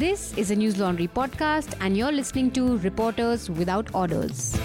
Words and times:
This 0.00 0.32
is 0.38 0.50
a 0.50 0.56
Newslaundry 0.56 1.10
podcast, 1.10 1.74
and 1.78 1.94
you're 1.94 2.10
listening 2.10 2.50
to 2.52 2.78
Reporters 2.78 3.50
Without 3.50 3.94
Orders. 3.94 4.58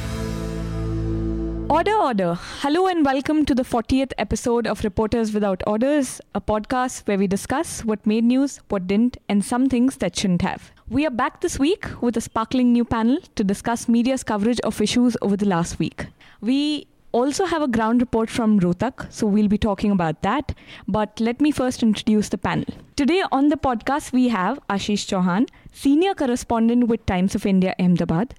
Order, 1.69 1.95
order. 1.95 2.35
Hello 2.61 2.87
and 2.87 3.03
welcome 3.03 3.43
to 3.43 3.53
the 3.53 3.63
40th 3.63 4.13
episode 4.17 4.65
of 4.65 4.81
Reporters 4.85 5.33
Without 5.33 5.61
Orders, 5.67 6.21
a 6.35 6.39
podcast 6.39 7.05
where 7.05 7.17
we 7.17 7.27
discuss 7.27 7.83
what 7.83 8.07
made 8.07 8.23
news, 8.23 8.61
what 8.69 8.87
didn't, 8.87 9.17
and 9.27 9.43
some 9.43 9.67
things 9.67 9.97
that 9.97 10.15
shouldn't 10.15 10.41
have. 10.41 10.71
We 10.89 11.05
are 11.05 11.11
back 11.11 11.41
this 11.41 11.59
week 11.59 11.85
with 12.01 12.15
a 12.15 12.21
sparkling 12.21 12.71
new 12.71 12.85
panel 12.85 13.17
to 13.35 13.43
discuss 13.43 13.89
media's 13.89 14.23
coverage 14.23 14.61
of 14.61 14.79
issues 14.79 15.17
over 15.21 15.35
the 15.35 15.47
last 15.47 15.79
week. 15.79 16.05
We 16.39 16.87
also 17.19 17.45
have 17.45 17.61
a 17.61 17.67
ground 17.75 18.01
report 18.01 18.29
from 18.29 18.59
Rohtak, 18.59 19.11
so 19.17 19.25
we'll 19.25 19.47
be 19.47 19.57
talking 19.57 19.91
about 19.91 20.21
that. 20.23 20.53
But 20.87 21.21
let 21.27 21.39
me 21.45 21.51
first 21.59 21.81
introduce 21.81 22.29
the 22.29 22.37
panel. 22.37 22.65
Today 22.97 23.21
on 23.31 23.47
the 23.53 23.57
podcast, 23.67 24.11
we 24.11 24.27
have 24.33 24.59
Ashish 24.75 25.05
Chauhan, 25.11 25.47
senior 25.71 26.13
correspondent 26.13 26.89
with 26.89 27.05
Times 27.05 27.33
of 27.39 27.45
India 27.45 27.73
Ahmedabad. 27.79 28.35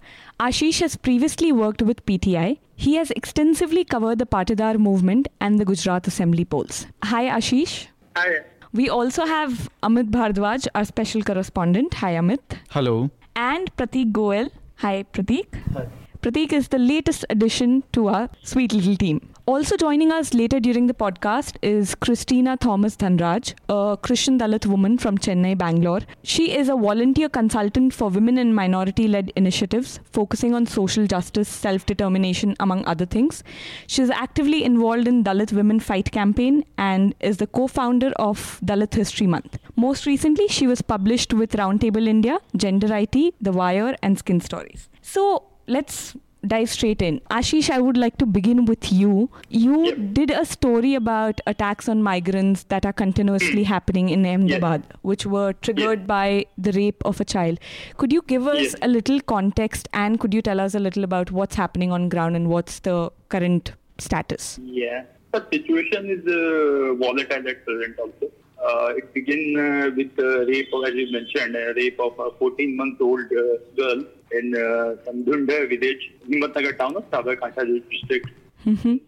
Ashish 0.49 0.81
has 0.81 0.97
previously 1.09 1.53
worked 1.63 1.81
with 1.81 2.05
PTI. 2.05 2.59
He 2.75 2.97
has 2.97 3.11
extensively 3.23 3.85
covered 3.97 4.19
the 4.19 4.27
Patidar 4.27 4.79
movement 4.79 5.29
and 5.41 5.59
the 5.59 5.65
Gujarat 5.65 6.07
Assembly 6.07 6.45
polls. 6.45 6.87
Hi, 7.03 7.25
Ashish. 7.41 7.87
Hi. 8.17 8.41
We 8.75 8.91
also 8.91 9.25
have 9.25 9.71
Amit 9.83 10.11
Bhardwaj, 10.11 10.67
our 10.75 10.85
special 10.85 11.23
correspondent. 11.23 11.95
Hi, 11.95 12.15
Amit. 12.25 12.59
Hello. 12.71 13.11
And 13.35 13.75
Pratik 13.77 14.13
Goel. 14.13 14.51
Hi, 14.77 14.97
Pratik. 15.15 15.63
Hi. 15.73 15.87
Pratik 16.23 16.53
is 16.53 16.69
the 16.69 16.79
latest 16.79 17.25
addition 17.31 17.83
to 17.93 18.09
our 18.09 18.29
sweet 18.43 18.73
little 18.73 18.97
team. 18.97 19.21
Also 19.47 19.77
joining 19.77 20.11
us 20.11 20.35
later 20.35 20.59
during 20.59 20.87
the 20.89 20.95
podcast 20.95 21.57
is 21.63 21.95
Christina 21.95 22.57
Thomas 22.57 22.97
Dhanraj, 22.97 23.55
a 23.69 23.97
Christian 23.97 24.39
Dalit 24.39 24.67
woman 24.67 24.99
from 24.99 25.19
Chennai, 25.19 25.57
Bangalore. 25.57 26.01
She 26.25 26.57
is 26.57 26.69
a 26.69 26.75
volunteer 26.75 27.29
consultant 27.29 27.95
for 27.95 28.09
women 28.09 28.39
and 28.39 28.57
minority 28.57 29.07
led 29.07 29.33
initiatives 29.37 30.01
focusing 30.11 30.53
on 30.53 30.67
social 30.67 31.07
justice, 31.07 31.49
self 31.49 31.87
determination, 31.87 32.57
among 32.59 32.85
other 32.87 33.07
things. 33.07 33.45
She 33.87 34.03
is 34.03 34.11
actively 34.11 34.65
involved 34.65 35.07
in 35.07 35.23
Dalit 35.23 35.53
Women 35.53 35.79
Fight 35.79 36.11
campaign 36.11 36.65
and 36.77 37.15
is 37.21 37.37
the 37.37 37.47
co 37.47 37.69
founder 37.69 38.11
of 38.17 38.61
Dalit 38.65 38.95
History 38.95 39.29
Month. 39.29 39.59
Most 39.77 40.07
recently, 40.07 40.49
she 40.49 40.67
was 40.67 40.83
published 40.83 41.33
with 41.33 41.53
Roundtable 41.53 42.09
India, 42.09 42.39
Gender 42.57 42.93
IT, 42.97 43.35
The 43.41 43.53
Wire, 43.53 43.95
and 44.03 44.19
Skin 44.19 44.41
Stories. 44.41 44.89
So, 45.03 45.45
let's 45.67 46.17
dive 46.47 46.69
straight 46.71 47.03
in. 47.03 47.21
Ashish, 47.31 47.71
I 47.71 47.81
would 47.81 47.97
like 47.97 48.19
to 48.19 48.27
begin 48.27 48.67
with 48.67 48.93
you. 48.93 49.31
You 49.49 49.87
Yep. 49.87 49.97
did 50.19 50.31
a 50.31 50.45
story 50.45 50.95
about 50.95 51.41
attacks 51.53 51.89
on 51.89 52.03
migrants 52.03 52.63
that 52.75 52.87
are 52.87 52.93
continuously 52.93 53.65
happening 53.73 54.11
in 54.11 54.25
Ahmedabad, 54.25 54.85
which 55.03 55.27
were 55.27 55.55
triggered 55.55 56.07
by 56.07 56.47
the 56.57 56.73
rape 56.73 57.03
of 57.05 57.21
a 57.21 57.25
child. 57.25 57.59
Could 57.97 58.13
you 58.13 58.23
give 58.35 58.47
us 58.47 58.77
a 58.83 58.87
little 58.89 59.21
context 59.21 59.89
and 59.93 60.21
could 60.21 60.33
you 60.35 60.43
tell 60.43 60.61
us 60.61 60.75
a 60.77 60.79
little 60.79 61.03
about 61.03 61.33
what's 61.33 61.57
happening 61.57 61.91
on 61.91 62.09
ground 62.09 62.37
and 62.37 62.49
what's 62.49 62.79
the 62.81 63.11
current 63.29 63.73
status? 63.99 64.61
Yeah. 64.63 65.05
The 65.33 65.45
situation 65.53 66.11
is 66.11 66.25
uh, 66.27 66.95
volatile 66.95 67.49
at 67.49 67.65
present 67.65 67.99
also. 67.99 68.31
Uh, 68.65 68.95
it 68.97 69.13
began 69.13 69.43
uh, 69.59 69.91
with 69.97 70.13
uh, 70.19 70.47
rape, 70.47 70.69
as 70.87 70.95
you 70.95 71.11
mentioned, 71.13 71.57
uh, 71.57 71.75
rape 71.75 71.99
of 72.01 72.13
a 72.19 72.31
14-month-old 72.43 73.27
uh, 73.33 73.43
girl 73.77 74.05
in 74.33 74.55
uh, 74.55 74.97
Sandhunda 75.05 75.69
village, 75.69 76.13
Himmatnagar 76.29 76.77
town 76.79 76.97
of 76.97 77.05
Sabarkantha 77.11 77.65
district. 77.91 78.31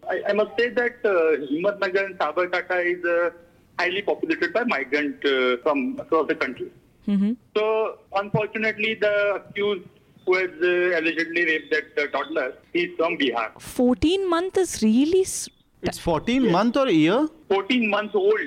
I, 0.09 0.21
I 0.29 0.33
must 0.33 0.51
say 0.57 0.69
that 0.69 0.95
uh, 1.03 1.45
Himmatnagar 1.51 2.05
and 2.05 2.17
Sabarkantha 2.17 2.77
is 2.97 3.03
uh, 3.05 3.29
highly 3.77 4.01
populated 4.01 4.53
by 4.53 4.63
migrants 4.63 5.25
uh, 5.25 5.57
from 5.63 5.97
across 5.99 6.27
the 6.27 6.35
country. 6.35 6.71
Mm-hmm. 7.07 7.33
So, 7.57 7.99
unfortunately, 8.15 8.93
the 8.95 9.41
accused 9.45 9.87
who 10.25 10.35
has 10.35 10.49
uh, 10.61 10.99
allegedly 10.99 11.45
raped 11.45 11.71
that 11.73 12.03
uh, 12.03 12.07
toddler, 12.11 12.53
is 12.73 12.89
from 12.97 13.17
Bihar. 13.17 13.59
14 13.59 14.29
months 14.29 14.57
is 14.59 14.83
really. 14.83 15.21
s- 15.21 15.49
It's 15.81 15.97
14 15.97 16.51
month 16.51 16.77
or 16.77 16.87
year? 16.89 17.27
14 17.49 17.89
months 17.89 18.13
old. 18.13 18.39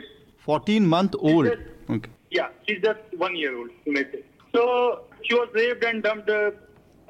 14 0.45 0.87
month 0.87 1.15
old. 1.19 1.47
Okay. 1.91 2.11
Yeah, 2.31 2.49
she's 2.69 2.81
just 2.83 3.01
one 3.17 3.35
year 3.37 3.57
old, 3.59 3.71
you 3.85 3.93
may 3.93 4.03
say. 4.13 4.23
So 4.55 5.03
she 5.25 5.35
was 5.35 5.49
raped 5.55 5.85
and 5.85 6.03
dumped 6.03 6.31
uh, 6.31 6.51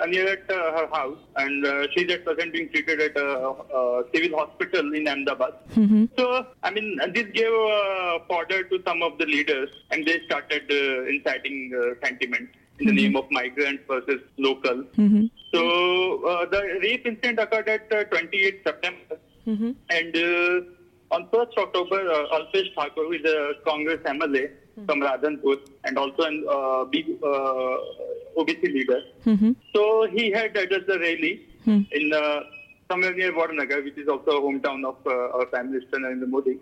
near 0.06 0.28
at 0.32 0.50
uh, 0.50 0.54
her 0.76 0.88
house, 0.92 1.18
and 1.36 1.64
uh, 1.64 1.86
she's 1.92 2.10
at 2.10 2.24
present 2.24 2.52
being 2.52 2.68
treated 2.70 3.00
at 3.00 3.16
a 3.16 4.02
civil 4.14 4.38
hospital 4.38 4.92
in 4.94 5.06
Ahmedabad. 5.06 5.54
So, 6.18 6.46
I 6.62 6.70
mean, 6.70 6.98
this 7.14 7.26
gave 7.32 7.52
uh, 7.52 8.18
fodder 8.28 8.64
to 8.64 8.82
some 8.86 9.02
of 9.02 9.18
the 9.18 9.26
leaders, 9.26 9.70
and 9.90 10.04
they 10.06 10.20
started 10.26 10.64
uh, 10.70 11.04
inciting 11.14 11.72
uh, 11.74 12.04
sentiment 12.04 12.48
in 12.80 12.86
the 12.86 12.92
name 12.92 13.16
of 13.16 13.30
migrants 13.30 13.84
versus 13.88 14.20
local. 14.38 14.84
So, 15.54 16.24
uh, 16.26 16.46
the 16.50 16.62
rape 16.82 17.06
incident 17.06 17.38
occurred 17.38 17.68
at 17.68 17.92
uh, 17.92 18.04
28 18.04 18.62
September. 18.66 19.16
And 19.90 20.16
uh, 20.16 21.14
on 21.14 21.26
1st 21.28 21.58
October, 21.58 22.00
uh, 22.10 22.34
Alpesh 22.38 22.74
Thakur, 22.74 23.04
who 23.04 23.12
is 23.12 23.24
a 23.24 23.52
Congress 23.64 24.00
MLA 24.06 24.50
from 24.86 25.00
Radhanpur 25.00 25.56
and 25.84 25.98
also 25.98 26.22
an 26.22 26.36
uh, 26.50 26.84
big 26.84 27.06
uh, 27.22 28.38
OBC 28.40 28.62
leader, 28.76 29.00
so 29.74 29.82
he 30.16 30.30
had 30.30 30.56
addressed 30.56 30.86
the 30.86 30.98
rally 30.98 31.32
in 31.98 32.12
uh, 32.12 32.40
somewhere 32.90 33.14
near 33.14 33.32
Vadnagar, 33.32 33.82
which 33.84 33.98
is 33.98 34.08
also 34.08 34.30
a 34.38 34.40
hometown 34.46 34.84
of 34.84 34.96
uh, 35.06 35.36
our 35.36 35.46
Prime 35.46 35.70
Minister 35.72 35.98
Narendra 35.98 36.28
Modi. 36.28 36.56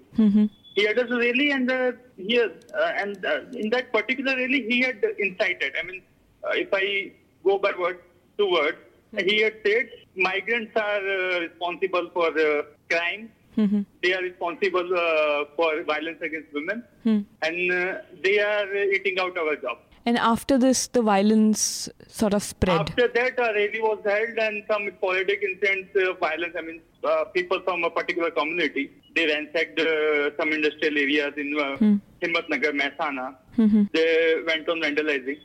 He 0.74 0.86
addressed 0.86 1.10
the 1.10 1.18
rally, 1.18 1.50
and 1.52 1.70
uh, 1.70 1.92
he, 2.16 2.40
uh, 2.40 2.92
and 3.02 3.24
uh, 3.24 3.40
in 3.62 3.70
that 3.70 3.92
particular 3.92 4.34
rally, 4.36 4.60
he 4.68 4.80
had 4.82 5.02
incited. 5.18 5.72
I 5.80 5.82
mean, 5.86 6.02
uh, 6.44 6.50
if 6.54 6.68
I 6.72 7.12
go 7.44 7.58
by 7.58 7.72
word 7.78 7.98
to 8.38 8.46
word, 8.50 8.76
he 9.18 9.40
had 9.42 9.54
said 9.66 9.88
migrants 10.16 10.72
are 10.76 11.04
uh, 11.16 11.40
responsible 11.46 12.10
for 12.14 12.28
uh, 12.28 12.62
crime. 13.54 13.86
They 14.02 14.12
are 14.14 14.22
responsible 14.22 14.88
uh, 14.96 15.44
for 15.56 15.82
violence 15.84 16.20
against 16.22 16.52
women, 16.52 16.84
and 17.42 17.72
uh, 17.72 17.98
they 18.24 18.38
are 18.40 18.66
uh, 18.82 18.94
eating 18.96 19.18
out 19.18 19.36
our 19.38 19.56
job. 19.56 19.78
And 20.06 20.16
after 20.16 20.56
this, 20.56 20.86
the 20.88 21.02
violence 21.02 21.88
sort 22.08 22.32
of 22.34 22.42
spread. 22.42 22.80
After 22.80 23.06
that, 23.08 23.38
a 23.38 23.52
rally 23.58 23.80
was 23.82 23.98
held 24.04 24.38
and 24.38 24.64
some 24.70 24.88
sporadic 24.96 25.42
incidents 25.42 25.90
of 26.08 26.18
violence. 26.18 26.54
I 26.56 26.62
mean, 26.62 26.80
uh, 27.04 27.24
people 27.34 27.60
from 27.66 27.84
a 27.84 27.90
particular 27.90 28.30
community, 28.30 28.90
they 29.14 29.26
ransacked 29.26 29.78
uh, 29.78 30.30
some 30.38 30.52
industrial 30.52 30.96
areas 30.96 31.34
in 31.36 31.54
uh, 31.58 31.76
Himmatnagar, 32.22 32.72
Mehsana. 32.80 33.34
They 33.92 34.36
went 34.46 34.68
on 34.70 34.80
vandalizing. 34.80 35.38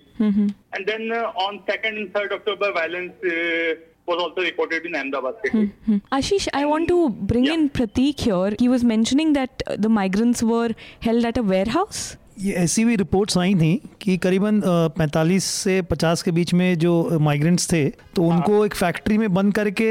And 0.71 0.85
then 0.87 1.11
uh, 1.11 1.33
on 1.35 1.59
2nd 1.67 1.97
and 2.01 2.13
3rd 2.13 2.31
October, 2.31 2.71
violence 2.71 3.13
uh, 3.25 3.75
was 4.07 4.19
also 4.19 4.41
reported 4.41 4.85
in 4.85 4.95
Ahmedabad 4.95 5.35
city. 5.43 5.61
Mm-hmm. 5.61 5.97
Ashish, 6.11 6.47
I 6.53 6.65
want 6.65 6.87
to 6.89 7.09
bring 7.31 7.45
Yeah. 7.45 7.55
in 7.55 7.69
Pratik 7.69 8.19
here. 8.19 8.51
He 8.59 8.69
was 8.69 8.83
mentioning 8.83 9.33
that 9.33 9.63
uh, 9.67 9.75
the 9.77 9.89
migrants 9.89 10.43
were 10.43 10.69
held 11.01 11.25
at 11.25 11.37
a 11.37 11.43
warehouse. 11.55 12.03
ये 12.39 12.53
ऐसी 12.61 12.83
भी 12.85 12.95
reports 12.95 13.37
आई 13.37 13.53
थी 13.55 13.71
कि 14.01 14.15
करीबन 14.23 14.59
45 14.97 15.43
से 15.43 15.81
50 15.91 16.21
के 16.21 16.31
बीच 16.37 16.53
में 16.61 16.67
जो 16.79 16.91
माइग्रेंट्स 17.27 17.71
थे 17.71 17.83
तो 18.15 18.23
उनको 18.23 18.65
एक 18.65 18.73
फैक्ट्री 18.75 19.17
में 19.17 19.33
बंद 19.33 19.53
करके 19.55 19.87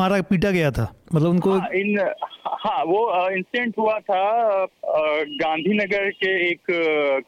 मारा 0.00 0.20
पीटा 0.30 0.50
गया 0.56 0.70
था 0.78 0.92
मतलब 1.14 1.28
उनको 1.30 1.52
हाँ, 1.58 1.68
इन 1.74 1.98
हाँ 2.64 2.82
वो 2.84 3.00
इंसिडेंट 3.36 3.78
हुआ 3.78 3.98
था 4.10 4.66
गांधीनगर 5.44 6.10
के 6.22 6.32
एक 6.50 6.60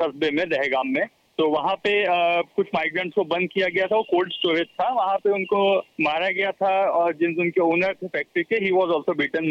कस्बे 0.03 0.31
में 0.39 0.49
दहगाम 0.49 0.89
में 0.97 1.05
तो 1.39 1.49
वहाँ 1.51 1.75
पे 1.77 1.93
अ, 2.05 2.43
कुछ 2.57 2.67
माइग्रेंट्स 2.75 3.15
को 3.15 3.25
बंद 3.25 3.49
किया 3.53 3.69
गया 3.69 3.87
था 3.87 3.97
वो 3.97 4.03
कोल्ड 4.11 4.33
स्टोरेज 4.33 4.67
था। 4.81 4.89
वहाँ 4.95 5.17
पे 5.25 5.31
उनको 5.31 5.59
मारा 6.01 6.29
गया 6.31 6.51
था 6.53 6.73
और 6.91 7.13
जिन 7.15 7.37
उनके 7.41 7.61
ओनर 7.63 7.95
थे 7.95 8.09
फैक्ट्री 8.09 8.43
के 8.43 8.65
he 8.65 8.71
was 8.73 8.95
also 8.95 9.15
beaten 9.15 9.47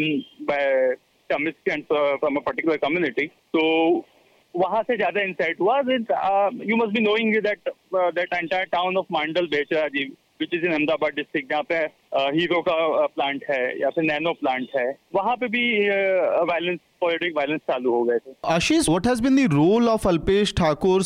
by 0.50 0.94
from 1.30 2.36
a 2.36 2.40
particular 2.40 2.76
community 2.76 3.26
तो 3.26 3.62
वहाँ 4.54 4.82
से 4.82 4.96
ज़्यादा 4.96 5.22
इंसाइट 5.22 5.60
हुआ। 5.60 5.78
You 5.78 6.76
must 6.76 6.94
be 6.94 7.00
knowing 7.00 7.34
that 7.42 7.68
that 7.94 8.34
entire 8.34 8.64
town 8.72 8.96
of 8.96 9.06
Mandal 9.12 9.46
Becharaji 9.96 10.04
which 10.40 10.54
is 10.54 10.64
in 10.64 10.72
Ahmedabad 10.72 11.12
district 11.14 11.50
जहाँ 11.50 11.62
पे 11.62 11.86
हीरो 12.34 12.60
का 12.68 13.06
प्लांट 13.06 13.44
है 13.50 13.62
या 13.80 13.88
फिर 13.90 14.04
नैनो 14.04 14.32
प्लांट 14.34 14.68
है 14.76 14.88
वहाँ 15.14 15.36
पे 15.36 15.48
भी 15.48 15.64
वायलेंस 16.50 16.78
पॉलिटिक 17.00 17.36
वायलेंस 17.36 17.60
चालू 17.70 17.90
हो 17.92 18.02
गए 18.04 18.18
थे। 18.18 18.32
Ashish 18.54 18.88
what 18.88 19.06
has 19.06 19.22
been 19.22 19.36
the 19.36 19.52
role 19.52 19.88
of 19.88 20.08
Alpesh 20.08 20.54
Thakor 20.58 21.02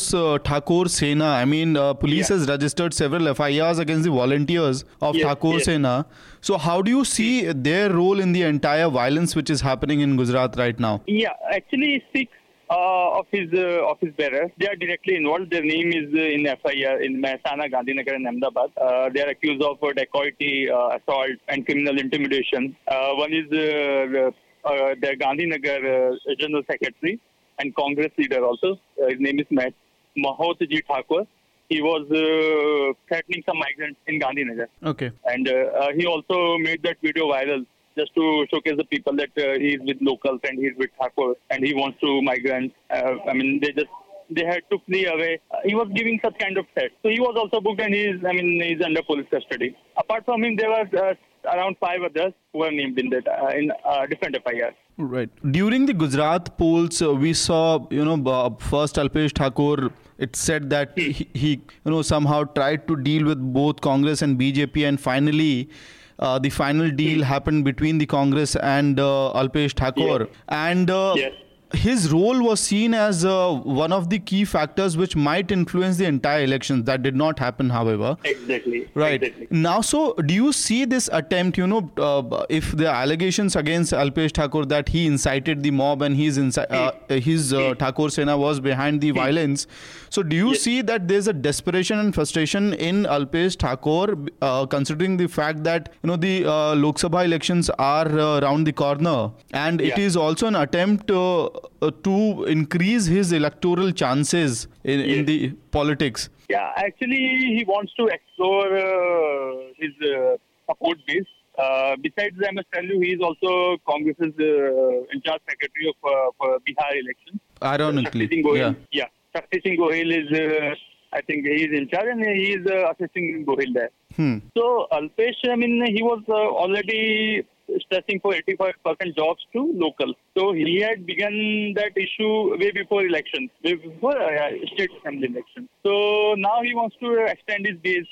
Thakor 0.47 0.89
Sena 0.89 1.33
I 1.37 1.45
mean 1.53 1.75
police 2.01 2.31
has 2.33 2.51
registered 2.51 2.93
several 2.93 3.29
FIRs 3.29 3.81
against 3.81 4.09
the 4.09 4.13
volunteers 4.15 4.85
of 5.03 5.17
Thakor 5.19 5.61
Sena 5.61 6.03
so 6.43 6.57
how 6.67 6.81
do 6.81 6.91
you 6.91 7.05
see 7.07 7.31
their 7.63 7.91
role 7.93 8.21
in 8.21 8.33
the 8.33 8.37
entire 8.49 8.87
violence 8.99 9.37
which 9.37 9.51
is 9.51 9.65
happening 9.65 10.03
in 10.03 10.17
Gujarat 10.17 10.59
right 10.59 10.81
now 10.81 10.99
या 11.11 11.37
actually 11.57 11.97
six 11.99 12.39
right 12.71 12.79
now? 12.79 13.11
Yeah, 13.11 13.15
uh, 13.15 13.19
of 13.19 13.27
his 13.31 13.53
uh, 13.53 13.85
office 13.85 14.15
bearers, 14.17 14.51
they 14.59 14.69
are 14.69 14.77
directly 14.77 15.17
involved. 15.17 15.51
Their 15.51 15.65
name 15.65 15.93
is 15.93 16.15
uh, 16.15 16.19
in 16.19 16.45
FIR 16.63 17.03
in 17.03 17.21
Mehsana, 17.23 17.71
Gandhinagar 17.71 18.15
and 18.15 18.27
Ahmedabad. 18.27 18.71
Uh, 18.81 19.09
they 19.15 19.23
are 19.23 19.29
accused 19.31 19.63
of 19.63 19.83
uh, 19.83 19.93
dacoity, 19.93 20.71
uh, 20.71 20.99
assault 20.99 21.37
and 21.49 21.67
criminal 21.67 21.99
intimidation. 21.99 22.77
Uh, 22.89 23.13
one 23.15 23.33
is 23.33 23.47
uh, 23.47 24.07
the, 24.13 24.35
uh, 24.65 24.95
their 25.01 25.17
Gandhinagar 25.17 26.13
uh, 26.13 26.17
General 26.39 26.63
Secretary 26.71 27.21
and 27.59 27.75
Congress 27.75 28.13
leader 28.19 28.45
also. 28.45 28.79
Uh, 29.03 29.09
his 29.09 29.21
name 29.21 29.41
is 29.41 29.47
Matt 29.51 29.75
Mahotji 30.17 30.83
Thakur. 30.87 31.27
he 31.71 31.81
was 31.81 32.03
uh, 32.11 32.93
threatening 33.09 33.43
some 33.47 33.59
migrants 33.59 34.01
in 34.07 34.21
Gandhinagar. 34.21 34.67
Okay. 34.85 35.11
And 35.25 35.49
uh, 35.49 35.53
uh, 35.53 35.93
he 35.97 36.07
also 36.07 36.59
made 36.59 36.83
that 36.83 36.97
video 37.03 37.27
viral 37.27 37.65
just 37.97 38.15
to 38.15 38.47
showcase 38.51 38.75
the 38.77 38.85
people 38.85 39.15
that 39.17 39.31
uh, 39.39 39.59
he's 39.59 39.81
with 39.81 39.99
locals 40.01 40.41
and 40.45 40.59
he's 40.59 40.77
with 40.77 40.91
Thakur 40.99 41.35
and 41.51 41.65
he 41.65 41.75
wants 41.75 42.01
to 42.01 42.23
migrant. 42.23 42.73
Uh, 42.91 43.15
I 43.29 43.35
mean, 43.35 43.61
they 43.61 43.73
just 43.73 43.91
they 44.31 44.45
had 44.45 44.63
to 44.71 44.79
flee 44.87 45.07
away. 45.07 45.41
Uh, 45.51 45.57
he 45.65 45.75
was 45.75 45.89
giving 45.95 46.21
such 46.23 46.39
kind 46.39 46.57
of 46.57 46.67
threats. 46.75 46.95
So 47.03 47.09
he 47.09 47.21
was 47.21 47.35
also 47.37 47.61
booked 47.61 47.81
and 47.81 47.95
he's 47.95 48.25
I 48.27 48.33
mean 48.33 48.61
he's 48.63 48.85
under 48.85 49.03
police 49.03 49.27
custody. 49.31 49.77
Apart 49.97 50.25
from 50.25 50.45
him, 50.45 50.57
there 50.57 50.71
were 50.71 50.87
uh, 50.97 51.15
around 51.53 51.77
five 51.81 52.01
others 52.03 52.33
who 52.53 52.61
were 52.61 52.71
named 52.71 52.99
in 52.99 53.11
that 53.11 53.27
uh, 53.29 53.49
in 53.49 53.73
uh, 53.85 54.07
different 54.07 54.37
FIRs. 54.45 54.75
Right. 54.99 55.31
During 55.51 55.87
the 55.87 55.95
Gujarat 55.95 56.59
polls, 56.59 57.01
uh, 57.01 57.15
we 57.15 57.33
saw, 57.33 57.87
you 57.91 58.05
know, 58.05 58.23
uh, 58.31 58.51
first 58.59 58.97
Alpesh 58.97 59.33
Thakur, 59.37 59.91
it 60.19 60.37
said 60.37 60.69
that 60.71 60.93
he, 60.95 61.27
he, 61.33 61.51
you 61.85 61.91
know, 61.91 62.03
somehow 62.03 62.45
tried 62.45 62.87
to 62.87 62.97
deal 62.97 63.25
with 63.25 63.39
both 63.39 63.81
Congress 63.81 64.21
and 64.21 64.39
BJP, 64.39 64.87
and 64.87 65.01
finally, 65.01 65.71
uh, 66.21 66.39
the 66.39 66.51
final 66.51 66.91
deal 66.91 67.23
happened 67.25 67.65
between 67.65 67.99
the 67.99 68.07
Congress 68.07 68.55
and 68.57 69.01
uh, 69.01 69.33
Alpesh 69.35 69.75
Thakur. 69.85 70.25
Yes. 70.25 70.29
And 70.49 70.91
uh, 70.91 71.15
Yes. 71.17 71.33
his 71.73 72.13
role 72.13 72.43
was 72.45 72.61
seen 72.61 72.95
as 72.95 73.25
uh, 73.25 73.55
one 73.81 73.93
of 73.97 74.11
the 74.11 74.19
key 74.19 74.45
factors 74.45 74.97
which 74.97 75.15
might 75.15 75.53
influence 75.57 75.99
the 75.99 76.05
entire 76.05 76.43
elections. 76.43 76.85
That 76.87 77.03
did 77.05 77.15
not 77.15 77.39
happen, 77.39 77.71
however. 77.71 78.17
Exactly. 78.25 78.89
Right. 78.95 79.23
Exactly. 79.23 79.47
Now, 79.51 79.81
so 79.81 80.15
do 80.15 80.35
you 80.35 80.53
see 80.53 80.85
this 80.85 81.09
attempt, 81.13 81.57
you 81.57 81.69
know, 81.69 81.91
uh, 81.97 82.45
if 82.49 82.73
the 82.77 82.89
allegations 82.89 83.55
against 83.55 83.93
Alpesh 83.93 84.33
Thakur 84.41 84.65
that 84.67 84.89
he 84.89 85.07
incited 85.07 85.63
the 85.63 85.71
mob 85.71 86.03
and 86.03 86.17
his, 86.17 86.39
inci- 86.39 86.67
uh, 86.71 86.93
his 87.31 87.53
uh, 87.53 87.75
Thakur 87.79 88.09
Sena 88.11 88.37
was 88.37 88.59
behind 88.59 89.01
the 89.01 89.13
violence, 89.13 89.69
so 90.15 90.23
do 90.31 90.37
you 90.37 90.49
Yes. 90.51 90.63
see 90.67 90.83
that 90.91 91.07
there's 91.09 91.29
a 91.29 91.33
desperation 91.33 91.99
and 92.03 92.15
frustration 92.15 92.73
in 92.89 93.05
Alpesh 93.17 93.57
Thakur, 93.65 94.17
uh, 94.43 94.67
considering 94.67 95.17
the 95.17 95.29
fact 95.29 95.63
that, 95.65 95.89
you 96.03 96.09
know, 96.11 96.17
the 96.17 96.45
uh, 96.45 96.75
Lok 96.75 96.97
Sabha 97.03 97.25
elections 97.25 97.71
are 97.79 98.09
uh, 98.19 98.41
around 98.41 98.65
the 98.65 98.73
corner 98.73 99.31
and 99.55 99.81
it 99.81 99.97
Yeah. 99.97 100.01
is 100.09 100.17
also 100.17 100.47
an 100.49 100.57
attempt 100.57 101.11
uh, 101.11 101.45
uh, 101.47 101.91
to 102.09 102.45
increase 102.57 103.07
his 103.07 103.33
electoral 103.33 103.93
chances 103.93 104.67
in, 104.85 105.01
in 105.01 105.25
the 105.27 105.39
politics? 105.79 106.29
Yeah, 106.49 106.73
actually, 106.77 107.23
he 107.57 107.65
wants 107.67 107.93
to 107.95 108.07
explore 108.09 108.67
uh, 108.77 109.53
his 109.79 109.93
uh, 110.13 110.37
support 110.69 110.99
base. 111.07 111.31
Uh, 111.59 111.95
besides, 112.03 112.35
I 112.49 112.51
must 112.53 112.67
tell 112.75 112.85
you, 112.85 112.99
he 113.01 113.11
is 113.13 113.21
also 113.21 113.77
Congress's 113.89 114.35
uh, 114.41 115.13
in 115.15 115.21
charge 115.25 115.43
secretary 115.49 115.87
of 115.93 115.97
uh, 116.03 116.31
for 116.39 116.59
Bihar 116.67 116.93
elections. 117.05 117.41
Ironically, 117.63 118.25
Shakti 118.27 118.37
Singh 118.37 118.45
Gohil. 118.45 118.75
yeah. 118.91 119.03
Yeah, 119.03 119.09
Shakti 119.35 119.61
Singh 119.65 119.79
Gohil 119.79 120.11
is, 120.11 120.39
uh, 120.39 120.75
I 121.13 121.21
think, 121.23 121.47
he 121.47 121.65
is 121.65 121.79
in 121.79 121.89
charge 121.89 122.09
and 122.09 122.25
he 122.25 122.53
is 122.55 122.67
uh, 122.67 122.93
assisting 122.93 123.45
Gohil 123.47 123.73
there. 123.75 123.91
Hmm. 124.17 124.39
So 124.57 124.87
Alpesh, 124.93 125.49
I 125.51 125.57
mean, 125.57 125.85
he 125.95 126.03
was 126.03 126.23
uh, 126.29 126.33
already 126.33 127.45
stressing 127.87 128.21
for 128.21 128.33
85% 128.33 129.17
jobs 129.17 129.41
to 129.53 129.73
local. 129.75 130.15
So 130.37 130.53
he 130.53 130.81
had 130.81 131.07
begun 131.07 131.75
that 131.77 131.93
issue 131.97 132.57
way 132.59 132.71
before 132.73 133.07
election, 133.07 133.51
way 133.65 133.75
before 133.75 134.21
uh, 134.21 134.51
state 134.75 134.91
assembly 135.01 135.29
elections. 135.29 135.69
So 135.85 136.35
now 136.37 136.63
he 136.63 136.75
wants 136.75 136.97
to 137.01 137.27
extend 137.27 137.67
his 137.67 137.77
base 137.83 138.07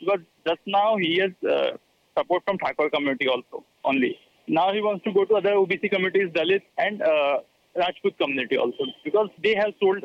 because 0.00 0.20
just 0.46 0.60
now 0.66 0.96
he 0.96 1.18
has 1.18 1.30
uh, 1.48 1.76
support 2.18 2.42
from 2.44 2.58
Thakur 2.58 2.90
community 2.90 3.28
also 3.28 3.64
only. 3.84 4.18
Now 4.46 4.72
he 4.72 4.80
wants 4.80 5.04
to 5.04 5.12
go 5.12 5.24
to 5.24 5.36
other 5.36 5.52
OBC 5.52 5.90
communities, 5.90 6.28
Dalit 6.34 6.62
and 6.78 7.02
uh, 7.02 7.38
Rajput 7.76 8.18
community 8.18 8.56
also 8.56 8.84
because 9.04 9.28
they 9.42 9.54
have 9.54 9.72
sold 9.80 10.04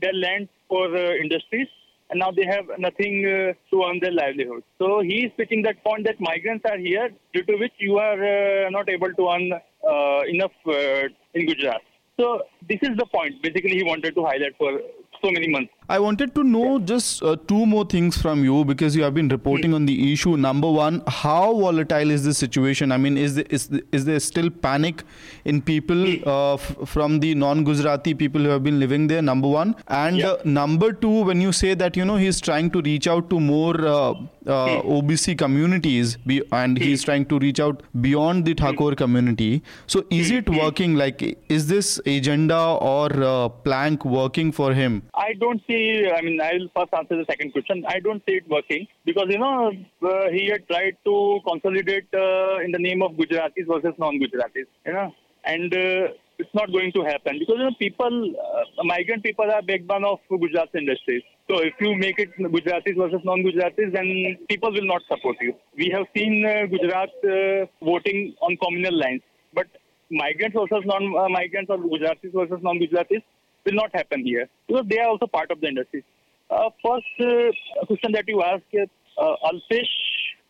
their 0.00 0.12
land 0.12 0.48
for 0.68 0.84
uh, 0.96 1.14
industries 1.14 1.68
and 2.10 2.18
now 2.18 2.30
they 2.30 2.46
have 2.46 2.66
nothing 2.78 3.24
uh, 3.26 3.52
to 3.70 3.84
earn 3.84 3.98
their 4.00 4.12
livelihood. 4.12 4.62
So 4.78 5.00
he 5.00 5.26
is 5.26 5.32
pitching 5.36 5.62
that 5.62 5.82
point 5.84 6.04
that 6.04 6.20
migrants 6.20 6.64
are 6.70 6.78
here 6.78 7.10
due 7.34 7.42
to 7.44 7.56
which 7.56 7.72
you 7.78 7.98
are 7.98 8.20
uh, 8.66 8.70
not 8.70 8.88
able 8.88 9.12
to 9.12 9.28
earn 9.28 9.52
uh, 9.52 10.20
enough 10.26 10.56
uh, 10.66 11.08
in 11.34 11.46
Gujarat. 11.46 11.82
So 12.18 12.42
this 12.68 12.78
is 12.82 12.96
the 12.96 13.06
point 13.06 13.42
basically 13.42 13.76
he 13.76 13.84
wanted 13.84 14.14
to 14.14 14.24
highlight 14.24 14.56
for 14.56 14.80
so 15.22 15.30
many 15.30 15.48
months. 15.48 15.72
I 15.90 15.98
wanted 15.98 16.34
to 16.34 16.44
know 16.44 16.78
just 16.78 17.22
uh, 17.22 17.36
two 17.46 17.64
more 17.64 17.84
things 17.84 18.16
from 18.20 18.44
you 18.44 18.62
because 18.64 18.94
you 18.94 19.02
have 19.04 19.14
been 19.14 19.28
reporting 19.28 19.72
on 19.72 19.86
the 19.86 20.12
issue. 20.12 20.36
Number 20.36 20.70
one, 20.70 21.02
how 21.06 21.54
volatile 21.58 22.10
is 22.10 22.24
the 22.24 22.34
situation? 22.34 22.92
I 22.92 22.98
mean, 22.98 23.16
is 23.16 23.36
the, 23.36 23.50
is 23.54 23.68
the, 23.68 23.82
is 23.90 24.04
there 24.04 24.20
still 24.20 24.50
panic 24.50 25.02
in 25.46 25.62
people 25.62 26.02
uh, 26.28 26.54
f- 26.54 26.76
from 26.84 27.20
the 27.20 27.34
non-Gujarati 27.34 28.12
people 28.12 28.42
who 28.42 28.50
have 28.50 28.62
been 28.62 28.78
living 28.78 29.06
there? 29.06 29.22
Number 29.22 29.48
one, 29.48 29.74
and 29.88 30.18
Yeah. 30.18 30.32
uh, 30.32 30.42
number 30.44 30.92
two, 30.92 31.24
when 31.24 31.40
you 31.40 31.52
say 31.52 31.72
that 31.74 31.96
you 31.96 32.04
know 32.04 32.16
he's 32.16 32.38
trying 32.40 32.70
to 32.72 32.82
reach 32.82 33.08
out 33.08 33.30
to 33.30 33.40
more 33.40 33.74
uh, 33.86 34.10
uh, 34.46 34.82
OBC 34.82 35.38
communities 35.38 36.18
be, 36.26 36.42
and 36.52 36.76
he's 36.76 37.02
trying 37.02 37.24
to 37.32 37.38
reach 37.38 37.60
out 37.60 37.82
beyond 38.02 38.44
the 38.44 38.52
Thakur 38.52 38.94
community. 38.94 39.62
So 39.86 40.04
is 40.10 40.30
it 40.30 40.50
working? 40.50 40.96
Like, 40.96 41.38
is 41.48 41.66
this 41.68 41.98
agenda 42.04 42.60
or 42.92 43.08
uh, 43.22 43.48
plank 43.48 44.04
working 44.04 44.52
for 44.52 44.74
him? 44.74 45.02
I 45.14 45.32
don't 45.40 45.62
see. 45.66 45.77
I 46.18 46.20
mean, 46.22 46.40
I 46.40 46.52
will 46.54 46.68
first 46.76 46.92
answer 46.94 47.16
the 47.16 47.26
second 47.28 47.52
question. 47.52 47.84
I 47.88 48.00
don't 48.00 48.22
see 48.26 48.36
it 48.40 48.48
working 48.48 48.86
because 49.04 49.26
you 49.30 49.38
know 49.38 49.72
uh, 50.02 50.30
he 50.30 50.46
had 50.46 50.66
tried 50.68 50.96
to 51.04 51.40
consolidate 51.46 52.08
uh, 52.14 52.58
in 52.64 52.72
the 52.72 52.78
name 52.78 53.02
of 53.02 53.12
Gujaratis 53.12 53.66
versus 53.72 53.94
non-Gujaratis. 53.98 54.68
You 54.86 54.92
know, 54.92 55.14
and 55.44 55.72
uh, 55.72 56.08
it's 56.38 56.54
not 56.54 56.72
going 56.72 56.92
to 56.92 57.02
happen 57.04 57.38
because 57.38 57.56
you 57.58 57.64
know 57.64 57.76
people, 57.78 58.34
uh, 58.46 58.84
migrant 58.84 59.22
people 59.22 59.50
are 59.50 59.62
backbone 59.62 60.04
of 60.04 60.18
Gujarat's 60.28 60.74
industries. 60.74 61.22
So 61.50 61.60
if 61.60 61.74
you 61.80 61.94
make 61.96 62.18
it 62.18 62.36
Gujaratis 62.38 62.96
versus 62.96 63.20
non-Gujaratis, 63.24 63.92
then 63.92 64.38
people 64.48 64.72
will 64.72 64.86
not 64.86 65.02
support 65.08 65.36
you. 65.40 65.54
We 65.76 65.90
have 65.94 66.06
seen 66.16 66.44
uh, 66.44 66.66
Gujarat 66.66 67.10
uh, 67.24 67.66
voting 67.84 68.34
on 68.40 68.56
communal 68.62 68.98
lines, 68.98 69.22
but 69.54 69.66
migrants 70.10 70.56
versus 70.58 70.84
non-migrants 70.86 71.70
or 71.70 71.78
Gujaratis 71.78 72.32
versus 72.32 72.58
non-Gujaratis 72.62 73.22
will 73.64 73.74
not 73.74 73.94
happen 73.94 74.24
here 74.24 74.48
because 74.66 74.86
they 74.88 74.98
are 74.98 75.08
also 75.08 75.26
part 75.26 75.50
of 75.50 75.60
the 75.60 75.68
industry. 75.68 76.04
Uh, 76.50 76.70
first 76.84 77.06
uh, 77.20 77.84
question 77.86 78.12
that 78.12 78.24
you 78.26 78.42
asked, 78.42 78.74
uh, 79.18 79.34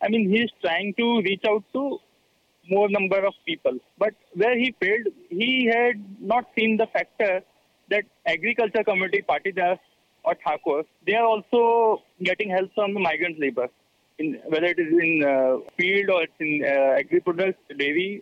I 0.01 0.09
mean, 0.09 0.29
he 0.29 0.41
is 0.43 0.51
trying 0.61 0.93
to 0.95 1.21
reach 1.21 1.43
out 1.47 1.63
to 1.73 1.99
more 2.69 2.87
number 2.89 3.25
of 3.25 3.33
people. 3.45 3.77
But 3.97 4.13
where 4.33 4.57
he 4.57 4.73
failed, 4.79 5.07
he 5.29 5.65
had 5.65 6.03
not 6.19 6.45
seen 6.57 6.77
the 6.77 6.87
factor 6.87 7.41
that 7.89 8.03
agriculture 8.25 8.83
community, 8.83 9.23
Patidars 9.27 9.79
or 10.23 10.35
Thakur, 10.45 10.83
they 11.05 11.15
are 11.15 11.25
also 11.25 12.03
getting 12.23 12.49
help 12.49 12.71
from 12.75 12.93
the 12.93 12.99
migrant 12.99 13.39
labor. 13.39 13.67
In, 14.19 14.39
whether 14.47 14.67
it 14.67 14.79
is 14.79 14.93
in 15.01 15.23
uh, 15.23 15.57
field 15.77 16.09
or 16.09 16.23
it's 16.23 16.33
in 16.39 16.63
uh, 16.65 16.99
agri-products, 16.99 17.57
dairy, 17.77 18.21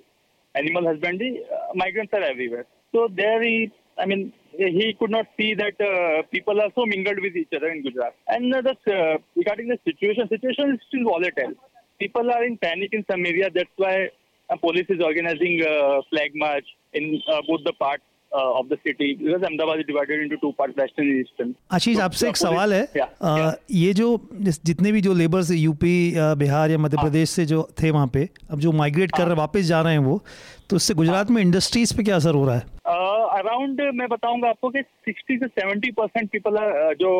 animal 0.55 0.85
husbandry, 0.85 1.41
uh, 1.51 1.73
migrants 1.73 2.13
are 2.13 2.21
everywhere. 2.21 2.65
So 2.91 3.09
there 3.13 3.41
he, 3.41 3.71
I 3.97 4.05
mean, 4.05 4.31
he 4.57 4.93
could 4.99 5.11
not 5.11 5.27
see 5.37 5.53
that 5.55 5.79
uh, 5.81 6.23
people 6.31 6.59
are 6.61 6.71
so 6.75 6.85
mingled 6.85 7.19
with 7.21 7.35
each 7.35 7.53
other 7.55 7.69
in 7.69 7.81
Gujarat. 7.83 8.13
And 8.27 8.53
uh, 8.53 8.61
the, 8.61 8.75
uh, 8.93 9.17
regarding 9.35 9.67
the 9.67 9.77
situation, 9.85 10.27
situation 10.29 10.73
is 10.75 10.79
still 10.87 11.03
volatile. 11.03 11.53
People 11.99 12.31
are 12.31 12.43
in 12.43 12.57
panic 12.57 12.93
in 12.93 13.05
some 13.11 13.25
areas. 13.25 13.51
That's 13.53 13.69
why 13.77 14.09
uh, 14.49 14.55
police 14.57 14.85
is 14.89 15.01
organizing 15.01 15.61
a 15.67 16.01
flag 16.09 16.31
march 16.35 16.65
in 16.93 17.21
uh, 17.27 17.41
both 17.47 17.63
the 17.65 17.73
parts 17.73 18.03
uh, 18.31 18.59
of 18.59 18.69
the 18.69 18.77
city 18.85 19.15
because 19.15 19.41
Ahmedabad 19.43 19.79
is 19.79 19.85
divided 19.87 20.21
into 20.21 20.37
two 20.37 20.53
parts, 20.53 20.75
western 20.77 21.07
and 21.07 21.25
eastern. 21.25 21.53
Ashish 21.71 21.97
तो 21.97 22.03
आपसे 22.03 22.29
एक 22.29 22.37
सवाल 22.37 22.73
है 22.73 22.81
या, 22.97 23.05
अ, 23.05 23.37
या। 23.39 23.55
ये 23.71 23.93
जो 23.93 24.07
जितने 24.65 24.91
भी 24.91 25.01
जो 25.01 25.13
लेबर्स 25.13 25.51
यूपी 25.51 25.95
बिहार 26.43 26.71
या 26.71 26.77
मध्य 26.77 26.97
प्रदेश 27.01 27.29
से 27.29 27.45
जो 27.45 27.67
थे 27.81 27.91
वहाँ 27.91 28.07
पे 28.13 28.29
अब 28.51 28.59
जो 28.59 28.71
माइग्रेट 28.71 29.11
कर 29.17 29.25
रहे 29.25 29.35
वापस 29.35 29.61
जा 29.71 29.81
रहे 29.81 29.93
हैं 29.93 29.99
वो 29.99 30.23
तो 30.69 30.75
इससे 30.75 30.93
गुजरात 30.93 31.29
में 31.31 31.41
इंडस्ट्रीज़ 31.41 31.95
पे 31.97 32.03
क्या 32.03 32.15
असर 32.15 32.35
हो 32.35 32.45
रहा 32.45 32.55
है 32.55 32.65
अराउंड 33.37 33.81
मैं 33.93 34.07
बताऊँगा 34.09 34.49
आपको 34.49 34.69
कि 34.69 34.81
60 35.09 35.37
से 35.39 35.47
70 35.51 35.91
परसेंट 35.97 36.29
पीपल 36.31 36.57
जो 36.99 37.11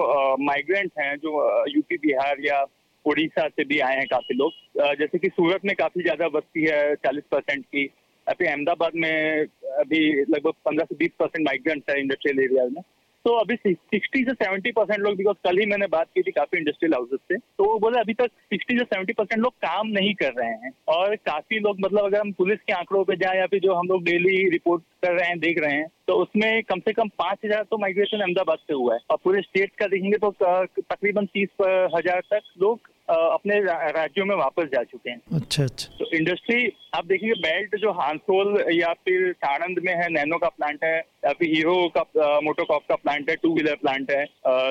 माइग्रेंट 0.44 0.92
हैं, 1.00 1.16
जो 1.18 1.66
यूपी 1.70 1.98
बिहार 1.98 2.46
या 2.46 2.66
उड़ीसा 3.06 3.48
से 3.48 3.64
भी 3.66 3.80
आए 3.80 3.96
हैं 3.96 4.06
काफ़ी 4.08 4.36
लोग। 4.36 4.52
जैसे 5.00 5.18
कि 5.18 5.28
सूरत 5.30 5.66
में 5.66 5.76
काफ़ी 5.76 6.02
ज़्यादा 6.02 6.28
बस्ती 6.30 6.64
है 6.64 6.96
40 7.06 7.24
परसेंट 7.32 7.66
की। 7.66 7.86
अभी 8.28 8.46
अहमदाबाद 8.46 8.96
में 8.96 9.42
अभी 9.80 10.00
लगभग 10.22 10.54
15 10.66 10.86
से 10.86 10.96
20 10.96 11.12
परसेंट 11.20 11.46
माइग्रेंट 11.46 11.84
है 11.90 12.00
इंडस्ट्रियल 12.00 12.40
एरिया 12.40 12.64
में। 12.66 12.82
तो 13.28 13.32
अभी 13.36 13.56
60 13.58 14.20
से 14.26 14.34
70 14.36 14.72
परसेंट 14.76 15.00
लोग 15.00 15.16
बिकॉज़ 15.18 15.38
कल 15.46 15.58
ही 15.60 15.66
मैंने 15.66 15.88
बात 15.88 16.08
की 16.16 16.22
थी 16.22 16.32
काफ़ी 16.32 16.58
इंडस्ट्रियल 16.58 16.94
हाउसेज 16.94 17.20
से 17.22 17.38
तो 17.38 17.64
वो 17.64 17.78
बोले 17.80 18.00
अभी 18.00 18.14
तक 18.14 18.30
60 18.54 18.78
से 18.80 18.86
70 18.94 19.14
परसेंट 19.18 19.42
लोग 19.42 19.54
काम 19.66 19.88
नहीं 19.90 20.14
कर 20.14 20.32
रहे 20.34 20.50
हैं। 20.62 20.72
और 20.88 21.16
काफ़ी 21.26 21.60
लोग 21.60 21.80
मतलब 21.80 22.06
अगर 22.06 22.20
हम 22.20 22.32
पुलिस 22.34 22.60
के 22.60 22.74
आंकड़ों 22.74 23.04
पे 23.04 23.16
जाए 23.16 23.38
या 23.38 23.46
फिर 23.46 23.60
जो 23.60 23.74
हम 23.74 23.88
लोग 23.88 24.04
डेली 24.04 24.38
रिपोर्ट 24.50 24.84
कर 25.04 25.14
रहे 25.14 25.28
हैं, 25.28 25.40
देख 25.40 25.60
रहे 25.60 25.74
हैं 25.74 25.88
तो 26.08 26.14
उसमें 26.22 26.64
कम 26.64 26.80
से 26.80 26.94
कम 26.94 27.10
पाँच 27.20 27.38
हज़ार 27.46 27.64
तो 27.72 27.78
माइग्रेशन 27.78 28.20
अहमदाबाद 28.20 28.58
से 28.58 28.74
हुआ 28.74 28.94
है। 28.94 29.00
और 29.12 29.18
पूरे 29.24 29.42
स्टेट 29.42 29.76
का 29.80 29.88
देखेंगे 29.88 30.18
तो 30.18 30.32
तकरीबन 30.42 31.26
तीस 31.34 31.50
हज़ार 31.96 32.22
तक 32.32 32.54
लोग 32.62 32.90
अपने 33.10 33.60
राज्यों 33.92 34.26
में 34.26 34.36
वापस 34.36 34.66
जा 34.66 34.84
चुके 34.84 35.10
हैं। 35.10 35.20
अच्छा 35.36 35.64
अच्छा। 35.64 35.98
तो 36.00 36.10
इंडस्ट्री 36.18 36.72
आप 36.96 37.06
देखिए 37.06 37.34
बेल्ट 37.42 37.76
जो 37.82 37.92
हांसोल 37.92 38.64
या 38.74 38.92
फिर 39.06 39.32
साणंद 39.36 39.80
में 39.86 39.94
है 39.94 40.10
नैनो 40.10 40.38
का 40.38 40.50
प्लांट 40.50 40.84
है 40.84 40.98
या 40.98 41.34
फिर 41.34 41.50
हीरो 41.50 41.76
का 41.98 42.40
मोटोकॉप 42.42 42.84
का 42.90 42.96
प्लांट 42.96 43.30
है 43.30 43.36
टू 43.36 43.54
व्हीलर 43.54 43.76
प्लांट 43.76 44.12
है 44.12 44.26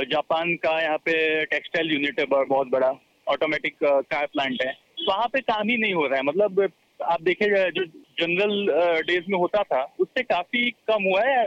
जापान 0.06 0.54
का 0.56 0.80
यहाँ 0.80 0.98
पे 0.98 1.44
टेक्सटाइल 1.46 1.92
यूनिट 1.92 2.20
है 2.20 2.26
बहुत 2.26 2.68
बड़ा 2.68 2.94
ऑटोमेटिक 3.26 3.76
कार 3.84 4.26
प्लांट 4.26 4.62
है। 4.62 4.72
वहाँ 5.08 5.26
पे 5.28 5.40
काम 5.42 5.68
ही 5.68 5.76
नहीं 5.76 5.94
हो 5.94 6.06
रहा 6.06 6.16
है 6.16 6.22
मतलब 6.22 6.68
आप 7.04 7.22
देखिए 7.22 7.70
जो 7.70 7.84
जनरल 8.20 9.02
डेज़ 9.06 9.24
में 9.28 9.38
होता 9.38 9.62
था 9.62 9.82
उससे 10.00 10.22
काफ़ी 10.24 10.70
कम 10.90 11.04
हुआ 11.04 11.22
है 11.22 11.44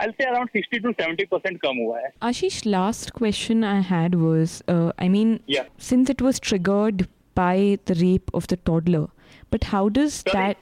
I'll 0.00 0.14
say 0.18 0.24
around 0.24 0.48
60 0.52 0.80
to 0.80 0.94
70 0.98 1.26
percent 1.26 1.60
come 1.62 1.80
over. 1.80 2.00
Ashish, 2.22 2.64
last 2.64 3.12
question 3.12 3.62
I 3.62 3.80
had 3.80 4.14
was, 4.14 4.62
uh, 4.66 4.92
I 4.98 5.08
mean, 5.08 5.40
since 5.76 6.08
it 6.08 6.22
was 6.22 6.40
triggered 6.40 7.06
by 7.34 7.78
the 7.84 7.94
rape 7.94 8.30
of 8.32 8.46
the 8.46 8.56
toddler, 8.56 9.08
but 9.50 9.64
how 9.64 9.88
does 9.90 10.22
that? 10.22 10.56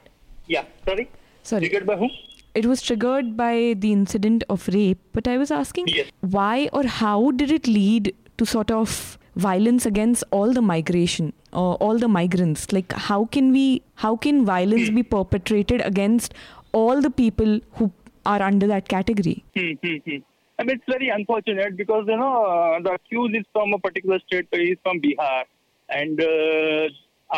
Yeah, 0.47 0.65
sorry. 0.85 1.09
Sorry. 1.45 1.69
Triggered 1.69 1.87
by 1.87 1.97
whom? 1.97 2.11
It 2.55 2.67
was 2.67 2.83
triggered 2.83 3.37
by 3.37 3.75
the 3.79 3.93
incident 3.93 4.43
of 4.49 4.67
rape, 4.69 4.99
but 5.13 5.29
I 5.29 5.39
was 5.39 5.53
asking 5.53 5.89
yes. 5.89 6.11
why 6.21 6.69
or 6.73 6.85
how 6.85 7.31
did 7.31 7.53
it 7.53 7.69
lead 7.69 8.15
to 8.39 8.45
sort 8.45 8.73
of 8.73 9.19
violence 9.37 9.87
against 9.87 10.25
all 10.33 10.53
the 10.53 10.63
migration 10.63 11.33
or 11.53 11.77
all 11.77 11.99
the 11.99 12.09
migrants? 12.09 12.73
Like, 12.73 12.93
how 12.93 13.27
can 13.27 13.53
we, 13.53 13.83
how 13.95 14.17
can 14.17 14.45
violence 14.45 14.89
hmm. 14.89 14.97
be 14.97 15.03
perpetrated 15.05 15.81
against 15.83 16.35
all 16.73 17.01
the 17.01 17.11
people 17.11 17.61
who 17.75 17.93
are 18.33 18.41
under 18.43 18.67
that 18.75 18.89
category? 18.97 19.37
Hmm, 19.57 19.73
hmm, 19.83 19.97
hmm. 20.07 20.23
I 20.61 20.65
mean, 20.65 20.77
it's 20.77 20.91
very 20.95 21.09
unfortunate 21.17 21.77
because 21.83 22.05
you 22.09 22.17
know 22.23 22.37
uh, 22.45 22.81
the 22.87 22.93
accused 22.99 23.37
is 23.41 23.45
from 23.53 23.75
a 23.75 23.79
particular 23.79 24.19
state. 24.27 24.49
He 24.53 24.71
is 24.77 24.79
from 24.83 25.01
Bihar, 25.05 25.45
and 25.89 26.21
uh, 26.21 26.89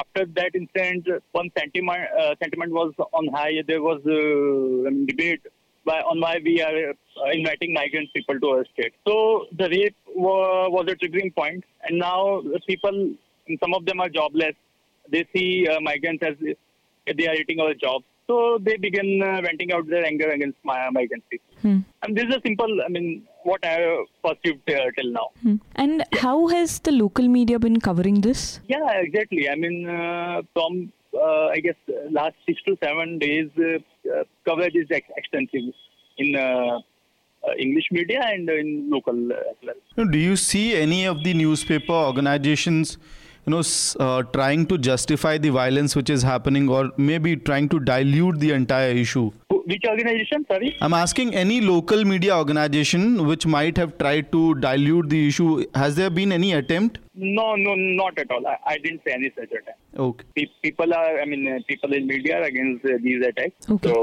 after 0.03 0.25
that 0.39 0.53
incident, 0.61 1.07
one 1.33 1.51
sentiment 1.59 2.09
uh, 2.21 2.35
sentiment 2.43 2.73
was 2.73 2.93
on 3.13 3.29
high. 3.39 3.57
There 3.73 3.83
was 3.89 4.01
uh, 4.07 4.91
mean, 4.91 5.07
debate 5.13 5.43
by 5.85 5.99
on 6.13 6.21
why 6.21 6.35
we 6.45 6.55
are 6.69 6.79
uh, 6.91 7.31
inviting 7.33 7.75
migrant 7.75 8.09
people 8.17 8.41
to 8.41 8.49
our 8.55 8.65
state. 8.73 8.95
So 9.07 9.47
the 9.61 9.69
rape 9.77 9.97
wa- 10.27 10.69
was 10.77 10.87
a 10.95 10.97
triggering 11.03 11.35
point, 11.35 11.65
and 11.85 11.99
now 11.99 12.43
people, 12.67 12.97
some 13.63 13.75
of 13.75 13.85
them 13.87 14.01
are 14.01 14.09
jobless. 14.09 14.57
They 15.13 15.27
see 15.35 15.69
uh, 15.69 15.81
migrants 15.81 16.25
as 16.31 16.37
they 17.19 17.27
are 17.27 17.35
eating 17.35 17.61
our 17.61 17.75
jobs. 17.75 18.05
So 18.27 18.59
they 18.63 18.77
begin 18.77 19.21
uh, 19.23 19.41
venting 19.41 19.73
out 19.73 19.89
their 19.89 20.05
anger 20.05 20.31
against 20.31 20.59
my 20.65 20.89
migrant 20.91 21.25
people. 21.31 21.47
Hmm. 21.63 21.79
And 22.03 22.17
this 22.17 22.25
is 22.25 22.37
a 22.37 22.41
simple, 22.47 22.81
I 22.85 22.89
mean, 22.89 23.25
what 23.43 23.65
I 23.65 23.75
have 23.81 24.07
perceived 24.23 24.71
uh, 24.71 24.91
till 24.97 25.11
now. 25.13 25.31
Hmm. 25.43 25.57
And 25.75 26.05
how 26.15 26.47
has 26.49 26.79
the 26.81 26.93
local 26.93 27.27
media 27.27 27.59
been 27.59 27.81
covering 27.81 28.21
this? 28.21 28.61
Yeah, 28.69 28.89
exactly. 28.93 29.49
I 29.49 29.57
mean, 29.57 29.89
uh, 29.89 30.43
from, 30.53 30.93
uh, 31.15 31.47
I 31.47 31.59
guess, 31.59 31.75
uh, 31.89 32.11
last 32.11 32.37
six 32.47 32.63
to 32.69 32.77
seven 32.83 33.19
days, 33.19 33.51
uh, 33.59 33.79
uh, 34.13 34.25
coverage 34.45 34.77
is 34.77 34.87
ex- 34.91 35.11
extensive 35.17 35.75
in 36.19 36.37
uh, 36.37 36.79
uh, 37.43 37.55
English 37.59 37.87
media 37.91 38.21
and 38.23 38.49
in 38.49 38.91
local 38.91 39.33
uh, 39.33 39.51
as 39.51 39.57
well. 39.67 39.75
You 39.97 40.11
do 40.11 40.19
you 40.19 40.37
see 40.37 40.77
any 40.77 41.05
of 41.07 41.25
the 41.25 41.35
newspaper 41.35 41.93
organizations 41.93 42.99
you 43.47 43.51
know 43.51 43.63
uh, 43.99 44.23
trying 44.35 44.67
to 44.67 44.79
justify 44.79 45.37
the 45.39 45.51
violence 45.51 45.97
which 45.97 46.11
is 46.11 46.23
happening 46.23 46.69
or 46.69 46.91
maybe 46.97 47.37
trying 47.37 47.69
to 47.69 47.81
dilute 47.81 48.39
the 48.39 48.53
entire 48.53 48.91
issue 48.91 49.31
Who- 49.61 49.65
Which 49.73 49.85
organization? 49.93 50.45
Sorry. 50.51 50.77
i'm 50.81 50.95
asking 50.95 51.35
any 51.35 51.61
local 51.61 52.05
media 52.05 52.37
organization 52.37 53.27
which 53.27 53.47
might 53.47 53.77
have 53.77 53.93
tried 54.03 54.31
to 54.33 54.55
dilute 54.67 55.09
the 55.15 55.21
issue 55.29 55.65
has 55.75 55.97
there 55.97 56.11
been 56.19 56.33
any 56.41 56.53
attempt 56.63 56.99
No, 57.39 57.47
no, 57.63 57.73
not 58.01 58.19
at 58.23 58.31
all. 58.35 58.45
I, 58.51 58.53
I 58.73 58.75
didn't 58.83 59.01
say 59.07 59.13
any 59.15 59.29
such 59.39 59.51
attempt. 59.57 59.81
okay 60.05 60.25
Pe- 60.37 60.53
People 60.67 60.95
are, 60.99 61.11
I 61.23 61.25
mean, 61.33 61.43
uh, 61.55 61.57
people 61.73 61.93
in 61.99 62.07
media 62.13 62.37
are 62.39 62.45
against 62.51 62.85
uh, 62.85 62.95
these 63.07 63.25
attacks. 63.31 63.69
Okay. 63.75 63.89
So 63.91 63.97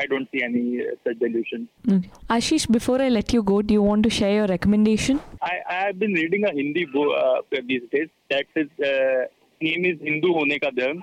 I 0.00 0.04
don't 0.12 0.28
see 0.34 0.42
any 0.48 0.64
uh, 0.82 0.92
such 1.06 1.18
delusion. 1.24 1.64
Okay. 1.94 2.10
Ashish, 2.36 2.66
before 2.76 2.98
I 3.06 3.08
let 3.16 3.32
you 3.36 3.42
go, 3.52 3.56
do 3.70 3.74
you 3.78 3.82
want 3.88 4.04
to 4.08 4.12
share 4.18 4.34
your 4.36 4.46
recommendation? 4.54 5.20
I, 5.50 5.54
I 5.76 5.78
have 5.86 5.98
been 6.04 6.12
reading 6.20 6.44
a 6.50 6.52
Hindi 6.60 6.84
book 6.94 7.10
uh, 7.24 7.62
these 7.72 7.86
days. 7.96 8.08
That 8.34 8.46
is, 8.64 8.68
uh, 8.92 9.24
name 9.68 9.84
is 9.92 9.98
Hindu 10.10 10.32
Hone 10.38 10.56
Ka 10.66 10.70
Dharm 10.80 11.02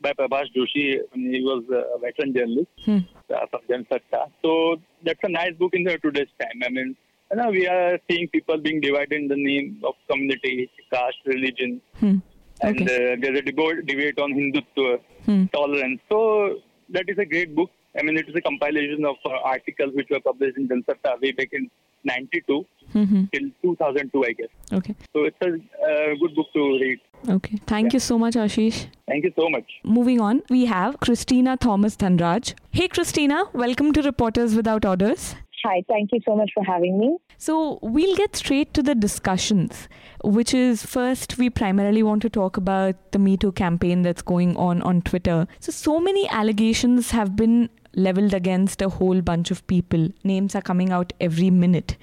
by 0.00 0.12
Prabhash 0.12 0.48
Joshi. 0.56 0.98
He 1.14 1.40
was 1.42 1.64
a 1.70 1.98
veteran 1.98 2.34
journalist 2.34 2.70
Hmm. 2.84 2.98
from 3.28 3.60
Jansatta. 3.70 4.22
So 4.42 4.76
that's 5.04 5.20
a 5.22 5.28
nice 5.28 5.54
book 5.58 5.74
in 5.74 5.84
the 5.84 5.98
today's 5.98 6.32
time. 6.40 6.62
I 6.66 6.70
mean, 6.70 6.96
you 7.30 7.36
know, 7.36 7.50
we 7.50 7.66
are 7.68 7.98
seeing 8.10 8.28
people 8.28 8.58
being 8.58 8.80
divided 8.80 9.12
in 9.12 9.28
the 9.28 9.36
name 9.36 9.80
of 9.84 9.94
community, 10.10 10.70
caste, 10.92 11.18
religion. 11.26 11.80
Hmm. 11.98 12.16
And 12.62 12.82
uh, 12.82 13.16
there's 13.20 13.38
a 13.38 13.42
debate, 13.42 13.86
debate 13.86 14.18
on 14.18 14.32
Hindutva, 14.32 15.00
Hmm. 15.26 15.44
tolerance. 15.52 16.00
So 16.10 16.60
that 16.90 17.04
is 17.08 17.18
a 17.18 17.24
great 17.24 17.54
book. 17.54 17.70
I 17.98 18.02
mean, 18.02 18.16
it 18.16 18.28
is 18.28 18.34
a 18.36 18.40
compilation 18.40 19.04
of 19.04 19.16
uh, 19.26 19.30
articles 19.44 19.94
which 19.94 20.08
were 20.10 20.20
published 20.20 20.56
in 20.56 20.68
Jansatta 20.68 21.20
way 21.20 21.32
back 21.32 21.48
in 21.52 21.70
92 22.04 22.64
hmm 22.92 23.24
till 23.32 23.48
2002, 23.62 24.24
I 24.24 24.32
guess. 24.32 24.48
Okay. 24.72 24.94
So 25.12 25.24
it's 25.24 25.36
a 25.42 25.50
uh, 25.50 26.14
good 26.20 26.34
book 26.34 26.46
to 26.54 26.62
read. 26.82 27.00
Okay. 27.28 27.58
Thank 27.66 27.92
you 27.92 28.00
so 28.00 28.18
much, 28.18 28.34
Ashish. 28.34 28.86
Thank 29.06 29.24
you 29.24 29.32
so 29.38 29.48
much. 29.50 29.64
Moving 29.84 30.20
on, 30.20 30.42
we 30.48 30.64
have 30.66 30.98
Christina 31.00 31.56
Thomas 31.56 31.96
Dhanraj. 31.96 32.54
Hey, 32.70 32.88
Christina, 32.88 33.44
welcome 33.52 33.92
to 33.92 34.02
Reporters 34.02 34.54
Without 34.54 34.84
Orders. 34.84 35.34
Hi, 35.64 35.82
thank 35.88 36.10
you 36.12 36.20
so 36.26 36.34
much 36.34 36.50
for 36.54 36.64
having 36.64 36.98
me. 36.98 37.18
So, 37.36 37.78
we'll 37.82 38.16
get 38.16 38.36
straight 38.36 38.72
to 38.74 38.82
the 38.82 38.94
discussions, 38.94 39.88
which 40.24 40.54
is 40.54 40.84
first, 40.86 41.36
we 41.36 41.50
primarily 41.50 42.02
want 42.02 42.22
to 42.22 42.30
talk 42.30 42.56
about 42.56 43.12
the 43.12 43.18
Me 43.18 43.36
Too 43.36 43.52
campaign 43.52 44.00
that's 44.00 44.22
going 44.22 44.56
on 44.56 44.80
on 44.82 45.02
Twitter. 45.02 45.46
So, 45.58 45.70
so 45.72 46.00
many 46.00 46.26
allegations 46.30 47.10
have 47.10 47.36
been 47.36 47.68
leveled 47.94 48.32
against 48.32 48.80
a 48.80 48.88
whole 48.88 49.20
bunch 49.20 49.50
of 49.50 49.66
people. 49.66 50.08
Names 50.24 50.54
are 50.54 50.62
coming 50.62 50.90
out 50.90 51.12
every 51.20 51.50
minute. 51.50 51.98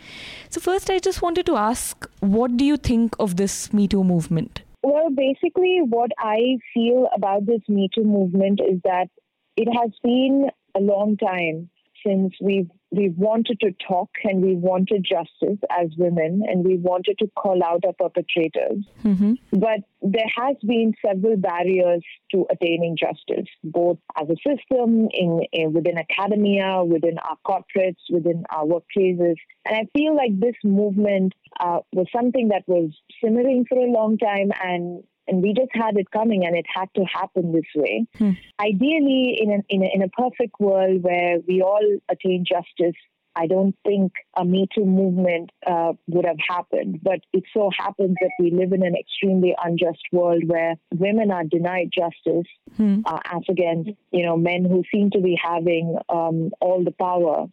So, 0.50 0.60
first, 0.60 0.92
I 0.92 1.00
just 1.00 1.24
wanted 1.24 1.48
to 1.48 1.56
ask 1.56 2.08
what 2.20 2.58
do 2.58 2.66
you 2.66 2.78
think 2.78 3.16
of 3.20 3.38
this 3.38 3.74
Me 3.74 3.88
Too 3.88 4.04
movement? 4.04 4.62
Well, 4.84 5.10
basically, 5.10 5.80
what 5.84 6.12
I 6.18 6.58
feel 6.74 7.08
about 7.16 7.46
this 7.46 7.62
Me 7.68 7.90
Too 7.94 8.04
movement 8.04 8.62
is 8.62 8.80
that 8.84 9.08
it 9.56 9.68
has 9.74 9.92
been 10.04 10.50
a 10.76 10.80
long 10.80 11.18
time 11.18 11.70
since 12.06 12.34
we've 12.40 12.70
we've 12.92 13.18
wanted 13.18 13.60
to 13.60 13.72
talk 13.86 14.10
and 14.24 14.42
we 14.42 14.56
wanted 14.56 15.04
justice 15.04 15.60
as 15.70 15.90
women 15.98 16.44
and 16.48 16.66
we 16.66 16.78
wanted 16.78 17.18
to 17.20 17.28
call 17.36 17.62
out 17.64 17.84
our 17.86 17.94
perpetrators. 17.94 18.86
hmm 19.02 19.34
But 19.52 19.82
there 20.02 20.32
has 20.36 20.56
been 20.66 20.94
several 21.06 21.36
barriers 21.38 22.04
to 22.32 22.46
attaining 22.50 22.96
justice, 22.98 23.48
both 23.64 23.98
as 24.20 24.30
a 24.30 24.36
system, 24.36 25.10
in, 25.12 25.42
in 25.52 25.74
within 25.74 25.98
academia, 25.98 26.84
within 26.84 27.18
our 27.20 27.38
corporates, 27.46 28.00
within 28.10 28.44
our 28.50 28.66
workplaces. 28.66 29.36
And 29.66 29.76
I 29.76 29.88
feel 29.94 30.16
like 30.16 30.40
this 30.40 30.56
movement 30.64 31.34
uh, 31.60 31.80
was 31.92 32.08
something 32.16 32.50
that 32.50 32.64
was 32.68 32.92
simmering 33.22 33.66
for 33.68 33.78
a 33.78 33.92
long 33.92 34.18
time, 34.18 34.52
and 34.64 35.04
and 35.28 35.44
we 35.44 35.54
just 35.54 35.72
had 35.74 35.98
it 35.98 36.10
coming, 36.12 36.46
and 36.46 36.56
it 36.56 36.66
had 36.74 36.90
to 36.96 37.04
happen 37.04 37.52
this 37.52 37.66
way. 37.76 38.06
Hmm. 38.18 38.32
Ideally, 38.60 39.40
in 39.42 39.52
a, 39.52 39.60
in 39.70 39.84
a 39.84 39.90
in 39.96 40.02
a 40.02 40.10
perfect 40.10 40.60
world 40.60 41.04
where 41.04 41.38
we 41.48 41.62
all 41.62 41.98
attain 42.10 42.46
justice, 42.46 42.96
I 43.36 43.46
don't 43.46 43.76
think 43.86 44.14
a 44.36 44.44
Me 44.44 44.68
Too 44.74 44.86
movement 44.86 45.52
uh, 45.66 45.94
would 46.08 46.26
have 46.26 46.40
happened. 46.50 47.02
But 47.04 47.20
it 47.34 47.44
so 47.54 47.70
happens 47.78 48.16
that 48.20 48.32
we 48.40 48.52
live 48.52 48.74
in 48.74 48.84
an 48.84 48.96
extremely 48.96 49.56
unjust 49.64 50.02
world 50.12 50.44
where 50.48 50.76
women 50.96 51.32
are 51.32 51.44
denied 51.44 51.92
justice 51.94 52.48
Hmm. 52.76 53.02
uh, 53.06 53.20
as 53.26 53.44
against 53.50 53.92
you 54.12 54.24
know 54.26 54.38
men 54.38 54.66
who 54.66 54.84
seem 54.94 55.12
to 55.12 55.20
be 55.20 55.40
having 55.42 55.98
um, 56.10 56.52
all 56.60 56.84
the 56.84 56.92
power, 56.92 57.46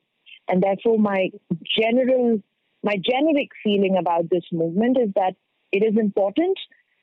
and 0.49 0.63
therefore 0.63 0.99
my 0.99 1.31
general 1.79 2.43
my 2.83 2.97
generic 2.97 3.49
feeling 3.63 3.97
about 3.97 4.29
this 4.31 4.45
movement 4.53 4.99
is 4.99 5.11
that 5.15 5.35
it 5.73 5.83
is 5.83 5.97
important 5.99 6.59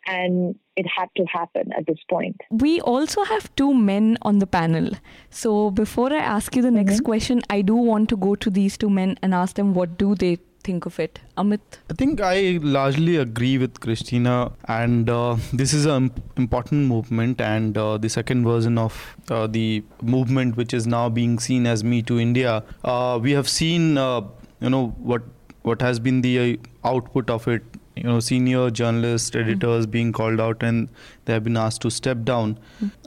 and 0.06 0.56
it 0.76 0.86
had 0.88 1.10
to 1.18 1.26
happen 1.26 1.72
at 1.78 1.86
this 1.86 2.00
point. 2.10 2.40
We 2.50 2.82
also 2.82 3.24
have 3.24 3.54
two 3.56 3.74
men 3.74 4.18
on 4.22 4.40
the 4.40 4.48
panel. 4.48 4.92
So 5.30 5.72
before 5.72 6.14
I 6.14 6.18
ask 6.20 6.56
you 6.56 6.62
the 6.62 6.72
next 6.72 7.02
question, 7.02 7.42
I 7.50 7.62
do 7.62 7.76
want 7.76 8.10
to 8.10 8.18
go 8.18 8.36
to 8.36 8.50
these 8.50 8.78
two 8.78 8.90
men 8.90 9.18
and 9.22 9.34
ask 9.34 9.56
them 9.56 9.74
what 9.74 9.98
do 9.98 10.16
they 10.16 10.40
think 10.64 10.86
of 10.86 11.00
it. 11.00 11.20
Amit. 11.38 11.60
I 11.90 11.94
think 11.94 12.22
I 12.22 12.60
largely 12.62 13.18
agree 13.18 13.58
with 13.58 13.80
Christina, 13.80 14.52
and 14.68 15.10
uh, 15.10 15.38
this 15.54 15.74
is 15.74 15.86
an 15.86 16.12
important 16.38 16.88
movement. 16.88 17.42
And 17.42 17.78
uh, 17.78 17.98
the 17.98 18.10
second 18.10 18.46
version 18.46 18.78
of 18.78 19.18
uh, 19.30 19.48
the 19.48 19.84
movement, 20.02 20.58
which 20.58 20.74
is 20.74 20.88
now 20.88 21.10
being 21.10 21.40
seen 21.40 21.66
as 21.66 21.84
Me 21.84 22.02
Too 22.02 22.20
India, 22.20 22.64
uh, 22.84 23.20
we 23.22 23.32
have 23.32 23.50
seen, 23.50 23.98
uh, 23.98 24.22
you 24.60 24.70
know, 24.70 24.90
what 25.00 25.24
what 25.64 25.82
has 25.82 26.00
been 26.00 26.22
the 26.22 26.38
uh, 26.40 26.88
output 26.88 27.30
of 27.30 27.48
it. 27.48 27.64
You 27.96 28.04
know, 28.04 28.20
senior 28.20 28.70
journalists, 28.70 29.36
editors 29.36 29.86
being 29.86 30.12
called 30.14 30.40
out, 30.40 30.64
and 30.64 30.88
they 31.26 31.34
have 31.34 31.44
been 31.44 31.58
asked 31.58 31.82
to 31.82 31.92
step 31.92 32.24
down. 32.24 32.58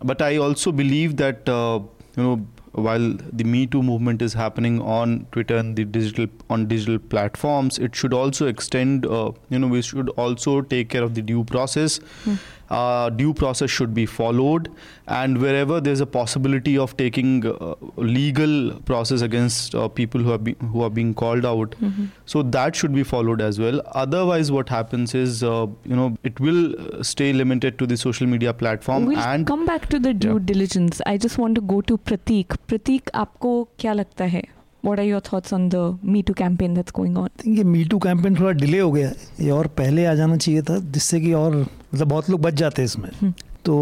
But 0.02 0.20
I 0.20 0.36
also 0.36 0.72
believe 0.72 1.16
that 1.16 1.48
uh, 1.48 1.80
you 2.16 2.22
know 2.22 2.46
while 2.72 3.16
the 3.32 3.44
Me 3.44 3.66
Too 3.66 3.82
movement 3.82 4.20
is 4.20 4.32
happening 4.34 4.80
on 4.82 5.26
Twitter 5.30 5.56
and 5.56 5.76
the 5.76 5.84
digital 5.84 6.26
on 6.50 6.66
digital 6.66 6.98
platforms, 6.98 7.78
it 7.78 7.94
should 7.94 8.12
also 8.12 8.46
extend. 8.46 9.06
Uh, 9.06 9.32
you 9.48 9.58
know, 9.58 9.68
we 9.68 9.80
should 9.82 10.08
also 10.10 10.60
take 10.60 10.88
care 10.90 11.02
of 11.02 11.14
the 11.14 11.22
due 11.22 11.44
process. 11.44 12.00
Mm 12.24 12.38
uh, 12.70 13.10
due 13.10 13.34
process 13.34 13.70
should 13.70 13.94
be 13.94 14.06
followed. 14.06 14.70
And 15.06 15.38
wherever 15.38 15.80
there's 15.80 16.00
a 16.00 16.06
possibility 16.06 16.78
of 16.78 16.96
taking 16.96 17.46
uh, 17.46 17.74
legal 17.96 18.80
process 18.80 19.20
against 19.20 19.74
uh, 19.74 19.88
people 19.88 20.20
who 20.20 20.32
are 20.32 20.38
be- 20.38 20.56
who 20.72 20.82
are 20.82 20.90
being 20.90 21.12
called 21.12 21.44
out 21.44 21.74
mm-hmm. 21.80 22.06
so 22.24 22.42
that 22.42 22.74
should 22.74 22.94
be 22.94 23.02
followed 23.02 23.42
as 23.42 23.58
well. 23.58 23.82
Otherwise 23.92 24.50
what 24.50 24.68
happens 24.68 25.14
is 25.14 25.42
uh, 25.42 25.66
you 25.84 25.94
know 25.94 26.16
it 26.22 26.40
will 26.40 26.74
stay 27.02 27.32
limited 27.32 27.78
to 27.78 27.86
the 27.86 27.96
social 27.96 28.26
media 28.26 28.54
platform 28.54 29.06
we'll 29.06 29.18
and 29.18 29.46
come 29.46 29.66
back 29.66 29.88
to 29.90 29.98
the 29.98 30.14
due 30.14 30.32
yeah. 30.34 30.38
diligence. 30.52 31.02
I 31.06 31.16
just 31.18 31.36
want 31.36 31.54
to 31.56 31.60
go 31.60 31.80
to 31.82 31.98
pratik. 31.98 32.56
Pratik 32.66 33.10
aapko 33.24 33.68
kya 33.78 33.96
lagta 34.02 34.30
hai 34.36 34.44
what 34.86 35.00
are 35.02 35.06
your 35.06 35.20
thoughts 35.20 35.52
on 35.52 35.68
the 35.74 35.82
Me 36.14 36.22
Too 36.22 36.34
campaign 36.40 36.74
that's 36.78 36.94
going 36.98 37.16
on? 37.22 37.28
ये 37.58 37.64
Me 37.64 37.84
Too 37.88 38.00
campaign 38.06 38.38
थोड़ा 38.40 38.52
delay 38.60 38.78
हो 38.78 38.90
गया 38.92 39.08
है 39.08 39.14
ये 39.40 39.50
और 39.50 39.66
पहले 39.80 40.04
आ 40.06 40.14
जाना 40.14 40.36
चाहिए 40.36 40.62
था 40.62 40.78
जिससे 40.96 41.20
कि 41.20 41.32
और 41.32 41.56
मतलब 41.56 42.08
बहुत 42.08 42.30
लोग 42.30 42.40
बच 42.40 42.54
जाते 42.54 42.82
हैं 42.82 42.86
इसमें 42.86 43.10
हम्म। 43.20 43.32
तो 43.64 43.74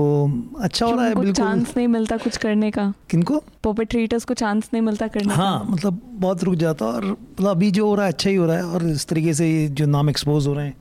अच्छा 0.58 0.86
हो 0.86 0.94
रहा 0.94 1.04
है 1.04 1.14
बिल्कुल 1.14 1.32
चांस 1.34 1.72
नहीं 1.76 1.86
मिलता 1.88 2.16
कुछ 2.16 2.36
करने 2.36 2.70
का 2.70 2.92
किनको 3.10 3.42
पोपेट्रेटर्स 3.62 4.24
को 4.24 4.34
चांस 4.34 4.68
नहीं 4.72 4.82
मिलता 4.82 5.06
करने 5.16 5.34
हाँ 5.34 5.58
का? 5.58 5.72
मतलब 5.72 6.00
बहुत 6.24 6.44
रुक 6.44 6.54
जाता 6.54 6.86
और 6.86 7.04
मतलब 7.06 7.48
अभी 7.50 7.70
जो 7.78 7.86
हो 7.86 7.94
रहा 7.94 8.06
है 8.06 8.12
अच्छा 8.12 8.30
ही 8.30 8.36
हो 8.36 8.46
रहा 8.46 8.56
है 8.56 8.64
और 8.64 8.86
इस 8.88 9.06
तरीके 9.08 9.34
से 9.34 9.48
जो 9.68 9.86
नाम 9.86 10.10
एक्सपोज 10.10 10.46
हो 10.46 10.54
रहे 10.54 10.66
हैं। 10.66 10.74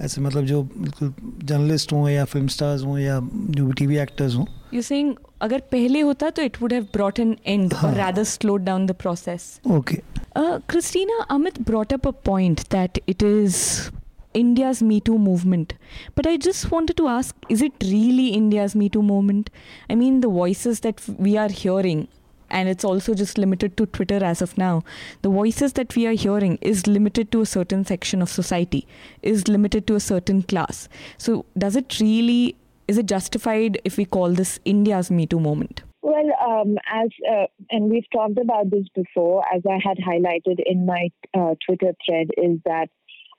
ऐसे 0.00 0.20
मतलब 0.20 0.44
जो 0.46 0.62
बिल्कुल 0.62 1.12
जर्नलिस्ट 1.44 1.92
हों 1.92 2.08
या 2.08 2.24
फ़िल्म 2.24 2.48
स्टार्स 2.56 2.84
हों 2.84 2.98
या 2.98 3.18
जो 3.22 3.66
भी 3.66 3.72
टीवी 3.78 3.96
एक्टर्स 3.98 4.34
हों 4.36 4.44
यू 4.74 4.82
सेइंग 4.82 5.14
अगर 5.42 5.60
पहले 5.72 6.00
होता 6.00 6.30
तो 6.30 6.42
it 6.42 6.60
would 6.62 6.72
have 6.72 6.86
brought 6.92 7.20
an 7.20 7.36
end 7.46 7.74
और 7.84 7.94
rather 7.94 8.24
slowed 8.32 8.64
down 8.64 8.86
the 8.86 8.94
process 9.02 9.60
okay 9.76 10.02
Christina 10.36 11.24
Amit 11.30 11.62
brought 11.62 11.92
up 11.92 12.06
a 12.08 12.12
point 12.26 12.60
that 12.72 13.00
it 13.08 13.22
is 13.22 13.58
India's 14.34 14.80
Me 14.80 15.00
Too 15.00 15.18
movement. 15.18 15.74
But 16.14 16.26
I 16.26 16.36
just 16.36 16.70
wanted 16.70 16.96
to 16.98 17.08
ask 17.08 17.34
is 17.48 17.62
it 17.62 17.72
really 17.82 18.28
India's 18.28 18.74
Me 18.76 18.88
Too 18.88 19.02
movement? 19.02 19.50
I 19.88 19.96
mean, 19.96 20.20
the 20.20 20.28
voices 20.28 20.80
that 20.80 21.00
we 21.18 21.36
are 21.36 21.48
hearing, 21.48 22.06
and 22.50 22.68
it's 22.68 22.84
also 22.84 23.14
just 23.14 23.38
limited 23.38 23.76
to 23.76 23.86
Twitter 23.86 24.22
as 24.22 24.42
of 24.42 24.56
now, 24.58 24.82
the 25.22 25.28
voices 25.28 25.74
that 25.74 25.94
we 25.96 26.06
are 26.06 26.12
hearing 26.12 26.58
is 26.60 26.86
limited 26.86 27.30
to 27.32 27.40
a 27.40 27.46
certain 27.46 27.84
section 27.84 28.22
of 28.22 28.28
society, 28.28 28.86
is 29.22 29.48
limited 29.48 29.86
to 29.86 29.94
a 29.94 30.00
certain 30.00 30.42
class. 30.42 30.88
So, 31.18 31.44
does 31.56 31.76
it 31.76 31.98
really 32.00 32.56
is 32.88 32.98
it 32.98 33.06
justified 33.06 33.80
if 33.84 33.96
we 33.96 34.04
call 34.04 34.32
this 34.32 34.58
India's 34.64 35.12
Me 35.12 35.24
Too 35.24 35.38
moment? 35.38 35.82
Well, 36.02 36.26
um, 36.44 36.76
as 36.92 37.08
uh, 37.30 37.46
and 37.70 37.88
we've 37.88 38.10
talked 38.12 38.38
about 38.38 38.70
this 38.70 38.86
before, 38.94 39.44
as 39.54 39.62
I 39.64 39.78
had 39.82 39.98
highlighted 39.98 40.58
in 40.66 40.86
my 40.86 41.10
uh, 41.34 41.54
Twitter 41.64 41.92
thread, 42.04 42.30
is 42.36 42.58
that 42.64 42.88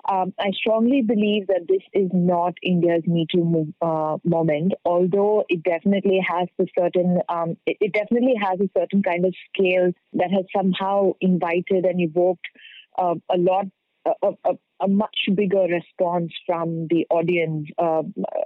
um, 0.10 0.34
I 0.40 0.52
strongly 0.52 1.02
believe 1.02 1.48
that 1.48 1.68
this 1.68 1.82
is 1.94 2.10
not 2.14 2.56
India's 2.64 3.06
Me 3.06 3.28
Too 3.32 3.44
move, 3.44 3.68
uh, 3.82 4.18
moment, 4.24 4.74
although 4.86 5.44
it 5.48 5.64
definitely 5.64 6.20
has 6.28 6.48
a 6.60 6.66
certain, 6.78 7.20
um, 7.30 7.58
it, 7.66 7.78
it, 7.80 7.94
definitely 7.94 8.36
has 8.42 8.60
a 8.60 8.70
certain 8.78 9.04
kind 9.04 9.26
of 9.26 9.36
scale 9.54 9.92
that 10.14 10.32
has 10.32 10.46
somehow 10.56 11.14
invited 11.22 11.86
and 11.86 12.02
evoked 12.02 12.48
uh, 12.98 13.16
a 13.30 13.38
lot 13.38 13.66
a, 14.06 14.12
a, 14.46 14.52
a, 14.82 14.88
much 14.88 15.30
bigger 15.36 15.66
response 15.70 16.32
from 16.46 16.88
the 16.90 17.06
audience, 17.10 17.68
uh, 17.78 18.02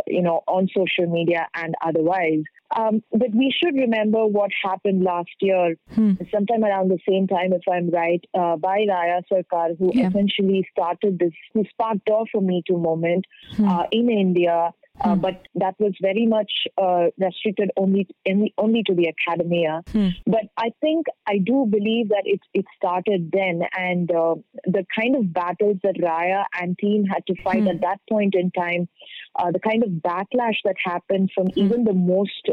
you 0.07 0.21
know, 0.21 0.41
on 0.47 0.67
social 0.75 1.12
media 1.12 1.47
and 1.55 1.75
otherwise. 1.85 2.43
Um, 2.75 3.03
but 3.12 3.33
we 3.33 3.53
should 3.55 3.75
remember 3.75 4.25
what 4.25 4.51
happened 4.63 5.03
last 5.03 5.29
year, 5.39 5.75
hmm. 5.93 6.13
sometime 6.31 6.63
around 6.63 6.89
the 6.89 7.00
same 7.07 7.27
time, 7.27 7.53
if 7.53 7.62
I'm 7.71 7.89
right, 7.89 8.24
uh, 8.33 8.57
by 8.57 8.85
Raya 8.89 9.21
Sarkar, 9.31 9.77
who 9.77 9.91
yeah. 9.93 10.09
essentially 10.09 10.67
started 10.71 11.19
this, 11.19 11.33
who 11.53 11.63
sparked 11.69 12.09
off 12.09 12.29
a 12.35 12.41
Me 12.41 12.63
Too 12.67 12.77
moment 12.77 13.25
hmm. 13.55 13.67
uh, 13.67 13.83
in 13.91 14.09
India 14.09 14.71
uh, 15.02 15.16
hmm. 15.16 15.22
but 15.22 15.48
that 15.56 15.75
was 15.80 15.94
very 16.02 16.25
much 16.25 16.52
uh, 16.78 17.06
restricted 17.18 17.72
only 17.78 18.08
in, 18.24 18.50
only 18.58 18.84
to 18.84 18.94
the 18.94 19.08
academia. 19.10 19.82
Hmm. 19.92 20.10
But 20.25 20.44
I 20.58 20.72
think 20.82 21.08
I 21.28 21.38
do 21.38 21.66
believe 21.70 22.10
that 22.10 22.24
it 22.25 22.40
it 22.54 22.66
started 22.78 23.32
then, 23.32 23.62
and 23.78 24.10
uh, 24.12 24.36
the 24.66 24.86
kind 24.96 25.16
of 25.16 25.34
battles 25.34 25.78
that 25.84 25.96
Raya 25.96 26.46
and 26.60 26.78
team 26.78 27.06
had 27.06 27.25
to 27.28 27.36
fight 27.44 27.64
hmm. 27.64 27.70
at 27.70 27.82
that 27.82 28.00
point 28.10 28.36
in 28.36 28.52
time, 28.52 28.88
uh, 29.36 29.52
the 29.52 29.60
kind 29.60 29.84
of 29.84 29.90
backlash 29.90 30.58
that 30.64 30.75
happened 30.84 31.32
from 31.36 31.48
hmm. 31.48 31.60
even 31.60 31.84
the 31.84 31.94
most 31.94 32.50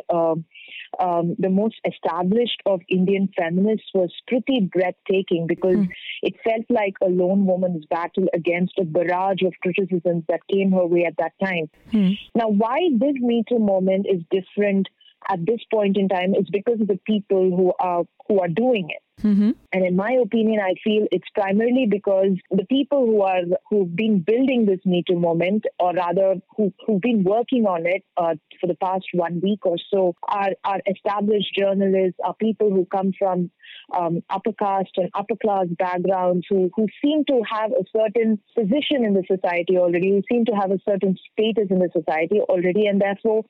um, 0.98 1.36
the 1.38 1.48
most 1.48 1.76
established 1.86 2.60
of 2.66 2.80
Indian 2.88 3.28
feminists 3.36 3.88
was 3.94 4.12
pretty 4.26 4.68
breathtaking 4.72 5.46
because 5.46 5.76
mm. 5.76 5.88
it 6.22 6.34
felt 6.44 6.64
like 6.68 6.94
a 7.02 7.08
lone 7.08 7.46
woman's 7.46 7.84
battle 7.86 8.26
against 8.34 8.78
a 8.78 8.84
barrage 8.84 9.42
of 9.42 9.52
criticisms 9.62 10.24
that 10.28 10.40
came 10.50 10.72
her 10.72 10.86
way 10.86 11.04
at 11.04 11.16
that 11.18 11.32
time. 11.42 11.70
Mm. 11.92 12.18
Now, 12.34 12.48
why 12.48 12.78
this 12.96 13.14
Me 13.14 13.44
Too 13.48 13.58
moment 13.58 14.06
is 14.08 14.22
different 14.30 14.88
at 15.28 15.44
this 15.46 15.60
point 15.72 15.96
in 15.96 16.08
time 16.08 16.34
is 16.34 16.48
because 16.50 16.80
of 16.80 16.88
the 16.88 16.98
people 17.06 17.50
who 17.56 17.72
are 17.78 18.04
who 18.28 18.40
are 18.40 18.48
doing 18.48 18.88
it. 18.90 19.02
Mm-hmm. 19.20 19.50
And 19.72 19.86
in 19.86 19.94
my 19.94 20.18
opinion, 20.22 20.60
I 20.60 20.74
feel 20.82 21.06
it's 21.12 21.28
primarily 21.34 21.86
because 21.88 22.32
the 22.50 22.64
people 22.64 23.06
who 23.06 23.20
are 23.22 23.42
who've 23.68 23.94
been 23.94 24.20
building 24.20 24.66
this 24.66 24.80
Me 24.84 25.04
Too 25.06 25.18
moment, 25.18 25.64
or 25.78 25.92
rather 25.92 26.36
who, 26.56 26.72
who've 26.86 27.00
been 27.00 27.22
working 27.22 27.66
on 27.66 27.86
it 27.86 28.02
uh, 28.16 28.34
for 28.60 28.66
the 28.66 28.74
past 28.74 29.04
one 29.12 29.40
week 29.40 29.66
or 29.66 29.76
so, 29.92 30.14
are 30.26 30.52
are 30.64 30.80
established 30.86 31.54
journalists, 31.56 32.18
are 32.24 32.34
people 32.34 32.70
who 32.70 32.86
come 32.86 33.12
from 33.18 33.50
um, 33.96 34.22
upper 34.30 34.52
caste 34.52 34.96
and 34.96 35.10
upper 35.14 35.36
class 35.36 35.66
backgrounds 35.78 36.46
who, 36.48 36.70
who 36.74 36.86
seem 37.04 37.24
to 37.26 37.42
have 37.48 37.70
a 37.70 37.84
certain 37.94 38.38
position 38.56 39.04
in 39.04 39.14
the 39.14 39.24
society 39.30 39.76
already, 39.76 40.10
who 40.10 40.22
seem 40.30 40.44
to 40.46 40.52
have 40.52 40.70
a 40.70 40.78
certain 40.88 41.16
status 41.32 41.68
in 41.70 41.78
the 41.78 41.90
society 41.92 42.40
already, 42.40 42.86
and 42.86 43.00
therefore 43.00 43.44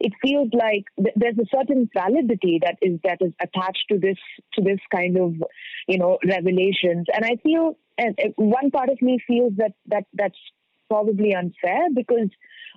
it 0.00 0.12
feels 0.22 0.48
like 0.52 0.84
th- 0.98 1.14
there's 1.16 1.38
a 1.38 1.56
certain 1.56 1.88
validity 1.96 2.60
that 2.62 2.76
is 2.82 2.98
that 3.04 3.18
is 3.20 3.32
attached 3.40 3.84
to 3.90 3.98
this 3.98 4.18
to 4.54 4.62
this 4.62 4.78
kind 4.94 5.05
of 5.14 5.34
you 5.86 5.98
know 5.98 6.18
revelations, 6.26 7.06
and 7.14 7.24
I 7.24 7.36
feel 7.42 7.78
and 7.96 8.18
one 8.34 8.70
part 8.70 8.88
of 8.88 9.00
me 9.00 9.18
feels 9.26 9.52
that 9.58 9.72
that 9.86 10.04
that's 10.14 10.38
probably 10.88 11.34
unfair 11.34 11.88
because 11.94 12.28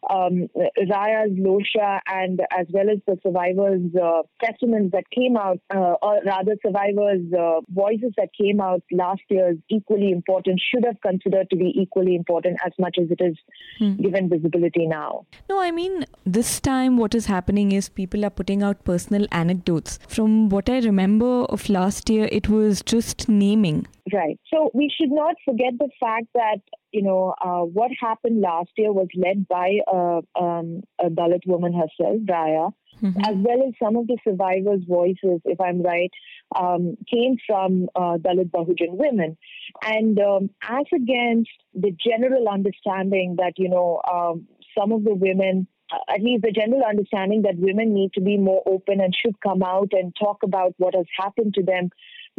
um, 0.09 0.49
Raya's 0.55 1.31
LoSHA 1.31 1.99
and 2.07 2.41
as 2.51 2.67
well 2.71 2.89
as 2.89 2.99
the 3.07 3.17
survivors' 3.23 3.95
uh, 3.95 4.23
testaments 4.43 4.91
that 4.93 5.09
came 5.09 5.37
out, 5.37 5.59
uh, 5.73 5.95
or 6.01 6.19
rather 6.25 6.55
survivors' 6.65 7.31
uh, 7.33 7.61
voices 7.69 8.13
that 8.17 8.29
came 8.39 8.61
out 8.61 8.83
last 8.91 9.21
year 9.29 9.51
is 9.51 9.57
equally 9.69 10.11
important, 10.11 10.61
should 10.73 10.85
have 10.85 10.99
considered 11.01 11.49
to 11.49 11.55
be 11.55 11.73
equally 11.75 12.15
important 12.15 12.57
as 12.65 12.71
much 12.79 12.97
as 13.01 13.09
it 13.11 13.23
is 13.23 13.35
hmm. 13.77 14.01
given 14.01 14.29
visibility 14.29 14.87
now. 14.87 15.25
No, 15.49 15.59
I 15.59 15.71
mean, 15.71 16.05
this 16.25 16.59
time 16.59 16.97
what 16.97 17.15
is 17.15 17.25
happening 17.25 17.71
is 17.71 17.89
people 17.89 18.25
are 18.25 18.29
putting 18.29 18.63
out 18.63 18.83
personal 18.83 19.27
anecdotes. 19.31 19.99
From 20.07 20.49
what 20.49 20.69
I 20.69 20.79
remember 20.79 21.43
of 21.45 21.69
last 21.69 22.09
year, 22.09 22.27
it 22.31 22.49
was 22.49 22.81
just 22.81 23.27
naming. 23.27 23.87
Right. 24.13 24.39
So 24.53 24.71
we 24.73 24.91
should 24.95 25.11
not 25.11 25.35
forget 25.45 25.73
the 25.77 25.89
fact 25.99 26.27
that 26.33 26.59
you 26.91 27.03
know, 27.03 27.33
uh, 27.41 27.61
what 27.61 27.91
happened 27.99 28.41
last 28.41 28.69
year 28.77 28.91
was 28.91 29.07
led 29.15 29.47
by 29.47 29.79
uh, 29.87 30.21
um, 30.39 30.81
a 30.99 31.09
Dalit 31.09 31.45
woman 31.45 31.73
herself, 31.73 32.19
Raya, 32.25 32.71
mm-hmm. 33.01 33.19
as 33.19 33.35
well 33.35 33.67
as 33.67 33.73
some 33.81 33.95
of 33.95 34.07
the 34.07 34.17
survivors' 34.23 34.83
voices, 34.87 35.41
if 35.45 35.59
I'm 35.61 35.81
right, 35.81 36.11
um, 36.55 36.97
came 37.11 37.37
from 37.45 37.87
uh, 37.95 38.17
Dalit 38.17 38.49
Bahujan 38.49 38.91
women. 38.91 39.37
And 39.83 40.19
um, 40.19 40.49
as 40.63 40.85
against 40.93 41.51
the 41.73 41.91
general 41.91 42.47
understanding 42.49 43.35
that, 43.37 43.53
you 43.57 43.69
know, 43.69 44.01
um, 44.11 44.47
some 44.77 44.91
of 44.91 45.03
the 45.03 45.13
women 45.13 45.67
uh, 45.91 46.13
at 46.13 46.21
least 46.21 46.43
the 46.43 46.51
general 46.51 46.83
understanding 46.87 47.41
that 47.41 47.57
women 47.57 47.95
need 47.95 48.13
to 48.13 48.21
be 48.21 48.37
more 48.37 48.61
open 48.67 49.01
and 49.01 49.15
should 49.15 49.39
come 49.41 49.63
out 49.63 49.89
and 49.91 50.15
talk 50.19 50.37
about 50.43 50.73
what 50.77 50.93
has 50.93 51.07
happened 51.17 51.51
to 51.55 51.63
them 51.63 51.89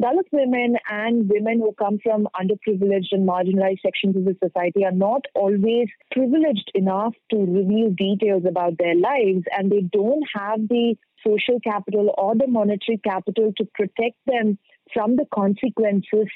Dalit 0.00 0.24
women 0.32 0.76
and 0.88 1.28
women 1.28 1.60
who 1.60 1.74
come 1.78 1.98
from 2.02 2.26
underprivileged 2.34 3.12
and 3.12 3.28
marginalized 3.28 3.82
sections 3.82 4.16
of 4.16 4.24
the 4.24 4.34
society 4.42 4.82
are 4.82 4.92
not 4.92 5.26
always 5.34 5.88
privileged 6.10 6.70
enough 6.74 7.12
to 7.30 7.36
reveal 7.36 7.90
details 7.90 8.44
about 8.48 8.78
their 8.78 8.94
lives, 8.94 9.44
and 9.54 9.70
they 9.70 9.82
don't 9.82 10.24
have 10.34 10.66
the 10.68 10.96
social 11.26 11.60
capital 11.60 12.14
or 12.16 12.34
the 12.34 12.46
monetary 12.46 12.96
capital 13.04 13.52
to 13.58 13.66
protect 13.74 14.16
them 14.26 14.58
from 14.94 15.16
the 15.16 15.26
consequences 15.34 16.28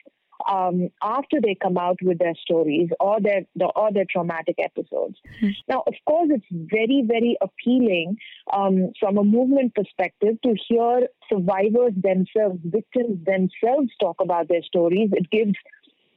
um, 0.50 0.90
after 1.02 1.40
they 1.42 1.54
come 1.54 1.78
out 1.78 1.98
with 2.02 2.18
their 2.18 2.35
stories 2.35 2.88
or 3.00 3.20
their 3.20 3.42
the, 3.57 3.66
or 3.76 3.92
their 3.92 4.07
traumatic 4.11 4.57
episodes. 4.59 5.16
Mm-hmm. 5.37 5.50
Now, 5.68 5.83
of 5.87 5.94
course, 6.07 6.30
it's 6.33 6.46
very 6.50 7.04
very 7.07 7.37
appealing 7.40 8.16
um, 8.52 8.92
from 9.00 9.18
a 9.18 9.24
movement 9.24 9.74
perspective 9.74 10.40
to 10.42 10.54
hear 10.68 11.09
survivors 11.33 11.92
themselves, 11.96 12.61
victims 12.64 13.24
themselves, 13.24 13.90
talk 14.00 14.16
about 14.20 14.48
their 14.48 14.62
stories. 14.62 15.11
It 15.12 15.30
gives 15.30 15.54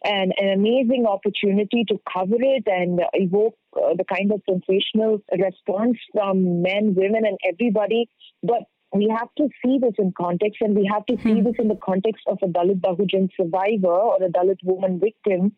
an, 0.04 0.32
an 0.38 0.50
amazing 0.50 1.06
opportunity 1.08 1.84
to 1.88 2.00
cover 2.12 2.36
it 2.40 2.63
and 2.68 3.00
evoke 3.13 3.58
uh, 3.76 3.94
the 3.98 4.04
kind 4.04 4.32
of 4.32 4.42
sensational 4.50 5.22
response 5.32 5.98
from 6.13 6.62
men, 6.62 6.94
women, 6.96 7.26
and 7.26 7.38
everybody. 7.48 8.08
But 8.44 8.63
we 8.93 9.08
have 9.10 9.30
to 9.38 9.50
see 9.63 9.80
this 9.80 9.93
in 9.97 10.13
context 10.17 10.62
and 10.62 10.76
we 10.76 10.89
have 10.91 11.06
to 11.08 11.17
see 11.23 11.39
hmm. 11.39 11.43
this 11.43 11.56
in 11.60 11.67
the 11.67 11.80
context 11.84 12.23
of 12.28 12.39
a 12.41 12.47
Dalit 12.47 12.80
Bahujan 12.80 13.30
survivor 13.36 13.88
or 13.88 14.17
a 14.23 14.30
Dalit 14.30 14.63
woman 14.63 15.00
victim 15.00 15.54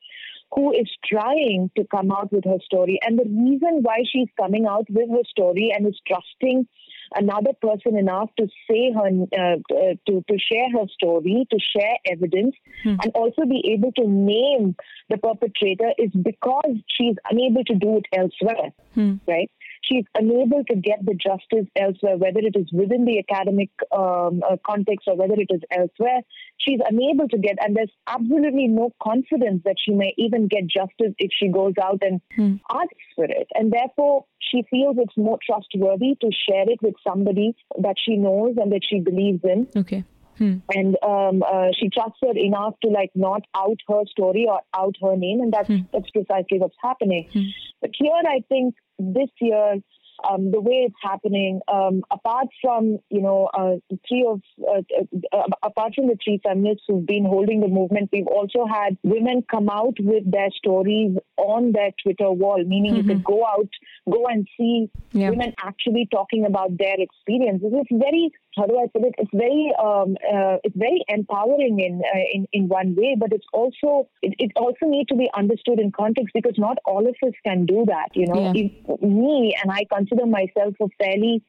who 0.55 0.71
is 0.71 0.89
trying 1.05 1.69
to 1.77 1.85
come 1.85 2.11
out 2.11 2.31
with 2.31 2.43
her 2.45 2.57
story. 2.65 2.99
And 3.05 3.19
the 3.19 3.25
reason 3.25 3.81
why 3.83 4.03
she's 4.11 4.29
coming 4.39 4.65
out 4.65 4.87
with 4.89 5.09
her 5.09 5.23
story 5.29 5.71
and 5.75 5.87
is 5.87 5.99
trusting 6.07 6.67
another 7.15 7.51
person 7.61 7.97
enough 7.97 8.29
to 8.37 8.47
say 8.69 8.91
her 8.91 9.07
uh, 9.07 9.57
to 10.07 10.23
to 10.27 10.37
share 10.37 10.71
her 10.71 10.87
story, 10.93 11.45
to 11.51 11.59
share 11.59 11.95
evidence, 12.05 12.55
hmm. 12.83 12.95
and 13.01 13.11
also 13.13 13.45
be 13.45 13.73
able 13.73 13.91
to 13.93 14.07
name 14.07 14.75
the 15.09 15.17
perpetrator 15.17 15.91
is 15.97 16.11
because 16.11 16.75
she's 16.87 17.15
unable 17.29 17.63
to 17.65 17.75
do 17.75 17.97
it 17.97 18.05
elsewhere, 18.13 18.71
hmm. 18.93 19.15
right? 19.27 19.51
She's 19.81 20.05
unable 20.15 20.63
to 20.65 20.75
get 20.75 20.99
the 21.03 21.13
justice 21.13 21.67
elsewhere, 21.75 22.17
whether 22.17 22.39
it 22.39 22.55
is 22.55 22.67
within 22.71 23.05
the 23.05 23.19
academic 23.19 23.69
um, 23.91 24.41
uh, 24.49 24.57
context 24.65 25.07
or 25.07 25.15
whether 25.15 25.35
it 25.35 25.47
is 25.49 25.61
elsewhere. 25.71 26.21
She's 26.57 26.79
unable 26.87 27.27
to 27.29 27.37
get, 27.37 27.57
and 27.61 27.75
there's 27.75 27.91
absolutely 28.07 28.67
no 28.67 28.93
confidence 29.01 29.61
that 29.65 29.77
she 29.83 29.93
may 29.93 30.13
even 30.17 30.47
get 30.47 30.67
justice 30.67 31.13
if 31.17 31.31
she 31.33 31.47
goes 31.47 31.73
out 31.81 32.01
and 32.01 32.21
asks 32.69 33.09
for 33.15 33.25
it. 33.25 33.47
And 33.55 33.71
therefore, 33.71 34.25
she 34.39 34.63
feels 34.69 34.97
it's 34.99 35.17
more 35.17 35.39
trustworthy 35.45 36.15
to 36.21 36.29
share 36.47 36.69
it 36.69 36.81
with 36.81 36.95
somebody 37.07 37.55
that 37.81 37.95
she 38.03 38.15
knows 38.15 38.55
and 38.57 38.71
that 38.71 38.81
she 38.87 38.99
believes 38.99 39.41
in 39.43 39.67
Okay. 39.75 40.03
Hmm. 40.39 40.59
and 40.69 40.95
um, 41.03 41.43
uh, 41.43 41.67
she 41.77 41.89
trusts 41.89 42.17
her 42.21 42.35
enough 42.35 42.75
to 42.83 42.89
like 42.89 43.11
not 43.13 43.41
out 43.53 43.77
her 43.89 44.03
story 44.09 44.47
or 44.49 44.61
out 44.73 44.95
her 45.01 45.15
name, 45.17 45.41
and 45.41 45.51
that's 45.51 45.69
that's 45.91 46.09
precisely 46.11 46.59
what's 46.59 46.77
happening. 46.81 47.27
But 47.81 47.91
here, 47.93 48.21
I 48.25 48.41
think 48.49 48.75
this 48.97 49.29
year. 49.39 49.75
Um, 50.29 50.51
the 50.51 50.59
way 50.61 50.85
it's 50.87 50.95
happening, 51.01 51.61
um, 51.71 52.03
apart 52.11 52.47
from 52.61 52.97
you 53.09 53.21
know 53.21 53.49
uh, 53.53 53.75
three 54.07 54.25
of 54.27 54.41
uh, 54.67 54.81
uh, 55.33 55.43
apart 55.63 55.93
from 55.95 56.07
the 56.07 56.17
three 56.23 56.39
feminists 56.43 56.83
who've 56.87 57.05
been 57.05 57.25
holding 57.25 57.61
the 57.61 57.67
movement, 57.67 58.09
we've 58.11 58.27
also 58.27 58.65
had 58.65 58.97
women 59.03 59.43
come 59.49 59.69
out 59.69 59.95
with 59.99 60.29
their 60.29 60.49
stories 60.57 61.15
on 61.37 61.71
their 61.71 61.91
Twitter 62.03 62.31
wall. 62.31 62.63
Meaning, 62.63 62.95
you 62.95 63.03
could 63.03 63.23
go 63.23 63.45
out, 63.45 63.69
go 64.09 64.25
and 64.27 64.47
see 64.57 64.89
Yeah. 65.13 65.29
women 65.31 65.53
actually 65.63 66.07
talking 66.11 66.45
about 66.45 66.77
their 66.77 66.95
experiences. 66.99 67.71
It's 67.73 67.89
very 67.91 68.31
how 68.57 68.65
do 68.65 68.77
I 68.77 68.87
put 68.87 69.05
it? 69.05 69.15
It's 69.17 69.31
very 69.33 69.71
um, 69.81 70.17
uh, 70.33 70.57
it's 70.63 70.75
very 70.75 71.03
empowering 71.07 71.79
in 71.79 72.01
uh, 72.03 72.25
in 72.33 72.47
in 72.51 72.67
one 72.67 72.95
way, 72.95 73.15
but 73.17 73.31
it's 73.31 73.45
also 73.53 74.09
it, 74.21 74.33
it 74.39 74.51
also 74.55 74.85
needs 74.85 75.07
to 75.09 75.15
be 75.15 75.29
understood 75.35 75.79
in 75.79 75.91
context 75.91 76.33
because 76.33 76.55
not 76.57 76.77
all 76.85 77.07
of 77.07 77.15
us 77.25 77.33
can 77.45 77.65
do 77.65 77.85
that. 77.87 78.09
You 78.15 78.27
know, 78.27 78.39
Yeah. 78.39 78.53
if 78.55 79.01
me 79.01 79.55
and 79.61 79.71
I 79.71 79.85
consider 79.85 80.08
myself 80.25 80.75
a 80.81 80.87
fairly 80.97 81.43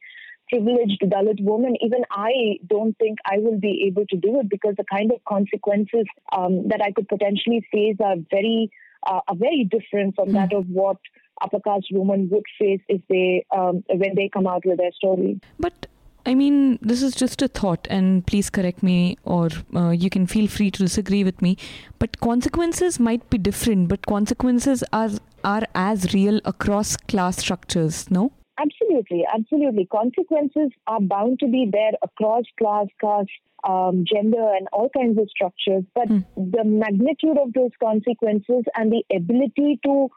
privileged 0.49 1.01
Dalit 1.01 1.41
woman, 1.41 1.75
even 1.81 2.03
I 2.11 2.59
don't 2.67 2.97
think 2.97 3.19
I 3.25 3.37
will 3.37 3.59
be 3.59 3.85
able 3.87 4.05
to 4.07 4.17
do 4.17 4.39
it 4.41 4.49
because 4.49 4.75
the 4.77 4.83
kind 4.91 5.11
of 5.11 5.23
consequences 5.27 6.05
um, 6.35 6.67
that 6.67 6.81
I 6.81 6.91
could 6.91 7.07
potentially 7.07 7.65
face 7.71 7.95
are 8.03 8.15
very 8.29 8.69
uh, 9.07 9.21
are 9.27 9.35
very 9.35 9.67
different 9.69 10.15
from 10.15 10.33
that 10.33 10.53
of 10.53 10.67
what 10.67 10.97
upper 11.41 11.59
caste 11.59 11.87
women 11.91 12.29
would 12.31 12.43
face 12.59 12.81
if 12.87 13.01
they 13.09 13.45
um, 13.55 13.83
when 13.87 14.15
they 14.15 14.29
come 14.29 14.45
out 14.45 14.63
with 14.65 14.77
their 14.77 14.91
story. 14.91 15.39
But 15.59 15.87
I 16.25 16.35
mean, 16.35 16.77
this 16.81 17.01
is 17.01 17.15
just 17.15 17.41
a 17.41 17.47
thought, 17.47 17.87
and 17.89 18.25
please 18.27 18.49
correct 18.49 18.83
me, 18.83 19.17
or 19.23 19.49
uh, 19.75 19.89
you 19.89 20.09
can 20.09 20.27
feel 20.27 20.47
free 20.47 20.69
to 20.69 20.83
disagree 20.83 21.23
with 21.23 21.41
me. 21.41 21.57
But 21.97 22.19
consequences 22.19 22.99
might 22.99 23.27
be 23.29 23.37
different, 23.37 23.87
but 23.87 24.05
consequences 24.05 24.83
are 24.93 25.09
are 25.43 25.63
as 25.73 26.13
real 26.13 26.39
across 26.45 26.95
class 26.97 27.37
structures. 27.37 28.11
No. 28.11 28.31
Absolutely, 28.61 29.25
absolutely. 29.33 29.85
Consequences 29.85 30.71
are 30.87 31.01
bound 31.01 31.39
to 31.39 31.47
be 31.47 31.69
there 31.71 31.93
across 32.03 32.43
class, 32.59 32.85
caste, 32.99 33.29
um, 33.67 34.05
gender, 34.11 34.53
and 34.55 34.67
all 34.73 34.89
kinds 34.95 35.17
of 35.17 35.29
structures. 35.29 35.83
But 35.95 36.09
the 36.35 36.63
magnitude 36.63 37.37
of 37.41 37.53
those 37.53 37.71
consequences 37.81 38.63
and 38.75 38.91
the 38.91 39.03
ability 39.15 39.79
to 39.85 40.09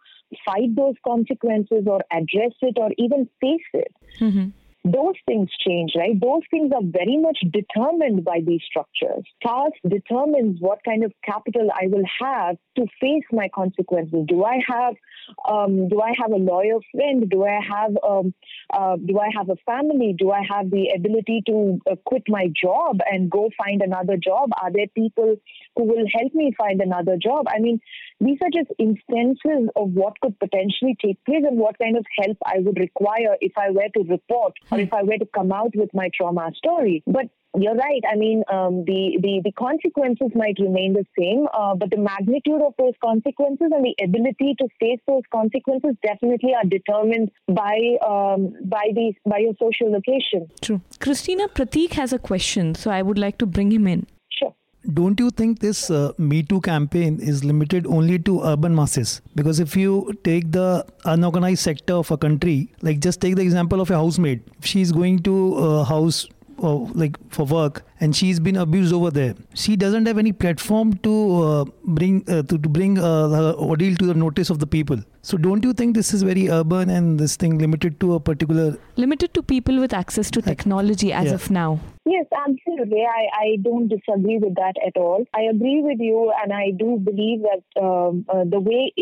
fight 0.44 0.74
those 0.74 0.94
consequences 1.06 1.84
or 1.86 2.00
address 2.10 2.52
it 2.60 2.76
or 2.76 2.90
even 2.98 3.28
face 3.40 3.68
it, 3.72 3.94
those 4.84 5.14
things 5.26 5.48
change, 5.66 5.92
right? 5.96 6.18
Those 6.20 6.42
things 6.50 6.70
are 6.74 6.82
very 6.84 7.16
much 7.16 7.38
determined 7.50 8.22
by 8.22 8.40
these 8.46 8.60
structures. 8.68 9.24
Caste 9.42 9.80
determines 9.88 10.60
what 10.60 10.80
kind 10.84 11.02
of 11.04 11.12
capital 11.24 11.70
I 11.72 11.86
will 11.86 12.04
have 12.20 12.56
to 12.76 12.86
face 13.00 13.24
my 13.32 13.48
consequences. 13.54 14.26
Do 14.28 14.44
I 14.44 14.58
have, 14.68 14.94
um, 15.48 15.88
do 15.88 16.02
I 16.02 16.12
have 16.18 16.32
a 16.32 16.36
lawyer 16.36 16.78
friend? 16.92 17.28
Do 17.30 17.44
I 17.46 17.60
have, 17.66 17.96
um, 18.06 18.34
uh, 18.72 18.96
do 18.96 19.18
I 19.18 19.30
have 19.34 19.48
a 19.48 19.56
family? 19.64 20.14
Do 20.18 20.30
I 20.30 20.42
have 20.48 20.70
the 20.70 20.90
ability 20.94 21.42
to 21.46 21.80
uh, 21.90 21.96
quit 22.04 22.24
my 22.28 22.48
job 22.48 22.98
and 23.10 23.30
go 23.30 23.48
find 23.56 23.80
another 23.80 24.18
job? 24.18 24.50
Are 24.60 24.70
there 24.70 24.88
people 24.94 25.36
who 25.76 25.84
will 25.84 26.06
help 26.12 26.34
me 26.34 26.52
find 26.56 26.80
another 26.80 27.16
job? 27.16 27.46
I 27.48 27.60
mean, 27.60 27.80
these 28.20 28.38
are 28.42 28.50
just 28.50 28.70
instances 28.78 29.68
of 29.76 29.90
what 29.90 30.18
could 30.20 30.38
potentially 30.38 30.96
take 31.04 31.22
place 31.24 31.44
and 31.46 31.58
what 31.58 31.78
kind 31.78 31.96
of 31.96 32.04
help 32.18 32.36
I 32.44 32.58
would 32.58 32.78
require 32.78 33.36
if 33.40 33.52
I 33.56 33.70
were 33.70 33.88
to 33.96 34.10
report 34.10 34.54
or 34.70 34.80
if 34.80 34.92
I 34.92 35.02
were 35.02 35.18
to 35.18 35.28
come 35.34 35.52
out 35.52 35.74
with 35.74 35.90
my 35.92 36.10
trauma 36.16 36.50
story. 36.56 37.02
But 37.06 37.26
you're 37.56 37.74
right. 37.74 38.02
I 38.10 38.16
mean, 38.16 38.42
um, 38.52 38.84
the, 38.84 39.18
the 39.22 39.40
the 39.44 39.52
consequences 39.52 40.30
might 40.34 40.58
remain 40.60 40.92
the 40.92 41.06
same, 41.18 41.46
uh, 41.54 41.74
but 41.74 41.90
the 41.90 41.98
magnitude 41.98 42.62
of 42.62 42.74
those 42.78 42.94
consequences 43.02 43.68
and 43.70 43.84
the 43.84 43.94
ability 44.02 44.56
to 44.58 44.68
face 44.80 45.00
those 45.06 45.22
consequences 45.32 45.94
definitely 46.04 46.52
are 46.54 46.64
determined 46.64 47.30
by 47.46 47.78
um, 48.06 48.54
by 48.64 48.90
these 48.94 49.14
by 49.24 49.38
your 49.38 49.54
social 49.60 49.92
location. 49.92 50.48
True. 50.60 50.80
Christina 50.98 51.48
Pratik 51.48 51.92
has 51.92 52.12
a 52.12 52.18
question, 52.18 52.74
so 52.74 52.90
I 52.90 53.02
would 53.02 53.18
like 53.18 53.38
to 53.38 53.46
bring 53.46 53.70
him 53.70 53.86
in. 53.86 54.06
Don't 54.92 55.18
you 55.18 55.30
think 55.30 55.60
this 55.60 55.90
uh, 55.90 56.12
Me 56.18 56.42
Too 56.42 56.60
campaign 56.60 57.18
is 57.18 57.42
limited 57.42 57.86
only 57.86 58.18
to 58.18 58.42
urban 58.42 58.74
masses? 58.74 59.22
Because 59.34 59.58
if 59.58 59.76
you 59.76 60.12
take 60.24 60.52
the 60.52 60.84
unorganized 61.06 61.62
sector 61.62 61.94
of 61.94 62.10
a 62.10 62.18
country, 62.18 62.70
like 62.82 63.00
just 63.00 63.20
take 63.20 63.36
the 63.36 63.42
example 63.42 63.80
of 63.80 63.90
a 63.90 63.94
housemaid, 63.94 64.42
if 64.58 64.66
she's 64.66 64.92
going 64.92 65.20
to 65.20 65.54
a 65.54 65.84
house 65.84 66.28
uh, 66.62 66.74
like 67.02 67.16
for 67.30 67.44
work 67.46 67.84
and 68.00 68.14
she's 68.14 68.38
been 68.40 68.56
abused 68.56 68.92
over 68.92 69.10
there, 69.10 69.34
she 69.54 69.76
doesn't 69.76 70.06
have 70.06 70.18
any 70.18 70.32
platform 70.32 70.94
to 70.98 71.42
uh, 71.42 71.64
bring 71.84 72.24
uh, 72.28 72.42
to, 72.42 72.58
to 72.58 72.68
bring 72.68 72.98
uh, 72.98 73.28
her 73.28 73.54
ordeal 73.54 73.96
to 73.96 74.06
the 74.06 74.14
notice 74.14 74.50
of 74.50 74.58
the 74.58 74.66
people. 74.66 74.98
So 75.22 75.38
don't 75.38 75.64
you 75.64 75.72
think 75.72 75.94
this 75.94 76.12
is 76.12 76.22
very 76.22 76.50
urban 76.50 76.90
and 76.90 77.18
this 77.18 77.36
thing 77.36 77.56
limited 77.58 77.98
to 78.00 78.14
a 78.14 78.20
particular? 78.20 78.76
Limited 78.96 79.32
to 79.34 79.42
people 79.42 79.80
with 79.80 79.94
access 79.94 80.30
to 80.32 80.42
technology 80.42 81.12
as 81.12 81.26
Yeah. 81.26 81.34
of 81.34 81.50
now. 81.50 81.80
Yes, 82.04 82.26
absolutely. 82.46 83.02
I, 83.02 83.22
I 83.44 83.56
don't 83.62 83.88
disagree 83.88 84.36
with 84.38 84.54
that 84.56 84.74
at 84.86 84.98
all. 84.98 85.24
I 85.32 85.42
agree 85.44 85.80
with 85.82 85.98
you, 85.98 86.30
and 86.42 86.52
I 86.52 86.70
do 86.72 86.98
believe 86.98 87.40
that 87.42 87.80
um, 87.82 88.26
uh, 88.28 88.44
the 88.44 88.60
way 88.60 88.92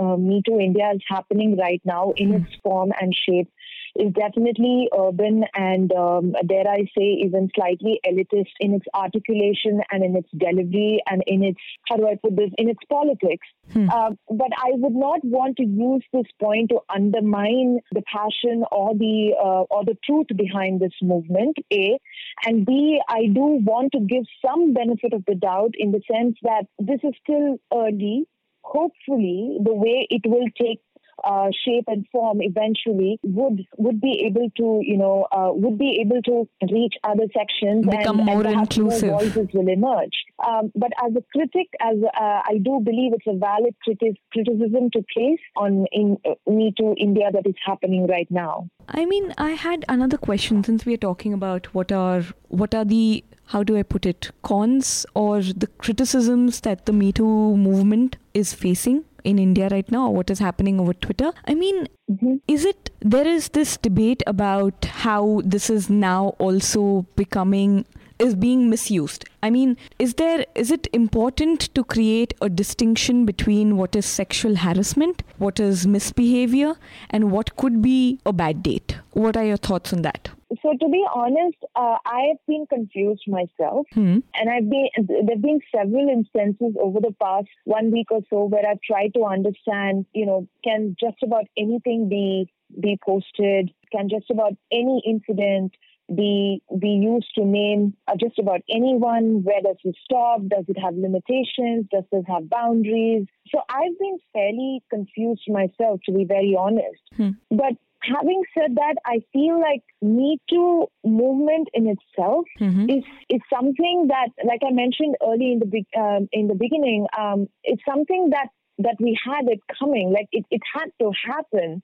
uh, 0.00 0.16
Me 0.16 0.40
Too 0.46 0.60
India 0.60 0.92
is 0.94 1.02
happening 1.08 1.56
right 1.56 1.82
now 1.84 2.12
in 2.16 2.34
its 2.34 2.54
form 2.62 2.92
and 3.00 3.12
shape 3.26 3.50
is 3.94 4.12
definitely 4.12 4.88
urban 4.98 5.44
and, 5.54 5.92
um, 5.92 6.34
dare 6.46 6.68
I 6.68 6.84
say, 6.96 7.18
even 7.24 7.50
slightly 7.54 8.00
elitist 8.06 8.52
in 8.60 8.74
its 8.74 8.86
articulation 8.94 9.82
and 9.90 10.02
in 10.04 10.16
its 10.16 10.28
delivery 10.36 11.02
and 11.08 11.22
in 11.26 11.42
its, 11.42 11.60
how 11.88 11.96
do 11.96 12.08
I 12.08 12.16
put 12.16 12.36
this, 12.36 12.50
in 12.58 12.68
its 12.68 12.80
politics. 12.88 13.46
Uh, 13.90 14.10
but 14.28 14.50
I 14.56 14.70
would 14.72 14.94
not 14.94 15.24
want 15.24 15.56
to 15.58 15.64
use 15.64 16.04
this 16.12 16.26
point 16.40 16.70
to 16.70 16.80
undermine 16.94 17.80
the 17.92 18.02
passion 18.02 18.64
or 18.70 18.94
the 18.94 19.34
uh, 19.38 19.62
or 19.70 19.84
the 19.84 19.96
truth 20.04 20.26
behind 20.36 20.80
this 20.80 20.92
movement. 21.02 21.56
A 21.72 21.98
and 22.46 22.66
B, 22.66 23.00
I 23.08 23.26
do 23.26 23.60
want 23.64 23.92
to 23.92 24.00
give 24.00 24.24
some 24.44 24.74
benefit 24.74 25.12
of 25.12 25.24
the 25.26 25.34
doubt 25.34 25.74
in 25.78 25.92
the 25.92 26.02
sense 26.10 26.36
that 26.42 26.64
this 26.78 27.00
is 27.02 27.14
still 27.22 27.58
early. 27.72 28.26
Hopefully, 28.64 29.58
the 29.62 29.74
way 29.74 30.06
it 30.08 30.22
will 30.24 30.46
take 30.60 30.80
uh, 31.24 31.48
shape 31.64 31.84
and 31.86 32.06
form 32.10 32.40
eventually 32.42 33.18
would 33.22 33.64
would 33.78 34.00
be 34.00 34.24
able 34.26 34.48
to 34.56 34.80
you 34.82 34.96
know 34.96 35.26
uh, 35.32 35.50
would 35.52 35.78
be 35.78 35.98
able 36.00 36.20
to 36.22 36.48
reach 36.72 36.94
other 37.04 37.26
sections 37.36 37.86
Become 37.86 38.20
and, 38.20 38.26
more 38.26 38.46
and 38.46 38.60
inclusive. 38.60 39.10
more 39.10 39.20
voices 39.20 39.48
will 39.52 39.68
emerge. 39.68 40.16
Um, 40.46 40.72
but 40.74 40.90
as 41.04 41.12
a 41.16 41.22
critic, 41.32 41.68
as 41.80 41.96
uh, 42.02 42.40
I 42.52 42.58
do 42.62 42.80
believe 42.84 43.12
it's 43.12 43.26
a 43.26 43.36
valid 43.36 43.74
criti- 43.86 44.16
criticism 44.32 44.90
to 44.92 45.04
place 45.14 45.40
on 45.56 45.86
in 45.92 46.16
uh, 46.24 46.34
Me 46.50 46.72
Too 46.76 46.94
India 46.98 47.30
that 47.32 47.46
is 47.46 47.54
happening 47.64 48.06
right 48.06 48.30
now. 48.30 48.68
I 48.88 49.04
mean, 49.04 49.34
I 49.38 49.50
had 49.50 49.84
another 49.88 50.18
question 50.18 50.64
since 50.64 50.84
we 50.84 50.94
are 50.94 51.04
talking 51.08 51.32
about 51.32 51.66
what 51.74 51.92
are 51.92 52.22
what 52.48 52.74
are 52.74 52.84
the 52.84 53.24
how 53.52 53.62
do 53.62 53.76
I 53.76 53.82
put 53.82 54.06
it 54.06 54.30
cons 54.42 55.06
or 55.14 55.42
the 55.42 55.66
criticisms 55.78 56.60
that 56.62 56.86
the 56.86 56.92
Me 56.92 57.12
Too 57.12 57.56
movement 57.56 58.16
is 58.32 58.54
facing 58.54 59.04
in 59.24 59.38
India 59.38 59.68
right 59.70 59.90
now 59.90 60.06
or 60.06 60.14
what 60.14 60.30
is 60.30 60.38
happening 60.38 60.80
over 60.80 60.94
Twitter. 60.94 61.32
I 61.46 61.54
mean, 61.54 61.86
mm-hmm. 62.10 62.36
is 62.48 62.64
it 62.64 62.90
there 63.00 63.26
is 63.26 63.50
this 63.50 63.76
debate 63.76 64.22
about 64.26 64.86
how 65.02 65.42
this 65.44 65.68
is 65.70 65.90
now 65.90 66.34
also 66.38 67.06
becoming 67.14 67.84
is 68.18 68.34
being 68.34 68.68
misused. 68.70 69.24
I 69.42 69.50
mean, 69.50 69.76
is 69.98 70.14
there 70.14 70.44
is 70.54 70.70
it 70.70 70.86
important 70.92 71.74
to 71.74 71.84
create 71.84 72.34
a 72.40 72.48
distinction 72.48 73.24
between 73.26 73.76
what 73.76 73.96
is 73.96 74.06
sexual 74.06 74.56
harassment, 74.56 75.22
what 75.38 75.58
is 75.60 75.86
misbehavior, 75.86 76.74
and 77.10 77.30
what 77.32 77.56
could 77.56 77.82
be 77.82 78.20
a 78.24 78.32
bad 78.32 78.62
date? 78.62 78.98
What 79.12 79.36
are 79.36 79.44
your 79.44 79.56
thoughts 79.56 79.92
on 79.92 80.02
that? 80.02 80.30
So 80.62 80.72
to 80.78 80.88
be 80.90 81.02
honest, 81.14 81.56
uh, 81.74 81.96
I 82.04 82.20
have 82.28 82.36
been 82.46 82.66
confused 82.68 83.22
myself, 83.26 83.86
Hmm. 83.94 84.18
and 84.34 84.50
I've 84.50 84.68
been 84.68 84.88
there've 85.26 85.40
been 85.40 85.60
several 85.74 86.08
instances 86.08 86.76
over 86.78 87.00
the 87.00 87.14
past 87.20 87.48
one 87.64 87.90
week 87.90 88.10
or 88.10 88.20
so 88.28 88.44
where 88.44 88.66
I've 88.68 88.82
tried 88.82 89.14
to 89.14 89.24
understand. 89.24 90.04
You 90.14 90.26
know, 90.26 90.46
can 90.62 90.94
just 91.00 91.22
about 91.22 91.46
anything 91.56 92.08
be 92.10 92.50
be 92.78 92.98
posted? 93.04 93.70
Can 93.92 94.08
just 94.10 94.30
about 94.30 94.54
any 94.70 95.02
incident 95.06 95.74
be 96.14 96.62
be 96.78 96.88
used 96.90 97.30
to 97.36 97.44
name 97.44 97.94
uh, 98.08 98.14
just 98.18 98.38
about 98.38 98.60
anyone? 98.68 99.42
Where 99.44 99.62
does 99.62 99.76
it 99.84 99.96
stop? 100.04 100.40
Does 100.48 100.64
it 100.68 100.78
have 100.78 100.94
limitations? 100.94 101.86
Does 101.90 102.04
it 102.12 102.24
have 102.28 102.48
boundaries? 102.48 103.26
So 103.48 103.60
I've 103.68 103.98
been 103.98 104.18
fairly 104.32 104.82
confused 104.90 105.42
myself, 105.48 106.00
to 106.06 106.12
be 106.12 106.24
very 106.24 106.54
honest. 106.58 107.02
Hmm. 107.16 107.30
But 107.50 107.74
having 108.02 108.42
said 108.56 108.74
that, 108.76 108.94
I 109.04 109.22
feel 109.32 109.60
like 109.60 109.82
Me 110.00 110.38
Too 110.50 110.86
movement 111.04 111.68
in 111.72 111.86
itself 111.86 112.46
Mhm. 112.60 112.98
is 112.98 113.04
is 113.28 113.40
something 113.52 114.08
that, 114.08 114.28
like 114.44 114.62
I 114.66 114.72
mentioned 114.72 115.16
early 115.22 115.52
in 115.52 115.58
the 115.58 115.66
be- 115.66 115.86
um, 115.96 116.28
in 116.32 116.48
the 116.48 116.54
beginning, 116.54 117.06
um, 117.18 117.48
it's 117.64 117.84
something 117.84 118.30
that 118.30 118.48
that 118.78 118.96
we 119.00 119.16
had 119.24 119.48
it 119.48 119.60
coming. 119.78 120.10
Like 120.12 120.28
it, 120.32 120.44
it 120.50 120.62
had 120.74 120.90
to 121.00 121.12
happen. 121.26 121.82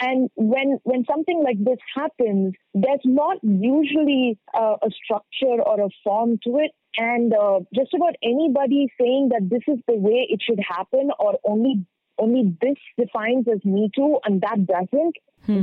And 0.00 0.28
when 0.34 0.78
when 0.82 1.04
something 1.04 1.42
like 1.44 1.58
this 1.58 1.78
happens, 1.94 2.54
there's 2.74 3.00
not 3.04 3.38
usually 3.42 4.38
uh, 4.52 4.76
a 4.82 4.90
structure 4.90 5.62
or 5.62 5.80
a 5.82 5.88
form 6.02 6.38
to 6.44 6.58
it. 6.58 6.72
And 6.96 7.32
uh, 7.34 7.60
just 7.74 7.92
about 7.94 8.14
anybody 8.22 8.88
saying 9.00 9.30
that 9.30 9.48
this 9.50 9.62
is 9.66 9.80
the 9.86 9.94
way 9.94 10.26
it 10.28 10.40
should 10.42 10.60
happen, 10.66 11.10
or 11.18 11.38
only 11.44 11.86
only 12.18 12.56
this 12.60 12.76
defines 12.98 13.46
as 13.52 13.64
Me 13.64 13.90
Too, 13.94 14.18
and 14.24 14.40
that 14.42 14.66
doesn't, 14.66 15.16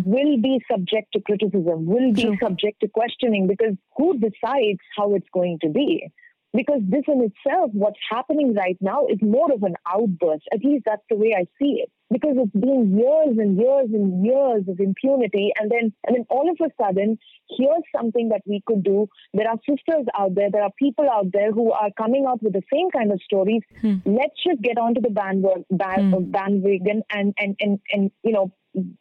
will 0.06 0.38
be 0.42 0.62
subject 0.70 1.14
to 1.14 1.22
criticism, 1.22 1.86
will 1.86 2.12
be 2.14 2.24
True. 2.24 2.38
subject 2.42 2.82
to 2.82 2.90
questioning, 2.90 3.48
because 3.48 3.76
who 3.96 4.18
decides 4.18 4.80
how 4.98 5.16
it's 5.16 5.28
going 5.34 5.60
to 5.62 5.70
be? 5.70 6.10
Because 6.54 6.82
this 6.84 7.04
in 7.08 7.22
itself, 7.22 7.72
what's 7.74 8.00
happening 8.10 8.54
right 8.54 8.78
now 8.82 9.08
is 9.08 9.20
more 9.22 9.52
of 9.54 9.64
an 9.64 9.76
outburst. 9.88 10.44
At 10.52 10.64
least 10.64 10.84
that's 10.86 11.04
the 11.10 11.16
way 11.16 11.34
I 11.38 11.46
see 11.58 11.82
it. 11.84 11.90
Because 12.12 12.36
it's 12.36 12.52
been 12.52 12.98
years 12.98 13.38
and 13.38 13.58
years 13.58 13.88
and 13.94 14.26
years 14.26 14.64
of 14.68 14.82
impunity, 14.82 15.54
and 15.58 15.72
then 15.72 15.94
and 16.06 16.18
then 16.18 16.26
all 16.30 16.50
of 16.50 16.58
a 16.60 16.70
sudden, 16.84 17.18
here's 17.58 17.84
something 17.96 18.30
that 18.30 18.42
we 18.46 18.62
could 18.66 18.84
do. 18.84 19.08
There 19.34 19.48
are 19.48 19.58
sisters 19.68 20.06
out 20.20 20.36
there, 20.36 20.52
there 20.52 20.64
are 20.64 20.74
people 20.78 21.10
out 21.10 21.28
there 21.32 21.54
who 21.54 21.72
are 21.72 21.90
coming 21.98 22.26
out 22.28 22.44
with 22.44 22.52
the 22.52 22.64
same 22.74 22.92
kind 22.92 23.14
of 23.14 23.22
stories. 23.24 23.62
Hmm. 23.80 24.00
Let's 24.04 24.36
just 24.46 24.62
get 24.62 24.78
onto 24.78 25.00
the 25.00 25.10
bandwagon, 25.10 25.64
band, 25.72 26.14
hmm. 26.14 26.32
bandwagon 26.32 27.04
and, 27.10 27.34
and 27.38 27.56
and 27.62 27.80
and 27.94 28.12
you 28.24 28.34
know 28.34 28.52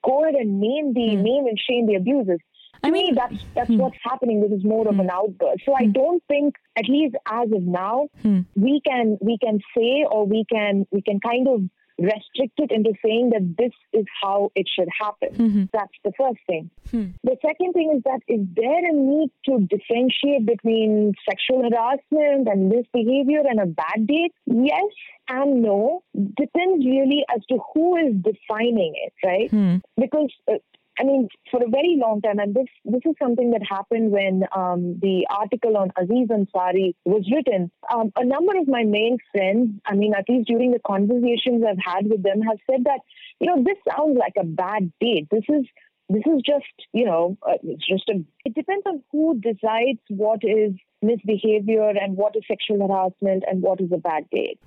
go 0.05 0.23
ahead 0.23 0.35
and 0.35 0.61
name 0.61 0.95
the 0.95 1.17
hmm. 1.17 1.23
name 1.23 1.47
and 1.47 1.59
shame 1.59 1.87
the 1.89 1.97
abusers. 1.97 2.41
I 2.83 2.91
mean- 2.91 3.01
me, 3.01 3.13
that's 3.15 3.45
that's 3.55 3.69
hmm. 3.69 3.79
what's 3.79 3.99
happening. 4.03 4.41
This 4.41 4.53
is 4.59 4.65
more 4.65 4.89
of 4.89 4.95
hmm. 4.95 5.01
an 5.01 5.11
outburst. 5.11 5.65
So 5.65 5.75
I 5.75 5.85
hmm. 5.85 5.93
don't 5.93 6.23
think, 6.29 6.55
at 6.77 6.89
least 6.89 7.17
as 7.31 7.51
of 7.53 7.63
now, 7.63 8.09
we 8.57 8.81
can 8.87 9.19
we 9.21 9.39
can 9.39 9.61
say 9.77 10.05
or 10.11 10.27
we 10.27 10.45
can 10.51 10.87
we 10.91 11.03
can 11.03 11.21
kind 11.21 11.49
of 11.49 11.63
restrict 12.01 12.59
it 12.59 12.71
into 12.73 12.93
saying 13.05 13.31
that 13.31 13.55
this 13.59 13.73
is 13.93 14.07
how 14.23 14.51
it 14.55 14.67
should 14.75 14.89
happen. 14.99 15.69
That's 15.73 15.93
the 16.03 16.13
first 16.19 16.41
thing. 16.47 16.71
The 16.93 17.37
second 17.45 17.73
thing 17.75 17.93
is 17.97 18.03
that 18.05 18.21
is 18.27 18.41
there 18.57 18.91
a 18.91 18.93
need 18.93 19.31
to 19.47 19.61
differentiate 19.69 20.47
between 20.47 21.13
sexual 21.29 21.63
harassment 21.63 22.49
and 22.49 22.69
misbehavior 22.69 23.43
and 23.49 23.61
a 23.61 23.67
bad 23.67 24.07
date? 24.07 24.33
Yes 24.47 24.93
and 25.29 25.63
no. 25.63 26.03
Depends 26.15 26.85
really 26.85 27.25
as 27.35 27.43
to 27.51 27.59
who 27.75 27.97
is 27.97 28.15
defining 28.17 28.95
it, 28.97 29.13
right? 29.25 29.51
Because 29.97 30.33
uh, 30.51 30.55
I 31.01 31.05
mean, 31.05 31.29
for 31.51 31.63
a 31.65 31.71
very 31.71 31.97
long 31.97 32.21
time, 32.21 32.39
and 32.39 32.55
this 32.55 32.67
this 32.85 33.01
is 33.07 33.15
something 33.23 33.53
that 33.53 33.63
happened 33.67 34.11
when 34.11 34.45
um, 34.55 34.99
the 35.01 35.27
article 35.31 35.79
on 35.79 35.91
Aziz 35.97 36.29
Ansari 36.29 36.95
was 37.07 37.27
written. 37.35 37.71
Um, 37.91 38.13
a 38.17 38.25
number 38.25 38.59
of 38.59 38.69
my 38.69 38.85
male 38.85 39.17
friends, 39.33 39.81
I 39.87 39.95
mean, 39.95 40.13
at 40.13 40.29
least 40.29 40.49
during 40.49 40.73
the 40.73 40.81
conversations 40.87 41.65
I've 41.67 41.83
had 41.83 42.11
with 42.11 42.23
them, 42.23 42.43
have 42.43 42.59
said 42.71 42.85
that 42.85 43.01
you 43.41 43.47
know 43.47 43.65
this 43.65 43.79
sounds 43.89 44.19
like 44.19 44.35
a 44.39 44.45
bad 44.45 44.93
date. 45.01 45.29
This 45.31 45.45
is 45.49 45.65
this 46.11 46.25
is 46.27 46.43
just 46.45 46.75
you 46.93 47.07
know 47.07 47.39
uh, 47.49 47.57
it's 47.63 47.89
just 47.89 48.07
a. 48.11 48.23
It 48.45 48.55
depends 48.55 48.85
on 48.85 49.03
who 49.11 49.41
decides 49.41 50.01
what 50.09 50.41
is 50.43 50.75
misbehavior 51.03 51.91
and 51.91 52.17
what 52.17 52.35
is 52.37 52.43
sexual 52.47 52.87
harassment 52.87 53.45
and 53.47 53.63
what 53.63 53.81
is 53.81 53.91
a 53.93 53.99
bad 53.99 54.25
date. 54.31 54.59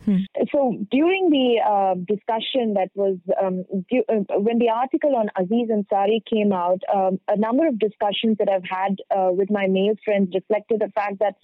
So 0.52 0.78
during 0.92 1.30
the 1.30 1.62
uh, 1.66 1.96
discussion 2.14 2.74
that 2.74 2.90
was 2.96 3.18
um, 3.42 3.66
du- 3.90 4.04
uh, 4.10 4.40
when 4.40 4.60
the 4.60 4.70
article 4.70 5.16
on 5.16 5.30
Aziz 5.38 5.70
Ansari 5.70 6.20
came 6.30 6.52
out, 6.52 6.82
um, 6.94 7.20
a 7.28 7.38
number 7.38 7.68
of 7.68 7.80
discussions 7.80 8.38
that 8.40 8.50
I've 8.50 8.70
had 8.70 8.98
uh, 9.16 9.30
with 9.32 9.50
my 9.52 9.68
male 9.68 9.96
friends 10.04 10.30
reflected 10.34 10.82
the 10.82 10.92
fact 10.94 11.20
that, 11.20 11.36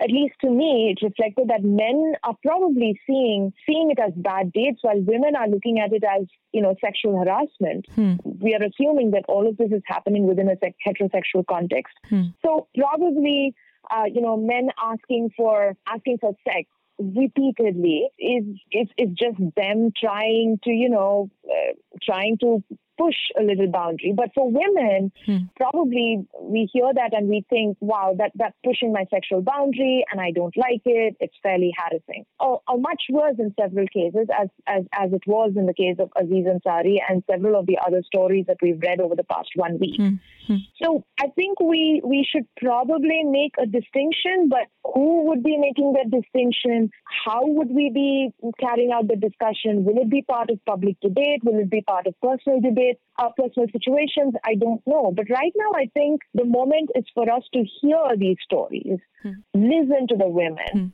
at 0.00 0.10
least 0.10 0.34
to 0.42 0.50
me, 0.50 0.92
it 0.92 1.04
reflected 1.04 1.48
that 1.48 1.62
men 1.62 2.14
are 2.22 2.36
probably 2.44 2.98
seeing 3.06 3.52
seeing 3.66 3.90
it 3.90 3.98
as 3.98 4.12
bad 4.16 4.52
dates, 4.52 4.80
while 4.82 5.00
women 5.00 5.36
are 5.36 5.48
looking 5.48 5.78
at 5.78 5.92
it 5.92 6.04
as 6.04 6.26
you 6.52 6.60
know 6.62 6.74
sexual 6.80 7.18
harassment. 7.18 7.86
We 8.24 8.54
are 8.54 8.62
assuming 8.62 9.12
that 9.12 9.24
all 9.28 9.48
of 9.48 9.56
this 9.56 9.70
is 9.72 9.82
happening 9.86 10.26
within 10.26 10.48
a 10.48 10.56
sec- 10.62 10.74
heterosexual 10.86 11.46
context. 11.46 11.94
So 12.44 12.68
probably 12.76 13.54
uh, 13.90 14.04
you 14.12 14.20
know, 14.20 14.36
men 14.36 14.70
asking 14.82 15.30
for 15.36 15.76
asking 15.86 16.18
for 16.18 16.34
sex 16.46 16.68
repeatedly 16.98 18.08
is 18.18 18.44
is 18.70 18.88
is 18.96 19.08
just 19.10 19.38
them 19.56 19.92
trying 19.98 20.58
to 20.62 20.70
you 20.70 20.88
know 20.88 21.28
uh, 21.48 21.72
trying 22.02 22.38
to 22.38 22.62
push 22.98 23.16
a 23.38 23.42
little 23.42 23.66
boundary. 23.68 24.12
But 24.16 24.30
for 24.34 24.50
women, 24.50 25.12
hmm. 25.26 25.38
probably 25.56 26.26
we 26.40 26.68
hear 26.72 26.90
that 26.94 27.14
and 27.14 27.28
we 27.28 27.44
think, 27.50 27.76
wow, 27.80 28.14
that 28.18 28.32
that's 28.34 28.56
pushing 28.64 28.92
my 28.92 29.04
sexual 29.10 29.42
boundary, 29.42 30.04
and 30.10 30.20
I 30.20 30.30
don't 30.30 30.56
like 30.56 30.82
it. 30.84 31.16
It's 31.20 31.34
fairly 31.42 31.72
harassing. 31.76 32.24
Or, 32.40 32.60
or 32.68 32.78
much 32.78 33.02
worse 33.10 33.36
in 33.38 33.54
several 33.60 33.86
cases, 33.88 34.28
as 34.38 34.48
as 34.66 34.84
as 34.92 35.12
it 35.12 35.22
was 35.26 35.52
in 35.56 35.66
the 35.66 35.74
case 35.74 35.96
of 35.98 36.10
Aziz 36.16 36.46
Ansari 36.46 36.98
and 37.08 37.22
several 37.30 37.58
of 37.58 37.66
the 37.66 37.78
other 37.86 38.02
stories 38.06 38.46
that 38.46 38.58
we've 38.62 38.80
read 38.80 39.00
over 39.00 39.14
the 39.14 39.24
past 39.24 39.50
one 39.56 39.78
week. 39.78 39.96
Hmm. 39.96 40.14
Hmm. 40.46 40.56
So 40.82 41.04
I 41.18 41.28
think 41.28 41.60
we 41.60 42.02
we 42.04 42.26
should 42.30 42.46
probably 42.60 43.22
make 43.24 43.54
a 43.58 43.66
distinction, 43.66 44.48
but 44.48 44.66
who 44.94 45.24
would 45.28 45.42
be 45.42 45.56
making 45.56 45.94
that 45.94 46.10
distinction? 46.10 46.90
How 47.24 47.46
would 47.46 47.70
we 47.70 47.90
be 47.90 48.30
carrying 48.60 48.92
out 48.92 49.08
the 49.08 49.16
discussion? 49.16 49.84
Will 49.84 50.02
it 50.02 50.10
be 50.10 50.22
part 50.22 50.50
of 50.50 50.64
public 50.66 51.00
debate? 51.00 51.42
Will 51.44 51.58
it 51.60 51.70
be 51.70 51.80
part 51.80 52.06
of 52.06 52.14
personal 52.20 52.60
debate? 52.60 52.83
Our 53.18 53.32
personal 53.36 53.68
situations? 53.72 54.34
I 54.44 54.54
don't 54.54 54.82
know. 54.86 55.12
But 55.14 55.30
right 55.30 55.52
now, 55.56 55.72
I 55.74 55.88
think 55.94 56.22
the 56.34 56.44
moment 56.44 56.90
is 56.94 57.04
for 57.14 57.30
us 57.30 57.42
to 57.52 57.64
hear 57.80 58.02
these 58.16 58.36
stories, 58.44 58.98
hmm. 59.22 59.32
listen 59.54 60.08
to 60.08 60.16
the 60.16 60.28
women. 60.28 60.72
Hmm. 60.72 60.86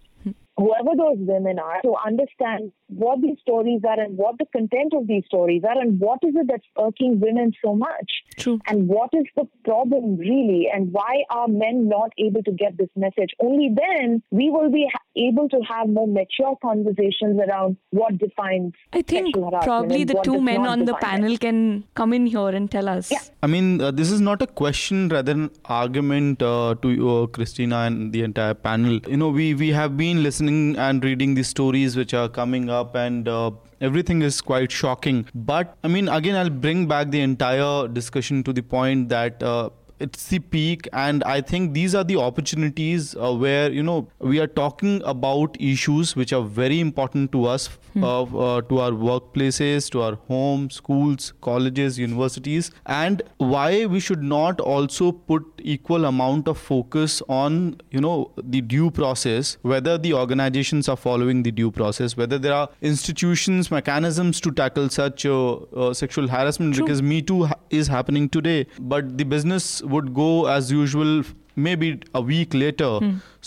Whoever 0.60 0.92
those 1.02 1.20
women 1.32 1.58
are, 1.58 1.80
to 1.86 1.92
understand 2.10 2.72
what 2.88 3.16
these 3.24 3.38
stories 3.40 3.80
are 3.90 3.98
and 4.04 4.18
what 4.22 4.34
the 4.38 4.46
content 4.56 4.92
of 4.98 5.06
these 5.06 5.24
stories 5.26 5.62
are, 5.70 5.78
and 5.80 5.98
what 5.98 6.18
is 6.28 6.34
it 6.40 6.46
that's 6.50 6.68
irking 6.86 7.12
women 7.20 7.52
so 7.64 7.74
much 7.74 8.10
True. 8.36 8.58
and 8.66 8.88
what 8.88 9.10
is 9.20 9.26
the 9.36 9.46
problem 9.64 10.16
really 10.16 10.68
and 10.72 10.92
why 10.92 11.12
are 11.30 11.48
men 11.48 11.88
not 11.88 12.10
able 12.26 12.42
to 12.48 12.52
get 12.62 12.76
this 12.82 12.88
message 13.04 13.32
only 13.46 13.68
then 13.82 14.22
we 14.30 14.50
will 14.54 14.70
be 14.70 14.84
able 15.16 15.48
to 15.54 15.60
have 15.68 15.88
more 15.88 16.08
mature 16.18 16.54
conversations 16.62 17.40
around 17.46 17.76
what 17.90 18.18
defines 18.18 18.72
I 18.92 19.02
think 19.02 19.34
probably 19.68 20.04
the 20.04 20.18
two 20.28 20.40
men 20.40 20.66
on 20.72 20.80
the 20.80 20.92
define 20.92 20.98
it. 20.98 21.22
panel 21.22 21.38
can 21.38 21.84
come 21.94 22.12
in 22.12 22.26
here 22.26 22.48
and 22.60 22.70
tell 22.70 22.88
us. 22.88 23.10
Yeah. 23.10 23.24
I 23.42 23.46
mean, 23.46 23.80
uh, 23.80 23.90
this 23.90 24.10
is 24.10 24.20
not 24.20 24.42
a 24.42 24.46
question, 24.46 25.08
rather 25.08 25.32
an 25.32 25.50
argument 25.64 26.42
uh, 26.42 26.74
to 26.82 26.90
you, 26.90 27.08
uh, 27.10 27.26
Christina 27.36 27.78
and 27.88 28.12
the 28.12 28.22
entire 28.22 28.54
panel. 28.54 29.00
You 29.06 29.18
know, 29.22 29.28
we 29.28 29.46
we 29.54 29.68
have 29.80 29.96
been 29.96 30.22
listening 30.22 30.49
and 30.76 31.04
reading 31.04 31.34
the 31.34 31.42
stories 31.42 31.96
which 31.96 32.14
are 32.14 32.28
coming 32.28 32.70
up, 32.70 32.94
and 32.94 33.28
uh, 33.28 33.50
everything 33.80 34.22
is 34.22 34.40
quite 34.40 34.70
shocking. 34.72 35.26
But 35.34 35.76
I 35.84 35.88
mean, 35.88 36.08
again, 36.08 36.36
I'll 36.36 36.50
bring 36.50 36.86
back 36.86 37.10
the 37.10 37.20
entire 37.20 37.88
discussion 37.88 38.42
to 38.44 38.52
the 38.52 38.62
point 38.62 39.08
that. 39.10 39.42
Uh, 39.42 39.70
it's 40.00 40.28
the 40.28 40.38
peak 40.38 40.88
and 40.92 41.22
i 41.24 41.40
think 41.40 41.72
these 41.74 41.94
are 41.94 42.04
the 42.04 42.16
opportunities 42.16 43.14
uh, 43.16 43.32
where 43.32 43.70
you 43.70 43.82
know 43.82 44.08
we 44.18 44.40
are 44.40 44.46
talking 44.46 45.00
about 45.04 45.56
issues 45.60 46.14
which 46.16 46.32
are 46.32 46.42
very 46.42 46.80
important 46.80 47.30
to 47.32 47.44
us 47.44 47.68
uh, 47.96 48.22
uh, 48.22 48.60
to 48.62 48.78
our 48.78 48.92
workplaces 48.92 49.90
to 49.90 50.00
our 50.02 50.14
homes 50.28 50.74
schools 50.76 51.32
colleges 51.40 51.98
universities 51.98 52.70
and 52.86 53.22
why 53.38 53.86
we 53.86 54.00
should 54.00 54.22
not 54.22 54.60
also 54.60 55.10
put 55.12 55.44
equal 55.58 56.04
amount 56.04 56.48
of 56.48 56.56
focus 56.58 57.20
on 57.28 57.60
you 57.90 58.00
know 58.00 58.30
the 58.56 58.60
due 58.60 58.90
process 58.90 59.56
whether 59.62 59.98
the 59.98 60.14
organizations 60.14 60.88
are 60.88 60.96
following 60.96 61.42
the 61.42 61.50
due 61.50 61.70
process 61.70 62.16
whether 62.16 62.38
there 62.38 62.54
are 62.54 62.68
institutions 62.80 63.70
mechanisms 63.70 64.40
to 64.40 64.50
tackle 64.50 64.88
such 64.88 65.26
uh, 65.26 65.54
uh, 65.54 65.92
sexual 65.92 66.28
harassment 66.28 66.76
because 66.76 67.02
me 67.02 67.20
too 67.22 67.44
ha- 67.44 67.54
is 67.70 67.88
happening 67.88 68.28
today. 68.28 68.66
But 68.80 69.16
the 69.18 69.24
business 69.24 69.82
would 69.90 70.14
go 70.18 70.30
as 70.54 70.70
usual 70.72 71.22
maybe 71.56 71.88
a 72.14 72.20
week 72.30 72.54
later. 72.54 72.90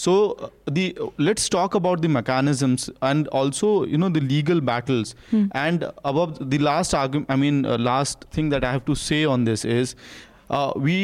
So 0.01 0.13
uh, 0.33 0.49
the 0.77 0.85
let's 1.27 1.47
talk 1.55 1.75
about 1.79 2.01
the 2.05 2.09
mechanisms 2.15 2.89
and 3.09 3.27
also 3.39 3.69
you 3.93 3.97
know 4.03 4.09
the 4.17 4.21
legal 4.31 4.61
battles. 4.71 5.15
And 5.63 5.85
above 6.13 6.37
the 6.55 6.59
last 6.67 6.93
argument 7.01 7.31
i 7.35 7.37
mean 7.43 7.65
uh, 7.65 7.77
last 7.91 8.25
thing 8.37 8.49
that 8.55 8.63
i 8.71 8.73
have 8.77 8.85
to 8.91 8.95
say 9.03 9.21
on 9.35 9.45
this 9.51 9.65
is 9.77 9.95
uh, 10.49 10.71
we 10.87 10.97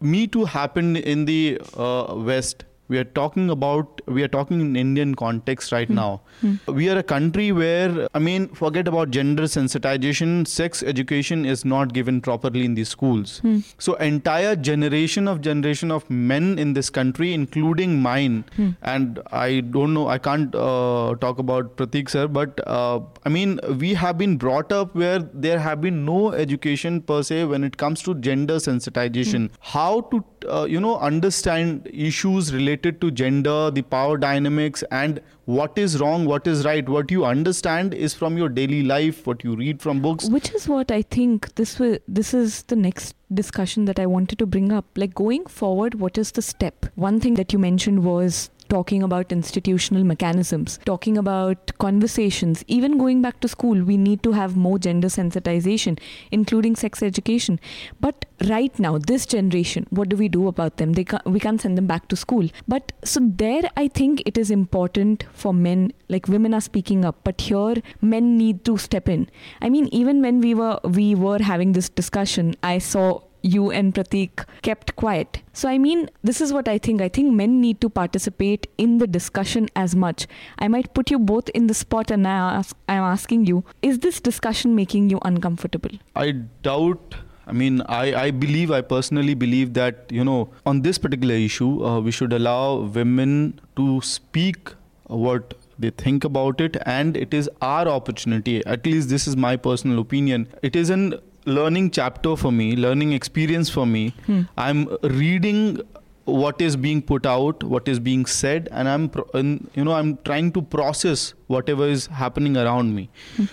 Me 0.00 0.18
Too 0.34 0.44
happened 0.50 0.96
in 1.12 1.22
the 1.28 1.60
uh, 1.84 2.14
West. 2.26 2.60
We 2.94 2.98
are 2.98 3.06
talking 3.16 3.48
about 3.54 3.97
we 4.10 4.22
are 4.22 4.28
talking 4.28 4.60
in 4.60 4.76
Indian 4.76 5.14
context 5.14 5.72
right 5.72 5.90
now. 5.90 6.20
We 6.66 6.88
are 6.90 6.98
a 6.98 7.02
country 7.02 7.52
where 7.52 8.08
I 8.14 8.18
mean, 8.18 8.48
forget 8.48 8.88
about 8.88 9.10
gender 9.10 9.44
sensitization. 9.44 10.46
Sex 10.46 10.82
education 10.82 11.44
is 11.44 11.64
not 11.64 11.92
given 11.92 12.20
properly 12.20 12.64
in 12.64 12.74
these 12.74 12.88
schools. 12.88 13.40
So 13.78 13.94
entire 13.94 14.54
generation 14.56 15.28
of 15.28 15.40
generation 15.40 15.90
of 15.90 16.08
men 16.10 16.58
in 16.58 16.72
this 16.72 16.90
country, 16.90 17.32
including 17.34 18.00
mine, 18.00 18.44
and 18.82 19.20
I 19.32 19.60
don't 19.60 19.94
know, 19.94 20.08
I 20.08 20.18
can't 20.18 20.54
uh, 20.54 21.14
talk 21.20 21.38
about 21.38 21.76
Pratik 21.76 22.08
sir, 22.10 22.26
but 22.26 22.60
uh, 22.66 23.00
I 23.24 23.28
mean, 23.28 23.58
we 23.78 23.94
have 23.94 24.18
been 24.18 24.36
brought 24.36 24.72
up 24.72 24.94
where 24.94 25.18
there 25.18 25.58
have 25.58 25.80
been 25.80 26.04
no 26.04 26.32
education 26.32 27.00
per 27.02 27.22
se 27.22 27.44
when 27.44 27.64
it 27.64 27.76
comes 27.76 28.02
to 28.02 28.14
gender 28.14 28.56
sensitization. 28.56 29.50
How 29.60 30.00
to 30.12 30.24
uh, 30.48 30.64
you 30.64 30.80
know 30.80 30.98
understand 30.98 31.88
issues 31.92 32.54
related 32.54 33.00
to 33.00 33.10
gender, 33.10 33.70
the 33.70 33.82
power 33.98 34.18
dynamics, 34.24 34.84
and 35.02 35.20
what 35.58 35.78
is 35.84 35.98
wrong, 36.00 36.26
what 36.32 36.46
is 36.46 36.64
right. 36.64 36.88
What 36.96 37.10
you 37.10 37.24
understand 37.24 37.94
is 38.08 38.14
from 38.22 38.36
your 38.42 38.50
daily 38.60 38.82
life, 38.82 39.26
what 39.26 39.44
you 39.44 39.56
read 39.62 39.80
from 39.88 40.02
books. 40.08 40.28
Which 40.38 40.50
is 40.60 40.68
what 40.68 40.92
I 40.98 41.02
think 41.18 41.54
this 41.54 41.78
will, 41.78 41.98
this 42.18 42.34
is 42.42 42.62
the 42.74 42.76
next 42.76 43.14
discussion 43.32 43.86
that 43.86 43.98
I 43.98 44.06
wanted 44.06 44.38
to 44.44 44.46
bring 44.46 44.70
up. 44.72 44.86
Like 44.96 45.14
going 45.14 45.46
forward, 45.46 45.96
what 46.06 46.18
is 46.18 46.32
the 46.32 46.42
step? 46.42 46.86
One 46.94 47.20
thing 47.20 47.34
that 47.42 47.52
you 47.52 47.58
mentioned 47.58 48.04
was 48.04 48.50
talking 48.68 49.02
about 49.02 49.32
institutional 49.32 50.04
mechanisms, 50.04 50.78
talking 50.84 51.16
about 51.18 51.76
conversations, 51.78 52.64
even 52.68 52.98
going 52.98 53.22
back 53.22 53.40
to 53.40 53.48
school, 53.48 53.82
we 53.82 53.96
need 53.96 54.22
to 54.22 54.32
have 54.32 54.56
more 54.56 54.78
gender 54.78 55.08
sensitization, 55.08 55.98
including 56.30 56.76
sex 56.76 57.02
education. 57.02 57.58
But 58.00 58.24
right 58.48 58.78
now, 58.78 58.98
this 58.98 59.26
generation, 59.26 59.86
what 59.90 60.08
do 60.08 60.16
we 60.16 60.28
do 60.28 60.48
about 60.48 60.76
them? 60.76 60.92
They 60.92 61.04
ca- 61.04 61.22
we 61.24 61.40
can't 61.40 61.60
send 61.60 61.76
them 61.76 61.86
back 61.86 62.08
to 62.08 62.16
school. 62.16 62.48
But 62.66 62.92
so 63.04 63.20
there, 63.22 63.62
I 63.76 63.88
think 63.88 64.22
it 64.26 64.38
is 64.38 64.50
important 64.50 65.24
for 65.32 65.54
men, 65.54 65.92
like 66.08 66.28
women 66.28 66.54
are 66.54 66.60
speaking 66.60 67.04
up, 67.04 67.20
but 67.24 67.40
here 67.40 67.74
men 68.00 68.36
need 68.36 68.64
to 68.64 68.76
step 68.76 69.08
in. 69.08 69.28
I 69.60 69.68
mean, 69.68 69.88
even 69.92 70.22
when 70.22 70.40
we 70.40 70.54
were 70.54 70.78
we 70.84 71.14
were 71.14 71.38
having 71.38 71.72
this 71.72 71.88
discussion, 71.88 72.54
I 72.62 72.78
saw 72.78 73.20
you 73.42 73.70
and 73.70 73.94
Pratik 73.94 74.44
kept 74.62 74.96
quiet. 74.96 75.42
So, 75.52 75.68
I 75.68 75.78
mean, 75.78 76.08
this 76.22 76.40
is 76.40 76.52
what 76.52 76.68
I 76.68 76.78
think. 76.78 77.00
I 77.00 77.08
think 77.08 77.32
men 77.32 77.60
need 77.60 77.80
to 77.80 77.88
participate 77.88 78.66
in 78.78 78.98
the 78.98 79.06
discussion 79.06 79.68
as 79.76 79.94
much. 79.94 80.26
I 80.58 80.68
might 80.68 80.94
put 80.94 81.10
you 81.10 81.18
both 81.18 81.48
in 81.50 81.66
the 81.66 81.74
spot 81.74 82.10
and 82.10 82.26
I 82.26 82.56
ask, 82.56 82.76
I'm 82.88 83.02
asking 83.02 83.46
you, 83.46 83.64
is 83.82 84.00
this 84.00 84.20
discussion 84.20 84.74
making 84.74 85.10
you 85.10 85.18
uncomfortable? 85.22 85.90
I 86.14 86.32
doubt. 86.62 87.14
I 87.46 87.52
mean, 87.52 87.80
I, 87.88 88.14
I 88.14 88.30
believe, 88.30 88.70
I 88.70 88.82
personally 88.82 89.34
believe 89.34 89.72
that, 89.74 90.04
you 90.10 90.22
know, 90.22 90.50
on 90.66 90.82
this 90.82 90.98
particular 90.98 91.34
issue, 91.34 91.84
uh, 91.84 92.00
we 92.00 92.10
should 92.10 92.32
allow 92.32 92.80
women 92.80 93.60
to 93.76 94.02
speak 94.02 94.74
what 95.04 95.54
they 95.78 95.90
think 95.90 96.24
about 96.24 96.60
it, 96.60 96.76
and 96.84 97.16
it 97.16 97.32
is 97.32 97.48
our 97.62 97.88
opportunity. 97.88 98.66
At 98.66 98.84
least, 98.84 99.08
this 99.08 99.26
is 99.26 99.36
my 99.36 99.56
personal 99.56 100.00
opinion. 100.00 100.48
It 100.60 100.76
is 100.76 100.90
an 100.90 101.14
learning 101.44 101.90
chapter 101.90 102.36
for 102.36 102.52
me, 102.52 102.76
learning 102.76 103.12
experience 103.12 103.70
for 103.70 103.86
me. 103.86 104.14
I'm 104.56 104.86
reading 105.02 105.80
what 106.24 106.60
is 106.60 106.76
being 106.76 107.00
put 107.00 107.24
out, 107.24 107.62
what 107.64 107.88
is 107.88 107.98
being 107.98 108.26
said, 108.26 108.68
and 108.70 108.86
I'm, 108.86 109.08
pro- 109.08 109.26
and, 109.32 109.70
you 109.74 109.82
know, 109.82 109.92
I'm 109.92 110.18
trying 110.26 110.52
to 110.52 110.60
process 110.60 111.32
whatever 111.46 111.88
is 111.88 112.06
happening 112.08 112.58
around 112.58 112.94
me. 112.94 113.08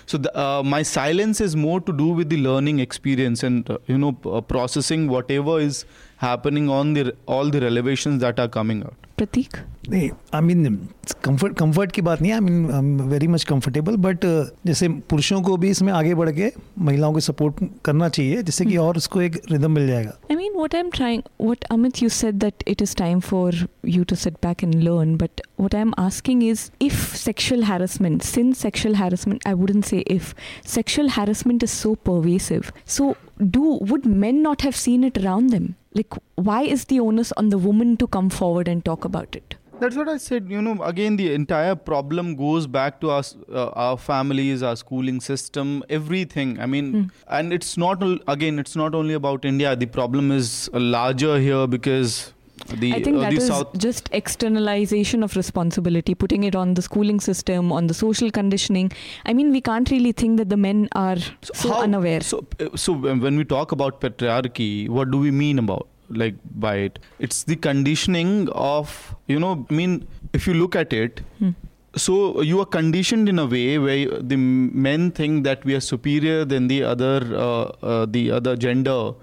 So 0.05 0.17
the, 0.17 0.37
uh, 0.37 0.61
my 0.61 0.83
silence 0.83 1.39
is 1.39 1.55
more 1.55 1.79
to 1.79 1.93
do 1.93 2.07
with 2.07 2.27
the 2.29 2.37
learning 2.37 2.79
experience 2.79 3.43
and 3.43 3.69
uh, 3.69 3.77
you 3.87 3.97
know 3.97 4.11
p- 4.11 4.29
uh, 4.29 4.41
processing 4.41 5.07
whatever 5.07 5.59
is 5.61 5.85
happening 6.17 6.69
on 6.69 6.93
the 6.95 7.15
all 7.27 7.49
the 7.49 7.61
revelations 7.61 8.19
that 8.21 8.39
are 8.41 8.49
coming 8.49 8.83
out. 8.83 9.04
Prateek? 9.17 9.55
नहीं 9.89 10.09
I 10.33 10.41
mean 10.41 10.75
comfort 11.23 11.53
comfort 11.57 11.91
की 11.91 12.01
बात 12.01 12.21
नहीं 12.21 12.31
I 12.31 12.39
mean 12.39 13.01
very 13.09 13.27
much 13.27 13.43
comfortable 13.43 13.95
but 14.05 14.25
जैसे 14.67 14.87
पुरुषों 15.09 15.41
को 15.41 15.55
भी 15.57 15.69
इसमें 15.69 15.91
आगे 15.93 16.13
बढ़ 16.15 16.29
के 16.31 16.51
महिलाओं 16.79 17.13
को 17.13 17.19
सपोर्ट 17.19 17.63
करना 17.85 18.09
चाहिए 18.09 18.41
जिससे 18.43 18.65
कि 18.65 18.77
और 18.77 18.97
उसको 18.97 19.21
एक 19.21 19.41
रिदम 19.51 19.71
मिल 19.71 19.87
जाएगा। 19.87 20.11
I 20.31 20.35
mean 20.35 20.53
what 20.55 20.75
I 20.75 20.81
am 20.81 20.89
trying 20.89 21.23
what 21.41 21.63
Amit 21.71 22.01
you 22.03 22.09
said 22.09 22.35
that 22.35 22.63
it 22.67 22.81
is 22.81 22.95
time 22.95 23.19
for 23.29 23.67
you 23.87 24.03
to 24.03 24.15
set 24.15 24.33
back 24.43 24.63
and 24.63 24.75
learn 24.75 25.15
but 25.17 25.41
what 25.59 25.75
I 25.75 25.81
am 25.81 25.93
asking 25.99 26.43
is 26.43 26.69
if 26.81 27.15
sexual 27.15 27.63
harassment 27.63 28.21
sin 28.23 28.51
sexual 28.53 28.95
harassment 28.95 29.47
I 29.47 29.53
wouldn't 29.53 29.85
say 29.85 29.99
if 30.09 30.33
sexual 30.67 31.09
harassment 31.09 31.63
is 31.63 31.71
so 31.71 31.93
pervasive 32.05 32.63
so 32.87 33.13
do 33.41 33.79
would 33.83 34.07
men 34.07 34.41
not 34.41 34.63
have 34.63 34.71
seen 34.83 35.03
it 35.03 35.17
around 35.17 35.51
them 35.51 35.73
Like, 35.95 36.13
why 36.35 36.61
is 36.63 36.85
the 36.85 36.99
onus 36.99 37.31
on 37.37 37.49
the 37.49 37.57
woman 37.57 37.95
to 37.97 38.07
come 38.07 38.29
forward 38.29 38.67
and 38.67 38.83
talk 38.83 39.05
about 39.05 39.35
it? 39.35 39.55
That's 39.79 39.95
what 39.95 40.07
I 40.07 40.17
said. 40.17 40.49
You 40.49 40.61
know, 40.61 40.81
again, 40.83 41.15
the 41.17 41.33
entire 41.33 41.75
problem 41.75 42.35
goes 42.35 42.65
back 42.67 42.99
to 43.01 43.09
us, 43.11 43.35
uh, 43.51 43.67
our 43.69 43.97
families, 43.97 44.63
our 44.63 44.75
schooling 44.75 45.19
system, 45.19 45.83
everything. 45.89 46.59
I 46.59 46.65
mean, 46.65 47.11
and 47.27 47.51
it's 47.51 47.77
not 47.77 48.01
again, 48.27 48.57
it's 48.59 48.75
not 48.75 48.95
only 48.95 49.13
about 49.15 49.43
India. 49.43 49.75
The 49.75 49.85
problem 49.85 50.31
is 50.31 50.69
larger 50.73 51.39
here 51.39 51.67
because 51.67 52.33
the 52.77 52.93
I 52.93 53.01
think 53.03 53.17
that 53.19 53.33
is 53.33 53.47
South. 53.47 53.77
just 53.77 54.09
externalization 54.11 55.23
of 55.23 55.35
responsibility, 55.35 56.15
putting 56.15 56.43
it 56.43 56.55
on 56.55 56.73
the 56.75 56.81
schooling 56.81 57.19
system, 57.19 57.71
on 57.71 57.87
the 57.87 57.93
social 57.93 58.31
conditioning. 58.31 58.91
I 59.25 59.33
mean, 59.33 59.51
we 59.51 59.61
can't 59.61 59.89
really 59.91 60.11
think 60.11 60.37
that 60.37 60.49
the 60.49 60.57
men 60.57 60.87
are 60.93 61.17
so, 61.41 61.69
how- 61.69 61.81
unaware. 61.81 62.21
So, 62.21 62.45
uh, 62.59 62.69
so 62.75 62.93
when 62.93 63.19
when 63.19 63.37
we 63.37 63.45
talk 63.45 63.71
about 63.71 63.99
patriarchy, 64.01 64.89
what 64.89 65.11
do 65.11 65.19
we 65.27 65.31
mean 65.31 65.59
about 65.59 65.87
like 66.09 66.35
by 66.67 66.75
it? 66.87 66.99
It's 67.19 67.43
the 67.43 67.55
conditioning 67.67 68.49
of 68.71 69.15
you 69.27 69.39
know. 69.39 69.53
I 69.69 69.73
mean, 69.73 70.07
if 70.33 70.47
you 70.47 70.53
look 70.63 70.75
at 70.75 70.93
it, 70.93 71.21
Hmm. 71.39 71.53
So 71.95 72.41
you 72.41 72.59
are 72.59 72.65
conditioned 72.65 73.29
in 73.29 73.39
a 73.39 73.45
way 73.45 73.77
where 73.79 74.19
the 74.19 74.35
men 74.35 75.11
think 75.11 75.43
that 75.45 75.63
we 75.63 75.75
are 75.75 75.79
superior 75.79 76.43
than 76.45 76.67
the 76.67 76.83
other 76.83 77.21
uh, 77.33 77.63
uh, 77.91 78.05
the 78.05 78.31
other 78.31 78.55
gender, 78.55 79.13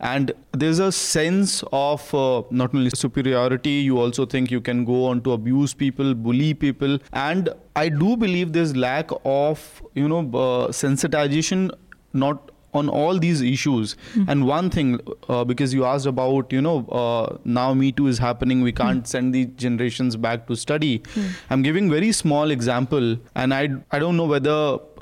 and 0.00 0.32
there's 0.52 0.78
a 0.78 0.90
sense 0.90 1.62
of 1.72 2.14
uh, 2.14 2.42
not 2.50 2.74
only 2.74 2.90
superiority. 2.90 3.70
You 3.90 3.98
also 3.98 4.24
think 4.26 4.50
you 4.50 4.60
can 4.60 4.84
go 4.84 5.04
on 5.06 5.22
to 5.22 5.32
abuse 5.32 5.74
people, 5.74 6.14
bully 6.14 6.54
people, 6.54 6.98
and 7.12 7.50
I 7.76 7.88
do 7.88 8.16
believe 8.16 8.52
there's 8.52 8.74
lack 8.76 9.10
of 9.24 9.82
you 9.94 10.08
know 10.08 10.20
uh, 10.20 10.68
sensitization 10.68 11.70
not 12.14 12.51
on 12.74 12.88
all 12.88 13.18
these 13.18 13.40
issues. 13.42 13.96
And 14.26 14.46
one 14.46 14.70
thing 14.70 14.98
uh, 15.28 15.44
because 15.44 15.74
you 15.74 15.84
asked 15.84 16.06
about 16.06 16.52
you 16.52 16.62
know 16.62 16.86
uh, 17.00 17.36
now 17.44 17.72
me 17.74 17.92
too 17.92 18.06
is 18.06 18.18
happening 18.18 18.62
we 18.62 18.72
can't 18.72 19.06
send 19.06 19.34
the 19.34 19.44
generations 19.64 20.16
back 20.16 20.46
to 20.46 20.56
study. 20.56 21.02
I'm 21.50 21.62
giving 21.62 21.90
very 21.90 22.12
small 22.12 22.50
example 22.50 23.16
and 23.34 23.54
i 23.58 23.68
i 23.90 23.98
don't 23.98 24.16
know 24.16 24.26
whether 24.32 24.56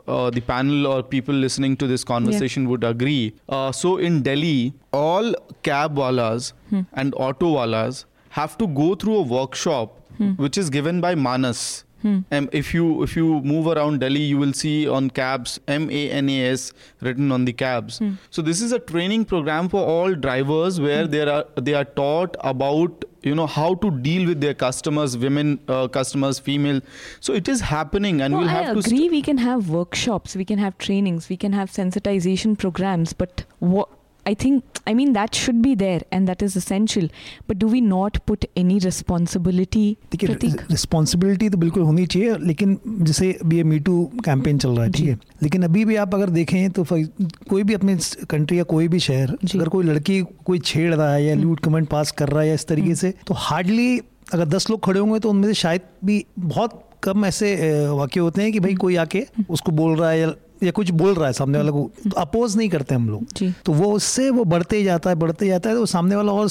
uh, 0.08 0.30
the 0.30 0.40
panel 0.40 0.86
or 0.92 1.02
people 1.02 1.34
listening 1.34 1.76
to 1.82 1.86
this 1.86 2.04
conversation 2.04 2.68
would 2.68 2.84
agree. 2.84 3.34
Uh, 3.48 3.70
so 3.80 3.96
in 4.08 4.22
delhi 4.22 4.72
all 4.92 5.34
cab 5.68 5.96
walas 6.04 6.52
and 6.94 7.14
auto 7.28 7.52
walas 7.58 8.04
have 8.40 8.56
to 8.58 8.66
go 8.82 8.94
through 8.94 9.16
a 9.20 9.22
workshop 9.36 9.96
which 10.44 10.58
is 10.62 10.68
given 10.78 11.00
by 11.04 11.14
manas 11.26 11.60
um, 12.04 12.48
if 12.52 12.72
you 12.74 13.02
if 13.02 13.16
you 13.16 13.40
move 13.42 13.66
around 13.66 14.00
Delhi, 14.00 14.22
you 14.22 14.38
will 14.38 14.52
see 14.52 14.88
on 14.88 15.10
cabs 15.10 15.58
M 15.68 15.90
A 15.90 16.10
N 16.10 16.28
A 16.28 16.38
S 16.52 16.72
written 17.00 17.30
on 17.32 17.44
the 17.44 17.52
cabs. 17.52 18.00
So 18.30 18.42
this 18.42 18.60
is 18.60 18.72
a 18.72 18.78
training 18.78 19.24
program 19.26 19.68
for 19.68 19.84
all 19.94 20.14
drivers 20.14 20.80
where 20.80 21.06
they 21.06 21.22
are 21.22 21.44
they 21.56 21.74
are 21.74 21.84
taught 21.84 22.36
about 22.40 23.04
you 23.22 23.34
know 23.34 23.46
how 23.46 23.74
to 23.74 23.90
deal 23.90 24.26
with 24.26 24.40
their 24.40 24.54
customers, 24.54 25.16
women 25.18 25.60
uh, 25.68 25.88
customers, 25.88 26.38
female. 26.38 26.80
So 27.20 27.34
it 27.34 27.48
is 27.48 27.60
happening, 27.60 28.22
and 28.22 28.32
No, 28.32 28.38
we'll 28.40 28.48
I 28.48 28.52
have 28.52 28.72
to. 28.74 28.78
agree. 28.80 29.08
we 29.10 29.20
can 29.22 29.38
have 29.38 29.68
workshops, 29.68 30.34
we 30.34 30.44
can 30.44 30.58
have 30.58 30.78
trainings, 30.78 31.28
we 31.28 31.36
can 31.36 31.52
have 31.52 31.70
sensitization 31.70 32.56
programs, 32.58 33.12
but 33.12 33.44
what 33.58 33.88
I 34.30 34.34
think, 34.34 34.80
I 34.86 34.92
mean, 34.94 35.12
that 35.14 35.34
should 35.34 35.60
be 35.62 35.70
there 35.74 36.00
and 36.12 36.28
that 36.30 36.42
is 36.46 36.56
essential. 36.58 37.06
But 37.48 37.58
do 37.58 37.68
we 37.68 37.80
not 37.80 38.18
put 38.30 38.44
any 38.62 38.78
responsibility? 38.84 39.84
देखिए? 40.14 40.52
Responsibility 40.70 41.48
तो 41.50 41.58
बिल्कुल 41.58 41.82
होनी 41.82 42.06
चाहिए 42.06 42.36
लेकिन 42.46 42.76
जैसे 42.88 43.32
अभी 43.32 43.56
ये 43.56 43.64
me too 43.64 44.04
campaign 44.24 44.58
चल 44.58 44.70
रहा 44.70 44.84
है 44.84 44.90
ठीक 44.90 45.08
है 45.08 45.18
लेकिन 45.42 45.62
अभी 45.62 45.84
भी 45.84 45.96
आप 45.96 46.14
अगर 46.14 46.30
देखें 46.30 46.70
तो 46.70 46.84
कोई 46.90 47.62
भी 47.62 47.74
अपने 47.74 47.98
कंट्री 48.30 48.58
या 48.58 48.62
कोई 48.74 48.88
भी 48.88 48.98
शहर। 48.98 49.30
अगर 49.54 49.68
कोई 49.68 49.84
लड़की 49.84 50.20
कोई 50.44 50.58
छेड़ 50.58 50.94
रहा 50.94 51.12
है 51.14 51.24
या 51.24 51.34
लूट 51.34 51.60
कमेंट 51.60 51.88
पास 51.88 52.10
कर 52.10 52.28
रहा 52.28 52.42
है 52.42 52.48
या 52.48 52.54
इस 52.54 52.66
तरीके 52.66 52.94
से 52.94 53.14
तो 53.26 53.34
हार्डली 53.34 53.98
अगर 54.32 54.44
दस 54.48 54.70
लोग 54.70 54.84
खड़े 54.84 55.00
होंगे 55.00 55.18
तो 55.20 55.30
उनमें 55.30 55.48
से 55.48 55.54
शायद 55.54 55.80
भी 56.04 56.24
बहुत 56.38 56.84
कम 57.02 57.24
ऐसे 57.24 57.54
वाक्य 57.88 58.20
होते 58.20 58.42
हैं 58.42 58.52
कि 58.52 58.60
भाई 58.60 58.74
कोई 58.74 58.96
आके 58.96 59.26
उसको 59.50 59.72
बोल 59.72 59.96
रहा 59.96 60.10
है 60.10 60.20
या 60.20 60.32
या 60.62 60.70
कुछ 60.70 60.90
बोल 60.90 61.14
रहा 61.14 61.26
है 61.26 61.32
सामने 61.32 61.58
वाला 61.58 61.70
को 61.70 61.90
तो 62.04 62.20
अपोज 62.20 62.56
नहीं 62.56 62.68
करते 62.68 62.94
हम 62.94 63.08
लोग। 63.10 63.52
तो 63.66 63.72
वो 63.72 63.92
उससे 63.92 64.30
वो 64.30 64.44
बढ़ते 64.44 64.76
ही 64.76 64.84
जाता 64.84 65.10
है 65.10 65.16
बढ़ते 65.16 65.44
ही 65.44 65.50
जाता 65.50 65.70
है 65.70 65.76
तो 65.76 65.86
सामने 65.86 66.16
वाला 66.16 66.32
और 66.32 66.48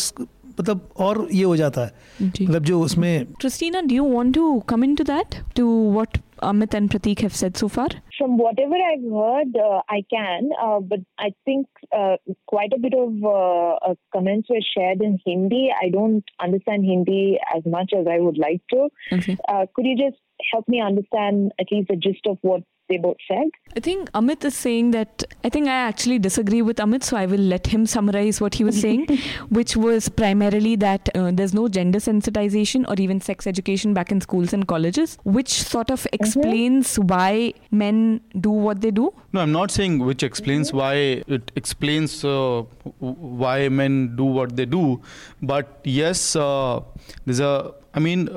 मतलब 0.60 0.89
और 0.97 1.28
ये 1.32 1.43
हो 1.43 1.55
जाता 1.57 1.86
है. 1.86 1.91
मतलब 2.22 2.64
जो 2.64 2.82
उसमें 2.82 3.26
Christina, 3.41 3.82
do 3.82 3.95
you 3.95 4.03
want 4.03 4.34
to 4.36 4.62
come 4.72 4.84
into 4.84 5.05
that? 5.10 5.38
To 5.55 5.68
what 5.97 6.18
Amit 6.47 6.74
and 6.74 6.89
Pratik 6.89 7.20
have 7.20 7.36
said 7.36 7.57
so 7.57 7.70
far? 7.70 7.88
From 8.18 8.38
whatever 8.38 8.76
I've 8.76 9.05
heard, 9.18 9.55
uh, 9.55 9.82
I 9.89 10.03
can, 10.14 10.49
uh, 10.62 10.80
but 10.82 10.99
I 11.18 11.30
think 11.45 11.68
uh, 11.99 12.18
quite 12.47 12.74
a 12.74 12.80
bit 12.86 12.93
of 12.93 13.24
uh, 13.24 13.76
uh, 13.89 13.93
comments 14.14 14.49
were 14.49 14.62
shared 14.74 15.01
in 15.01 15.18
Hindi. 15.26 15.62
I 15.82 15.89
don't 15.89 16.36
understand 16.47 16.84
Hindi 16.86 17.38
as 17.55 17.64
much 17.66 17.93
as 17.99 18.07
I 18.07 18.20
would 18.20 18.38
like 18.38 18.62
to. 18.72 18.89
Okay. 19.14 19.38
Uh, 19.47 19.66
could 19.74 19.86
you 19.86 19.95
just 19.97 20.20
help 20.51 20.68
me 20.68 20.82
understand 20.82 21.53
at 21.60 21.72
least 21.72 21.88
the 21.89 21.95
gist 21.95 22.28
of 22.28 22.38
what 22.41 22.64
they 22.90 22.98
both 22.98 23.18
said? 23.28 23.50
I 23.78 23.80
think 23.80 24.12
Amit 24.12 24.44
is 24.44 24.56
saying 24.56 24.92
that 24.92 25.24
I 25.44 25.50
think 25.50 25.68
I 25.68 25.74
actually 25.74 26.20
disagree 26.20 26.62
with 26.62 26.78
Amit, 26.78 27.04
so 27.04 27.16
I 27.16 27.26
will 27.26 27.40
let 27.40 27.68
him 27.68 27.86
summarize 27.86 28.42
what 28.42 28.56
he 28.56 28.64
was 28.64 28.80
saying, 28.86 29.08
which 29.50 29.78
was 29.78 30.10
primarily 30.10 30.76
that 30.78 31.10
uh, 31.16 31.32
there's 31.32 31.54
no 31.54 31.68
gender 31.68 32.00
sensitization 32.00 32.88
or 32.90 32.96
even 32.98 33.22
sex 33.22 33.48
education 33.48 33.94
back 33.94 34.12
in 34.12 34.22
schools 34.22 34.54
and 34.54 34.68
colleges, 34.68 35.18
which 35.24 35.50
sort 35.50 35.92
of 35.92 36.08
explains 36.12 36.98
why 36.98 37.54
men 37.72 38.22
do 38.40 38.50
what 38.50 38.82
they 38.82 38.92
do. 38.92 39.14
No, 39.32 39.42
I'm 39.42 39.52
not 39.52 39.72
saying 39.72 40.00
which 40.00 40.24
explains 40.24 40.74
why 40.74 40.94
it 41.28 41.52
explains 41.56 42.26
uh, 42.26 42.64
why 43.00 43.70
men 43.70 44.16
do 44.16 44.24
what 44.24 44.56
they 44.56 44.66
do, 44.66 45.02
but 45.42 45.80
yes, 45.84 46.36
uh, 46.36 46.82
there's 47.26 47.40
a. 47.40 47.74
I 47.94 48.00
mean, 48.00 48.30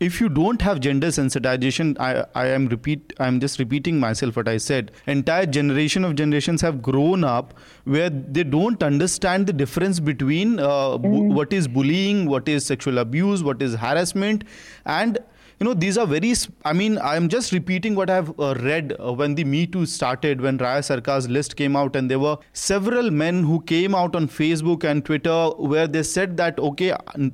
if 0.00 0.18
you 0.20 0.28
don't 0.30 0.62
have 0.62 0.80
gender 0.80 1.08
sensitization, 1.08 1.98
I, 2.00 2.24
I 2.34 2.46
am 2.46 2.68
repeat. 2.68 3.12
I'm 3.18 3.38
just 3.38 3.58
repeating 3.58 4.00
myself 4.00 4.36
what 4.36 4.48
I 4.48 4.56
said. 4.56 4.92
Entire 5.06 5.44
generation 5.44 6.04
of 6.04 6.14
generations 6.14 6.62
have 6.62 6.80
grown 6.80 7.22
up 7.22 7.52
where 7.84 8.08
they 8.08 8.44
don't 8.44 8.82
understand 8.82 9.46
the 9.46 9.52
difference 9.52 10.00
between 10.00 10.58
uh, 10.58 10.96
bu- 10.96 11.34
what 11.34 11.52
is 11.52 11.68
bullying, 11.68 12.26
what 12.26 12.48
is 12.48 12.64
sexual 12.64 12.98
abuse, 12.98 13.42
what 13.42 13.60
is 13.60 13.74
harassment, 13.74 14.44
and 14.86 15.18
you 15.60 15.64
know 15.64 15.74
these 15.74 15.96
are 15.96 16.06
very 16.06 16.32
i 16.64 16.72
mean 16.72 16.98
i'm 16.98 17.28
just 17.28 17.52
repeating 17.52 17.94
what 17.94 18.10
i've 18.10 18.30
uh, 18.40 18.54
read 18.60 18.94
uh, 18.98 19.12
when 19.12 19.34
the 19.34 19.44
me 19.44 19.66
too 19.66 19.86
started 19.86 20.40
when 20.40 20.58
raya 20.58 20.82
sarkar's 20.88 21.28
list 21.28 21.56
came 21.56 21.76
out 21.76 21.94
and 21.96 22.10
there 22.10 22.18
were 22.18 22.36
several 22.52 23.10
men 23.10 23.42
who 23.44 23.60
came 23.62 23.94
out 23.94 24.16
on 24.16 24.26
facebook 24.26 24.84
and 24.84 25.04
twitter 25.04 25.50
where 25.74 25.86
they 25.86 26.02
said 26.02 26.36
that 26.36 26.58
okay 26.58 26.92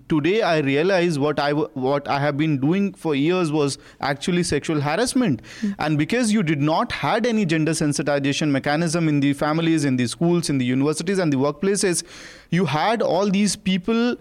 today 0.09 0.43
i 0.43 0.59
realize 0.59 1.19
what 1.19 1.41
i 1.41 1.51
w- 1.51 1.71
what 1.75 2.09
i 2.09 2.19
have 2.21 2.37
been 2.37 2.59
doing 2.59 2.93
for 2.93 3.15
years 3.15 3.53
was 3.53 3.79
actually 4.01 4.43
sexual 4.43 4.81
harassment. 4.81 5.43
And 5.79 5.99
because 5.99 6.33
you 6.33 6.43
did 6.43 6.61
not 6.61 6.93
had 6.93 7.27
any 7.27 7.45
gender 7.45 7.73
sensitization 7.73 8.51
mechanism 8.51 9.09
in 9.09 9.21
the 9.21 9.33
families 9.33 9.85
in 9.85 9.97
the 9.97 10.07
schools 10.07 10.51
in 10.51 10.59
the 10.59 10.65
universities 10.65 11.19
and 11.19 11.33
the 11.33 11.37
workplaces 11.37 12.03
you 12.51 12.65
had 12.65 13.03
all 13.03 13.31
these 13.31 13.57
people 13.57 14.17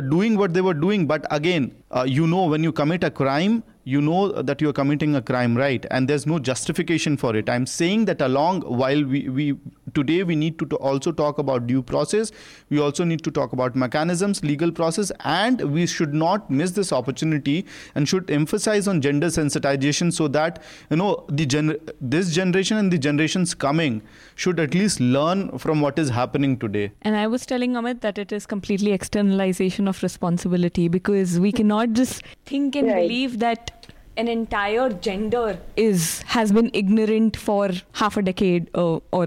doing 0.00 0.36
what 0.36 0.54
they 0.54 0.60
were 0.60 0.74
doing 0.74 1.06
but 1.06 1.26
again 1.30 1.74
uh, 1.90 2.04
you 2.08 2.26
know 2.26 2.46
when 2.46 2.62
you 2.62 2.72
commit 2.72 3.04
a 3.04 3.10
crime 3.10 3.62
you 3.84 4.00
know 4.00 4.30
that 4.42 4.60
you 4.60 4.68
are 4.68 4.72
committing 4.72 5.14
a 5.16 5.22
crime 5.22 5.56
right? 5.56 5.84
And 5.90 6.08
there's 6.08 6.26
no 6.26 6.38
justification 6.38 7.16
for 7.16 7.34
it. 7.36 7.48
I'm 7.48 7.66
saying 7.66 8.04
that 8.06 8.20
along 8.20 8.62
while 8.62 9.04
we, 9.04 9.28
we 9.28 9.58
today 9.94 10.22
we 10.22 10.36
need 10.36 10.58
to, 10.58 10.66
to 10.66 10.76
also 10.76 11.12
talk 11.12 11.38
about 11.38 11.66
due 11.66 11.82
process 11.82 12.30
we 12.70 12.78
also 12.78 13.04
need 13.04 13.22
to 13.24 13.30
talk 13.30 13.52
about 13.52 13.74
mechanisms 13.76 14.42
legal 14.44 14.70
process 14.70 15.10
and 15.24 15.60
we 15.72 15.86
should 15.86 16.14
not 16.14 16.50
miss 16.50 16.70
this 16.72 16.92
opportunity 16.92 17.66
and 17.94 18.08
should 18.08 18.30
emphasize 18.30 18.86
on 18.88 19.00
gender 19.00 19.26
sensitization 19.26 20.12
so 20.12 20.28
that 20.28 20.62
you 20.90 20.96
know 20.96 21.24
the 21.28 21.44
gen- 21.44 21.76
this 22.00 22.32
generation 22.32 22.76
and 22.76 22.92
the 22.92 22.98
generations 22.98 23.54
coming 23.54 24.00
should 24.36 24.58
at 24.60 24.74
least 24.74 25.00
learn 25.00 25.58
from 25.58 25.80
what 25.80 25.98
is 25.98 26.08
happening 26.08 26.56
today. 26.58 26.90
And 27.02 27.16
I 27.16 27.26
was 27.26 27.44
telling 27.44 27.72
Amit 27.72 28.00
that 28.00 28.16
it 28.18 28.32
is 28.32 28.46
completely 28.46 28.92
externalization 28.92 29.88
of 29.88 30.02
responsibility 30.02 30.88
because 30.88 31.38
we 31.40 31.52
cannot 31.52 31.92
just 31.92 32.22
think 32.46 32.74
and 32.76 32.88
Right. 32.88 33.02
believe 33.02 33.38
that 33.40 33.71
an 34.16 34.28
entire 34.28 34.88
gender 34.90 35.58
is 35.76 36.22
has 36.22 36.52
been 36.52 36.70
ignorant 36.74 37.36
for 37.36 37.70
half 37.92 38.16
a 38.16 38.22
decade 38.22 38.68
uh, 38.74 38.98
or 39.10 39.26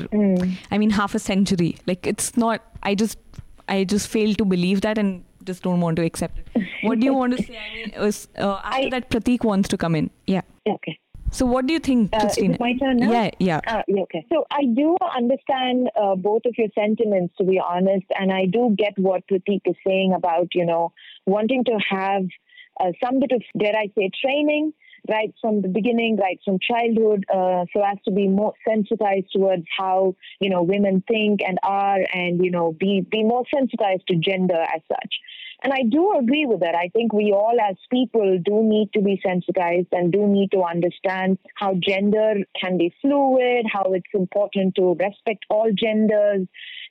I 0.71 0.77
mean 0.77 0.89
half 0.91 1.15
a 1.15 1.19
century. 1.19 1.77
Like 1.87 2.05
it's 2.05 2.35
not. 2.37 2.61
I 2.83 2.95
just 2.95 3.17
I 3.67 3.83
just 3.83 4.07
fail 4.07 4.33
to 4.35 4.45
believe 4.45 4.81
that 4.81 4.97
and 4.97 5.23
just 5.43 5.63
don't 5.63 5.81
want 5.81 5.95
to 5.97 6.03
accept 6.05 6.39
it. 6.39 6.67
What 6.83 6.99
do 6.99 7.05
you 7.05 7.13
want 7.13 7.37
to 7.37 7.43
say? 7.43 7.57
I 7.57 7.75
mean, 7.75 7.91
was, 8.03 8.27
uh, 8.37 8.59
after 8.63 8.85
I- 8.87 8.89
that, 8.89 9.09
Pratik 9.09 9.43
wants 9.43 9.69
to 9.69 9.77
come 9.77 9.95
in. 9.95 10.09
Yeah. 10.27 10.41
Okay. 10.67 10.99
So 11.31 11.45
what 11.45 11.65
do 11.67 11.73
you 11.73 11.79
think, 11.79 12.13
Uh, 12.13 12.17
is 12.17 12.23
Christina? 12.23 12.57
my 12.59 12.73
turn 12.77 12.97
now? 12.97 13.11
Yeah, 13.11 13.29
yeah. 13.39 13.59
Uh, 13.67 13.81
yeah, 13.87 14.01
okay. 14.03 14.25
So 14.31 14.45
I 14.51 14.65
do 14.65 14.95
understand 15.15 15.89
uh, 16.01 16.15
both 16.15 16.45
of 16.45 16.53
your 16.57 16.67
sentiments, 16.75 17.33
to 17.39 17.43
be 17.43 17.59
honest, 17.59 18.05
and 18.19 18.31
I 18.31 18.45
do 18.45 18.73
get 18.77 18.97
what 18.97 19.27
Pratik 19.27 19.61
is 19.65 19.75
saying 19.85 20.13
about, 20.13 20.47
you 20.53 20.65
know, 20.65 20.93
wanting 21.25 21.63
to 21.65 21.77
have 21.89 22.23
uh, 22.79 22.91
some 23.03 23.19
bit 23.19 23.31
of, 23.31 23.41
dare 23.57 23.75
I 23.75 23.87
say, 23.97 24.09
training 24.23 24.73
right 25.09 25.33
from 25.41 25.61
the 25.61 25.67
beginning, 25.67 26.17
right 26.17 26.39
from 26.43 26.57
childhood, 26.59 27.25
uh, 27.31 27.65
so 27.73 27.83
as 27.83 27.97
to 28.05 28.11
be 28.11 28.27
more 28.27 28.53
sensitized 28.67 29.27
towards 29.31 29.63
how, 29.77 30.15
you 30.39 30.49
know, 30.49 30.63
women 30.63 31.03
think 31.07 31.41
and 31.47 31.59
are 31.63 31.99
and, 32.13 32.43
you 32.43 32.51
know, 32.51 32.71
be, 32.71 33.05
be 33.09 33.23
more 33.23 33.43
sensitized 33.53 34.03
to 34.07 34.15
gender 34.15 34.59
as 34.59 34.81
such. 34.87 35.15
And 35.63 35.71
I 35.71 35.83
do 35.89 36.13
agree 36.17 36.45
with 36.45 36.59
that. 36.59 36.75
I 36.75 36.89
think 36.89 37.13
we 37.13 37.31
all, 37.31 37.55
as 37.69 37.77
people, 37.91 38.39
do 38.43 38.61
need 38.63 38.91
to 38.93 39.01
be 39.01 39.21
sensitized 39.25 39.87
and 39.91 40.11
do 40.11 40.27
need 40.27 40.51
to 40.51 40.63
understand 40.63 41.37
how 41.55 41.75
gender 41.81 42.35
can 42.59 42.77
be 42.77 42.93
fluid, 43.01 43.65
how 43.71 43.93
it's 43.93 44.05
important 44.13 44.75
to 44.75 44.95
respect 44.99 45.45
all 45.49 45.71
genders. 45.73 46.47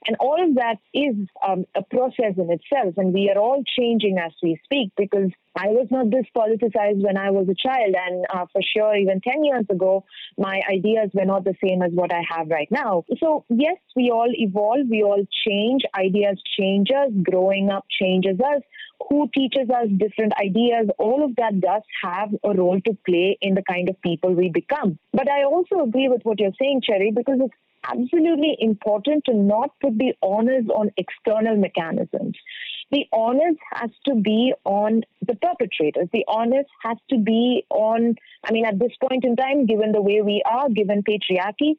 And 0.07 0.17
all 0.19 0.43
of 0.43 0.55
that 0.55 0.77
is 0.95 1.15
um, 1.47 1.67
a 1.75 1.83
process 1.83 2.35
in 2.37 2.51
itself. 2.51 2.95
And 2.97 3.13
we 3.13 3.31
are 3.35 3.39
all 3.39 3.63
changing 3.79 4.19
as 4.19 4.33
we 4.43 4.59
speak 4.65 4.93
because 4.97 5.31
I 5.57 5.69
was 5.69 5.87
not 5.91 6.11
this 6.11 6.27
politicized 6.37 7.03
when 7.03 7.17
I 7.17 7.31
was 7.31 7.49
a 7.49 7.55
child. 7.55 7.95
And 7.95 8.27
uh, 8.33 8.47
for 8.53 8.61
sure, 8.63 8.97
even 8.97 9.21
10 9.21 9.45
years 9.45 9.65
ago, 9.71 10.05
my 10.37 10.61
ideas 10.71 11.11
were 11.15 11.25
not 11.25 11.45
the 11.45 11.55
same 11.63 11.83
as 11.83 11.93
what 11.93 12.13
I 12.13 12.23
have 12.29 12.49
right 12.49 12.71
now. 12.71 13.05
So, 13.19 13.45
yes, 13.49 13.77
we 13.95 14.11
all 14.11 14.31
evolve, 14.31 14.89
we 14.91 15.03
all 15.03 15.25
change. 15.47 15.83
Ideas 15.97 16.41
change 16.59 16.89
us, 16.91 17.11
growing 17.23 17.71
up 17.71 17.85
changes 18.01 18.41
us. 18.41 18.63
Who 19.09 19.29
teaches 19.35 19.69
us 19.71 19.89
different 19.97 20.33
ideas? 20.41 20.89
All 20.99 21.25
of 21.25 21.37
that 21.37 21.61
does 21.61 21.83
have 22.03 22.31
a 22.43 22.53
role 22.53 22.81
to 22.81 22.97
play 23.07 23.39
in 23.41 23.55
the 23.55 23.63
kind 23.63 23.89
of 23.89 24.01
people 24.03 24.35
we 24.35 24.51
become. 24.51 24.99
But 25.13 25.31
I 25.31 25.45
also 25.45 25.83
agree 25.83 26.09
with 26.09 26.23
what 26.23 26.41
you're 26.41 26.57
saying, 26.59 26.83
Cherry, 26.85 27.13
because 27.15 27.39
it's 27.41 27.55
absolutely 27.89 28.57
important 28.61 29.25
to 29.27 29.35
not 29.35 29.71
put 29.81 29.99
the 29.99 30.15
onus 30.23 30.65
on 30.75 30.91
external 30.97 31.57
mechanisms. 31.57 32.37
The 32.95 33.05
onus 33.13 33.57
has 33.73 33.91
to 34.07 34.15
be 34.15 34.55
on 34.65 35.03
the 35.29 35.35
perpetrators. 35.35 36.09
The 36.13 36.25
onus 36.29 36.67
has 36.85 36.97
to 37.11 37.17
be 37.19 37.65
on, 37.71 38.15
I 38.45 38.53
mean, 38.53 38.65
at 38.65 38.79
this 38.79 38.93
point 39.07 39.25
in 39.25 39.35
time, 39.35 39.67
given 39.67 39.91
the 39.91 40.01
way 40.09 40.21
we 40.23 40.43
are, 40.47 40.69
given 40.69 41.03
patriarchy, 41.03 41.73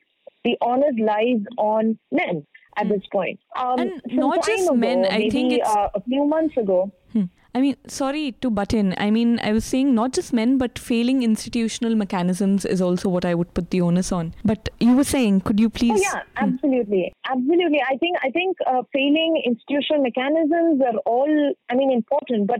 the 0.44 0.58
onus 0.62 0.96
lies 1.00 1.42
on 1.58 1.98
men 2.12 2.46
at 2.76 2.90
this 2.90 3.02
point. 3.14 3.40
Um, 3.56 3.80
And 3.80 4.02
not 4.12 4.46
just 4.46 4.66
ago, 4.66 4.76
men, 4.76 5.06
I 5.06 5.18
maybe, 5.20 5.30
think 5.30 5.54
it's- 5.54 5.74
uh, 5.76 5.88
a 5.96 6.02
few 6.02 6.26
months 6.26 6.58
ago. 6.58 6.92
Hmm. 7.14 7.24
I 7.56 7.62
mean, 7.62 7.78
sorry 7.88 8.34
to 8.42 8.50
butt 8.50 8.74
in. 8.74 8.94
I 8.98 9.10
mean, 9.10 9.40
I 9.40 9.54
was 9.54 9.64
saying 9.64 9.96
not 9.96 10.12
just 10.12 10.34
men, 10.34 10.58
but 10.58 10.78
failing 10.78 11.24
institutional 11.24 11.96
mechanisms 11.96 12.66
is 12.66 12.82
also 12.82 13.08
what 13.08 13.24
I 13.24 13.34
would 13.34 13.54
put 13.54 13.70
the 13.72 13.80
onus 13.80 14.12
on. 14.12 14.34
But 14.44 14.68
you 14.82 14.94
were 14.94 15.06
saying, 15.06 15.40
could 15.42 15.58
you 15.58 15.68
oh, 15.68 15.78
please? 15.78 16.02
Oh 16.06 16.18
yeah, 16.18 16.24
hmm. 16.36 16.50
absolutely, 16.50 17.14
absolutely. 17.26 17.82
I 17.82 17.96
think 17.96 18.18
I 18.22 18.30
think 18.32 18.58
uh, 18.68 18.84
failing 18.92 19.42
institutional 19.46 20.04
mechanisms 20.04 20.82
are 20.82 20.98
all, 21.06 21.54
I 21.70 21.76
mean, 21.76 21.94
important. 21.94 22.48
But 22.48 22.60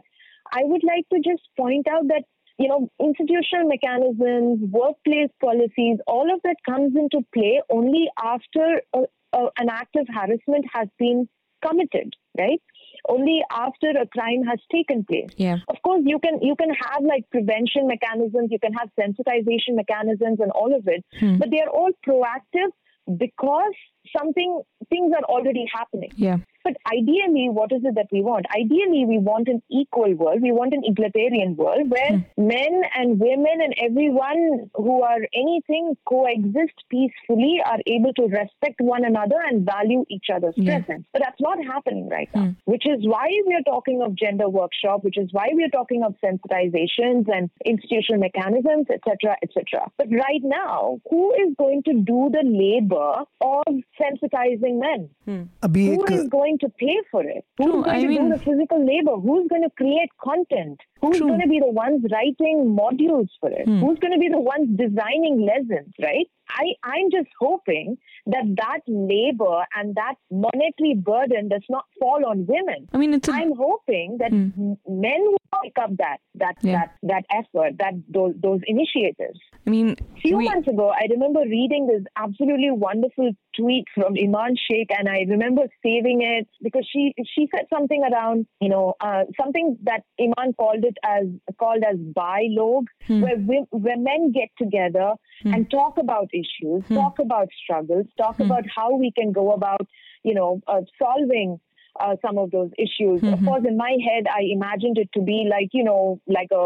I 0.54 0.62
would 0.64 0.84
like 0.86 1.10
to 1.10 1.20
just 1.20 1.44
point 1.58 1.90
out 1.90 2.08
that 2.08 2.24
you 2.58 2.70
know 2.70 2.90
institutional 2.98 3.68
mechanisms, 3.68 4.72
workplace 4.72 5.30
policies, 5.42 5.98
all 6.08 6.34
of 6.34 6.40
that 6.44 6.56
comes 6.66 6.96
into 6.96 7.20
play 7.34 7.62
only 7.70 8.08
after 8.24 8.82
a, 8.94 9.00
a, 9.34 9.50
an 9.58 9.68
act 9.70 9.98
of 9.98 10.08
harassment 10.08 10.66
has 10.74 10.88
been 10.98 11.28
committed, 11.62 12.16
right? 12.38 12.62
Only 13.08 13.44
after 13.52 13.90
a 13.90 14.06
crime 14.08 14.44
has 14.44 14.60
taken 14.72 15.04
place 15.10 15.32
Yeah. 15.38 15.58
of 15.74 15.78
course 15.84 16.02
you 16.06 16.20
can 16.20 16.42
you 16.42 16.56
can 16.56 16.72
have 16.86 17.04
like 17.04 17.30
prevention 17.30 17.88
mechanisms 17.88 18.50
you 18.56 18.60
can 18.60 18.74
have 18.74 18.90
sensitization 19.00 19.76
mechanisms 19.82 20.40
and 20.40 20.52
all 20.52 20.72
of 20.80 20.88
it 20.88 21.04
Hmm. 21.20 21.38
but 21.38 21.50
they 21.52 21.62
are 21.66 21.70
all 21.70 21.92
proactive 22.08 22.72
because 23.18 23.76
something 24.18 24.62
things 24.90 25.12
are 25.18 25.24
already 25.36 25.66
happening 25.74 26.12
Yeah. 26.16 26.38
But 26.66 26.78
ideally, 26.92 27.48
what 27.50 27.72
is 27.72 27.84
it 27.86 27.94
that 27.94 28.08
we 28.12 28.24
want? 28.24 28.48
Ideally, 28.50 29.06
we 29.06 29.20
want 29.20 29.48
an 29.48 29.62
equal 29.70 30.12
world. 30.16 30.42
We 30.42 30.52
want 30.52 30.74
an 30.74 30.82
egalitarian 30.84 31.56
world 31.56 31.92
where 31.92 32.18
hmm. 32.18 32.48
men 32.48 32.82
and 32.96 33.20
women 33.20 33.62
and 33.62 33.76
everyone 33.78 34.72
who 34.74 35.04
are 35.04 35.22
anything 35.36 35.96
coexist 36.10 36.74
peacefully, 36.90 37.62
are 37.64 37.78
able 37.86 38.14
to 38.14 38.24
respect 38.24 38.82
one 38.82 39.06
another 39.06 39.38
and 39.48 39.64
value 39.64 40.06
each 40.10 40.26
other's 40.34 40.56
yeah. 40.58 40.80
presence. 40.80 41.06
But 41.14 41.22
that's 41.24 41.40
not 41.40 41.64
happening 41.64 42.10
right 42.10 42.30
now, 42.34 42.46
hmm. 42.46 42.52
which 42.66 42.88
is 42.88 43.06
why 43.06 43.28
we 43.48 43.54
are 43.54 43.64
talking 43.64 44.02
of 44.02 44.16
gender 44.16 44.50
workshop, 44.50 45.04
which 45.04 45.20
is 45.20 45.30
why 45.34 45.50
we 45.56 45.64
are 45.64 45.70
talking 45.70 46.02
of 46.04 46.16
sensitizations 46.24 47.30
and 47.32 47.52
institutional 47.64 48.20
mechanisms, 48.20 48.88
etc., 48.92 49.38
etc. 49.44 49.92
But 50.00 50.08
right 50.12 50.42
now, 50.42 51.00
who 51.12 51.32
is 51.34 51.54
going 51.60 51.84
to 51.84 51.94
do 51.94 52.32
the 52.32 52.44
labor 52.44 53.24
of 53.42 53.74
sensitizing 54.02 54.80
men? 54.80 55.10
Hmm. 55.26 55.44
Who 55.76 56.06
is 56.06 56.28
going 56.30 56.55
going 56.60 56.72
to 56.72 56.78
pay 56.78 56.98
for 57.12 57.24
it? 57.24 57.46
Who's 57.58 57.66
True, 57.68 57.84
going 57.84 57.96
I 57.96 58.02
to 58.02 58.08
mean- 58.08 58.30
do 58.30 58.38
the 58.38 58.44
physical 58.44 58.86
labor? 58.86 59.16
Who's 59.18 59.48
going 59.48 59.64
to 59.64 59.70
create 59.72 60.10
content? 60.24 60.80
Who's 61.02 61.18
True. 61.18 61.28
going 61.28 61.42
to 61.42 61.48
be 61.48 61.60
the 61.60 61.72
ones 61.72 62.04
writing 62.12 62.76
modules 62.80 63.28
for 63.40 63.50
it? 63.52 63.66
Hmm. 63.66 63.80
Who's 63.80 64.00
going 64.00 64.14
to 64.14 64.20
be 64.20 64.30
the 64.30 64.40
ones 64.40 64.70
designing 64.78 65.46
lessons, 65.46 65.94
right? 66.02 66.26
I, 66.50 66.74
I'm 66.84 67.10
just 67.12 67.28
hoping 67.40 67.98
that 68.28 68.44
that 68.58 68.80
labor 68.88 69.66
and 69.76 69.96
that 69.96 70.16
monetary 70.32 70.94
burden 70.96 71.50
does 71.50 71.64
not 71.70 71.86
fall 72.00 72.24
on 72.26 72.46
women. 72.46 72.88
I 72.94 72.98
mean, 72.98 73.14
it's 73.14 73.28
a 73.28 73.34
I'm 73.34 73.52
hoping 73.58 74.18
that 74.20 74.32
Hmm. 74.32 74.74
men 74.88 75.22
will 75.26 75.42
pick 75.64 75.74
up 75.82 75.90
that 75.98 76.18
that 76.36 76.56
Yeah. 76.62 76.86
that 76.86 76.92
that 77.04 77.26
effort, 77.32 77.78
that 77.80 77.94
those 78.10 78.36
those 78.42 78.62
initiatives. 78.68 79.40
I 79.66 79.70
mean, 79.70 79.96
a 80.16 80.20
Few 80.22 80.38
we- 80.38 80.46
months 80.46 80.68
ago, 80.68 80.90
I 80.90 81.08
remember 81.10 81.42
reading 81.42 81.88
this 81.88 82.04
absolutely 82.16 82.72
wonderful 82.72 83.32
tweet 83.58 83.86
from 83.96 84.16
Iman 84.22 84.56
Sheikh, 84.70 84.90
and 84.98 85.10
I 85.10 85.26
remember 85.28 85.64
saving 85.84 86.22
it 86.22 86.48
because 86.62 86.88
she 86.92 87.14
she 87.34 87.48
said 87.56 87.66
something 87.74 88.04
around 88.04 88.46
you 88.62 88.70
know 88.70 88.94
uh, 89.02 89.24
something 89.42 89.78
that 89.84 90.04
Iman 90.20 90.54
called 90.54 90.85
it 90.90 90.98
as 91.04 91.26
called 91.64 91.84
as 91.92 91.98
bilogue, 92.22 92.88
Hmm. 93.08 93.22
where 93.24 93.38
we, 93.50 93.58
where 93.86 93.98
men 93.98 94.32
get 94.40 94.50
together 94.64 95.08
and 95.54 95.70
talk 95.70 95.98
about 96.06 96.30
issues, 96.44 96.82
Hmm. 96.88 96.96
talk 97.02 97.20
about 97.28 97.50
struggles, 97.64 98.08
talk 98.24 98.40
about 98.48 98.66
how 98.78 98.90
we 99.04 99.12
can 99.20 99.32
go 99.44 99.46
about 99.60 99.88
you 100.24 100.34
know 100.42 100.52
uh, 100.68 100.82
solving. 101.04 101.60
Uh, 102.06 102.16
some 102.22 102.38
of 102.38 102.52
those 102.52 102.72
issues. 102.86 103.20
Of 103.24 103.40
Mhm. 103.40 103.46
course, 103.46 103.66
in 103.68 103.78
my 103.82 103.92
head, 104.06 104.26
I 104.40 104.42
imagined 104.56 104.98
it 105.04 105.10
to 105.14 105.22
be 105.28 105.38
like 105.50 105.70
you 105.72 105.84
know, 105.90 106.00
like 106.28 106.50
a 106.52 106.64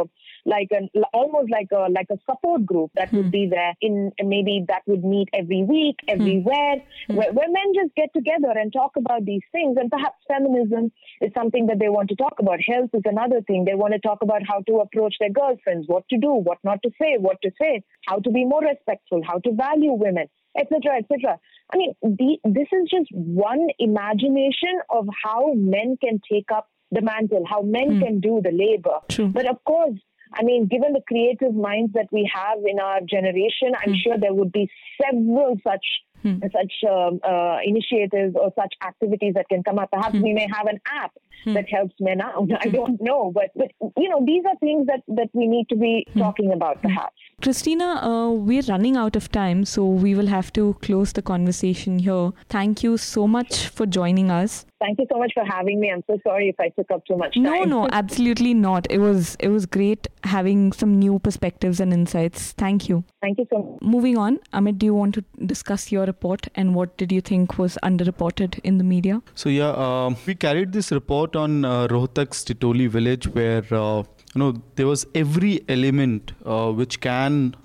like 0.50 0.70
an 0.72 0.90
almost 1.14 1.50
like 1.52 1.68
a 1.72 1.90
like 1.92 2.08
a 2.12 2.18
support 2.30 2.66
group 2.66 2.92
that 2.96 3.12
would 3.14 3.26
hmm. 3.26 3.38
be 3.40 3.48
there 3.50 3.74
in 3.82 4.12
maybe 4.24 4.66
that 4.68 4.82
would 4.88 5.04
meet 5.04 5.30
every 5.34 5.64
week 5.64 5.98
hmm. 6.04 6.20
everywhere 6.20 6.76
hmm. 7.08 7.16
where, 7.16 7.32
where 7.34 7.50
men 7.50 7.74
just 7.76 7.94
get 7.96 8.10
together 8.16 8.52
and 8.56 8.74
talk 8.74 8.92
about 8.98 9.26
these 9.26 9.46
things. 9.52 9.78
And 9.80 9.90
perhaps 9.90 10.18
feminism 10.28 10.92
is 11.22 11.32
something 11.38 11.68
that 11.68 11.80
they 11.80 11.90
want 11.90 12.10
to 12.10 12.16
talk 12.16 12.36
about. 12.40 12.60
Health 12.66 12.90
is 12.94 13.04
another 13.06 13.42
thing. 13.48 13.66
They 13.66 13.76
want 13.76 13.94
to 13.94 14.00
talk 14.00 14.20
about 14.22 14.42
how 14.48 14.62
to 14.68 14.80
approach 14.80 15.16
their 15.20 15.30
girlfriends 15.30 15.88
what 15.88 16.08
to 16.10 16.18
do 16.18 16.32
what 16.34 16.58
not 16.64 16.82
to 16.84 16.90
say 17.02 17.16
what 17.20 17.38
to 17.44 17.52
say 17.62 17.84
how 18.08 18.18
to 18.20 18.30
be 18.32 18.46
more 18.46 18.62
respectful 18.62 19.22
how 19.26 19.40
to 19.40 19.52
value 19.54 19.94
women 19.94 20.28
etc 20.58 20.98
etc 20.98 21.40
i 21.74 21.78
mean 21.78 21.94
the, 22.02 22.38
this 22.44 22.68
is 22.72 22.90
just 22.90 23.10
one 23.14 23.68
imagination 23.80 24.80
of 24.90 25.08
how 25.24 25.54
men 25.54 25.98
can 26.04 26.20
take 26.32 26.52
up 26.54 26.68
the 26.92 27.02
mantle 27.02 27.44
how 27.48 27.62
men 27.62 28.00
can 28.00 28.20
do 28.20 28.42
the 28.44 28.52
labor. 28.52 28.98
True. 29.10 29.28
but 29.28 29.48
of 29.48 29.64
course, 29.64 29.98
I 30.34 30.44
mean, 30.44 30.68
given 30.68 30.94
the 30.94 31.02
creative 31.08 31.56
minds 31.56 31.94
that 31.94 32.08
we 32.12 32.30
have 32.34 32.60
in 32.66 32.80
our 32.80 33.00
generation, 33.02 33.72
I'm 33.76 33.94
hmm. 33.94 34.00
sure 34.04 34.18
there 34.18 34.34
would 34.34 34.52
be 34.52 34.70
several 35.02 35.58
such 35.68 35.86
hmm. 36.22 36.40
such 36.42 36.74
um, 36.90 37.20
uh, 37.24 37.58
initiatives 37.64 38.36
or 38.36 38.52
such 38.56 38.74
activities 38.86 39.34
that 39.36 39.50
can 39.50 39.64
come 39.64 39.80
up. 39.80 39.92
Perhaps 39.92 40.16
hmm. 40.16 40.24
we 40.24 40.34
may 40.34 40.48
have 40.54 40.68
an 40.68 40.80
app 40.86 41.14
that 41.46 41.70
helps 41.70 41.96
men 42.00 42.22
out. 42.22 42.50
I 42.62 42.68
don't 42.68 43.02
know, 43.02 43.32
but 43.34 43.50
but 43.56 43.72
you 43.98 44.10
know, 44.10 44.24
these 44.26 44.44
are 44.46 44.56
things 44.58 44.88
that 44.88 45.02
that 45.08 45.30
we 45.34 45.48
need 45.48 45.68
to 45.70 45.76
be 45.76 46.06
talking 46.18 46.52
about, 46.54 46.82
perhaps. 46.82 47.16
Christina, 47.42 48.00
uh, 48.04 48.32
we're 48.32 48.68
running 48.68 48.98
out 48.98 49.16
of 49.16 49.32
time, 49.32 49.66
so 49.66 49.86
we 49.86 50.16
will 50.16 50.28
have 50.28 50.52
to 50.54 50.76
close 50.82 51.14
the 51.14 51.22
conversation 51.22 52.00
here. 52.00 52.32
Thank 52.50 52.84
you 52.84 52.98
so 52.98 53.28
much 53.28 53.68
for 53.68 53.86
joining 53.86 54.30
us. 54.30 54.66
Thank 54.80 55.00
you 55.00 55.06
so 55.12 55.20
much 55.20 55.34
for 55.34 55.44
having 55.44 55.80
me. 55.80 55.92
I'm 55.92 56.04
so 56.08 56.18
sorry 56.24 56.48
if 56.50 56.60
I 56.60 56.70
took 56.70 56.90
up 56.90 57.06
too 57.06 57.18
much 57.18 57.36
time. 57.36 57.44
No, 57.44 57.64
no, 57.64 57.88
absolutely 57.92 58.54
not. 58.54 58.88
It 58.90 59.00
was 59.00 59.36
it 59.40 59.50
was 59.50 59.66
great 59.66 60.08
having 60.24 60.72
some 60.72 60.98
new 60.98 61.20
perspectives 61.20 61.80
and 61.80 61.92
insights. 61.92 62.54
Thank 62.54 62.88
you. 62.88 63.04
Thank 63.22 63.40
you 63.40 63.48
so 63.50 63.58
much. 63.58 63.82
Moving 63.82 64.18
on, 64.18 64.40
Amit, 64.54 64.78
do 64.78 64.86
you 64.86 64.94
want 64.94 65.16
to 65.16 65.24
discuss 65.46 65.92
your 65.92 66.06
report 66.06 66.48
and 66.56 66.76
what 66.76 66.96
did 66.98 67.12
you 67.12 67.20
think 67.20 67.58
was 67.58 67.78
underreported 67.84 68.60
in 68.64 68.78
the 68.78 68.86
media? 68.86 69.22
So 69.36 69.50
yeah, 69.50 69.72
um, 69.72 70.16
we 70.26 70.36
carried 70.36 70.72
this 70.72 70.92
report 70.92 71.36
on 71.36 71.66
uh, 71.66 71.88
Rohtak's 71.88 72.44
Titoli 72.46 72.88
village, 72.88 73.28
where 73.28 73.66
uh, 73.72 74.04
you 74.34 74.40
know 74.44 74.54
there 74.76 74.88
was 74.88 75.06
every 75.14 75.62
element 75.68 76.32
uh, 76.46 76.72
which 76.72 77.02
can 77.02 77.56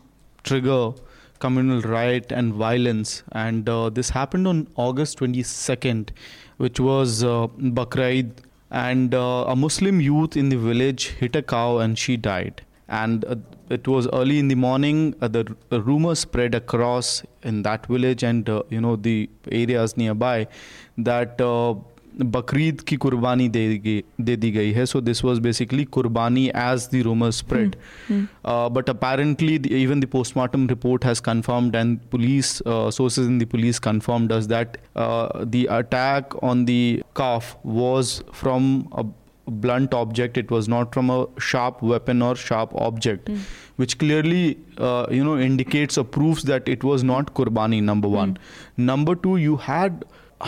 trigger 0.42 0.94
communal 1.38 1.80
riot 1.82 2.32
and 2.32 2.54
violence, 2.54 3.22
and 3.32 3.68
uh, 3.68 3.90
this 3.90 4.10
happened 4.10 4.46
on 4.48 4.66
August 4.76 5.18
22nd, 5.18 6.10
which 6.56 6.80
was 6.80 7.22
uh, 7.24 7.46
Bakraid, 7.58 8.30
and 8.70 9.14
uh, 9.14 9.44
a 9.46 9.54
Muslim 9.54 10.00
youth 10.00 10.36
in 10.36 10.48
the 10.48 10.56
village 10.56 11.08
hit 11.10 11.36
a 11.36 11.42
cow 11.42 11.78
and 11.78 11.98
she 11.98 12.16
died. 12.16 12.62
And 12.88 13.24
uh, 13.24 13.36
it 13.70 13.86
was 13.88 14.08
early 14.12 14.38
in 14.38 14.48
the 14.48 14.56
morning. 14.56 15.14
Uh, 15.20 15.28
the 15.28 15.56
r- 15.70 15.80
rumor 15.80 16.14
spread 16.14 16.54
across 16.54 17.22
in 17.42 17.62
that 17.62 17.86
village 17.86 18.22
and 18.22 18.48
uh, 18.48 18.62
you 18.68 18.80
know 18.80 18.96
the 18.96 19.30
areas 19.50 19.96
nearby 19.96 20.46
that 20.98 21.40
uh, 21.40 21.74
Bakrid 22.21 22.81
की 22.87 22.95
कुर्बानी 23.03 23.47
दे 23.49 23.61
गी- 23.83 24.23
दे 24.25 24.35
दी 24.35 24.49
गई 24.51 24.71
है 24.77 24.85
so 24.85 24.99
this 25.01 25.23
was 25.25 25.39
basically 25.39 25.83
qurbani 25.97 26.45
as 26.47 26.87
the 26.93 27.01
rumour 27.05 27.31
spread 27.37 27.75
but 28.77 28.89
apparently 28.89 29.57
even 29.83 30.01
the 30.05 30.09
postmortem 30.15 30.65
report 30.71 31.05
has 31.09 31.21
confirmed 31.29 31.77
and 31.81 32.01
police 32.15 32.51
uh, 32.65 32.89
sources 32.97 33.29
in 33.33 33.37
the 33.43 33.47
police 33.53 33.79
confirmed 33.87 34.33
us 34.39 34.49
that 34.55 34.75
uh, 34.95 35.45
the 35.55 35.61
attack 35.77 36.35
on 36.51 36.65
the 36.71 36.81
calf 37.21 37.55
was 37.79 38.11
from 38.41 38.67
a 39.03 39.05
blunt 39.61 39.93
object 40.01 40.37
it 40.43 40.51
was 40.57 40.67
not 40.75 40.93
from 40.99 41.09
a 41.09 41.19
sharp 41.51 41.81
weapon 41.93 42.21
or 42.29 42.35
sharp 42.35 42.75
object 42.89 43.31
which 43.83 43.97
clearly 44.03 44.43
uh, 44.77 45.05
you 45.19 45.23
know 45.29 45.39
indicates 45.49 45.97
or 45.97 46.07
proves 46.19 46.43
that 46.53 46.67
it 46.77 46.83
was 46.93 47.07
not 47.15 47.33
qurbani 47.39 47.81
number 47.95 48.11
one 48.21 48.37
number 48.93 49.15
two 49.27 49.37
you 49.49 49.57
had 49.73 50.05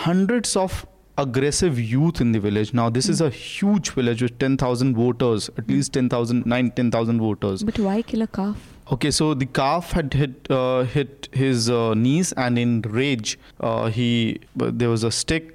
hundreds 0.08 0.56
of 0.66 0.82
aggressive 1.17 1.79
youth 1.79 2.21
in 2.21 2.31
the 2.31 2.39
village 2.39 2.73
now 2.79 2.89
this 2.97 3.09
is 3.13 3.21
a 3.21 3.29
huge 3.29 3.89
village 3.91 4.21
with 4.21 4.37
10000 4.39 4.95
voters 4.95 5.49
at 5.57 5.67
least 5.67 5.93
10000 5.93 6.45
9 6.45 6.71
10000 6.71 7.19
voters 7.19 7.63
But 7.63 7.79
why 7.79 8.01
kill 8.01 8.21
a 8.21 8.27
calf? 8.27 8.73
Okay, 8.95 9.09
so 9.11 9.33
the 9.33 9.45
calf 9.45 9.91
had 9.91 10.13
hit 10.13 10.49
uh, 10.57 10.83
hit 10.91 11.27
his 11.39 11.69
uh, 11.69 11.93
knees, 11.93 12.29
and 12.43 12.57
in 12.61 12.75
rage, 12.97 13.37
uh, 13.59 13.87
he 13.95 14.39
there 14.55 14.89
was 14.91 15.03
a 15.03 15.11
stick. 15.17 15.49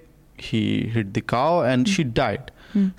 He 0.49 0.65
hit 0.97 1.15
the 1.15 1.23
cow, 1.35 1.63
and 1.63 1.89
she 1.89 2.05
died. 2.19 2.51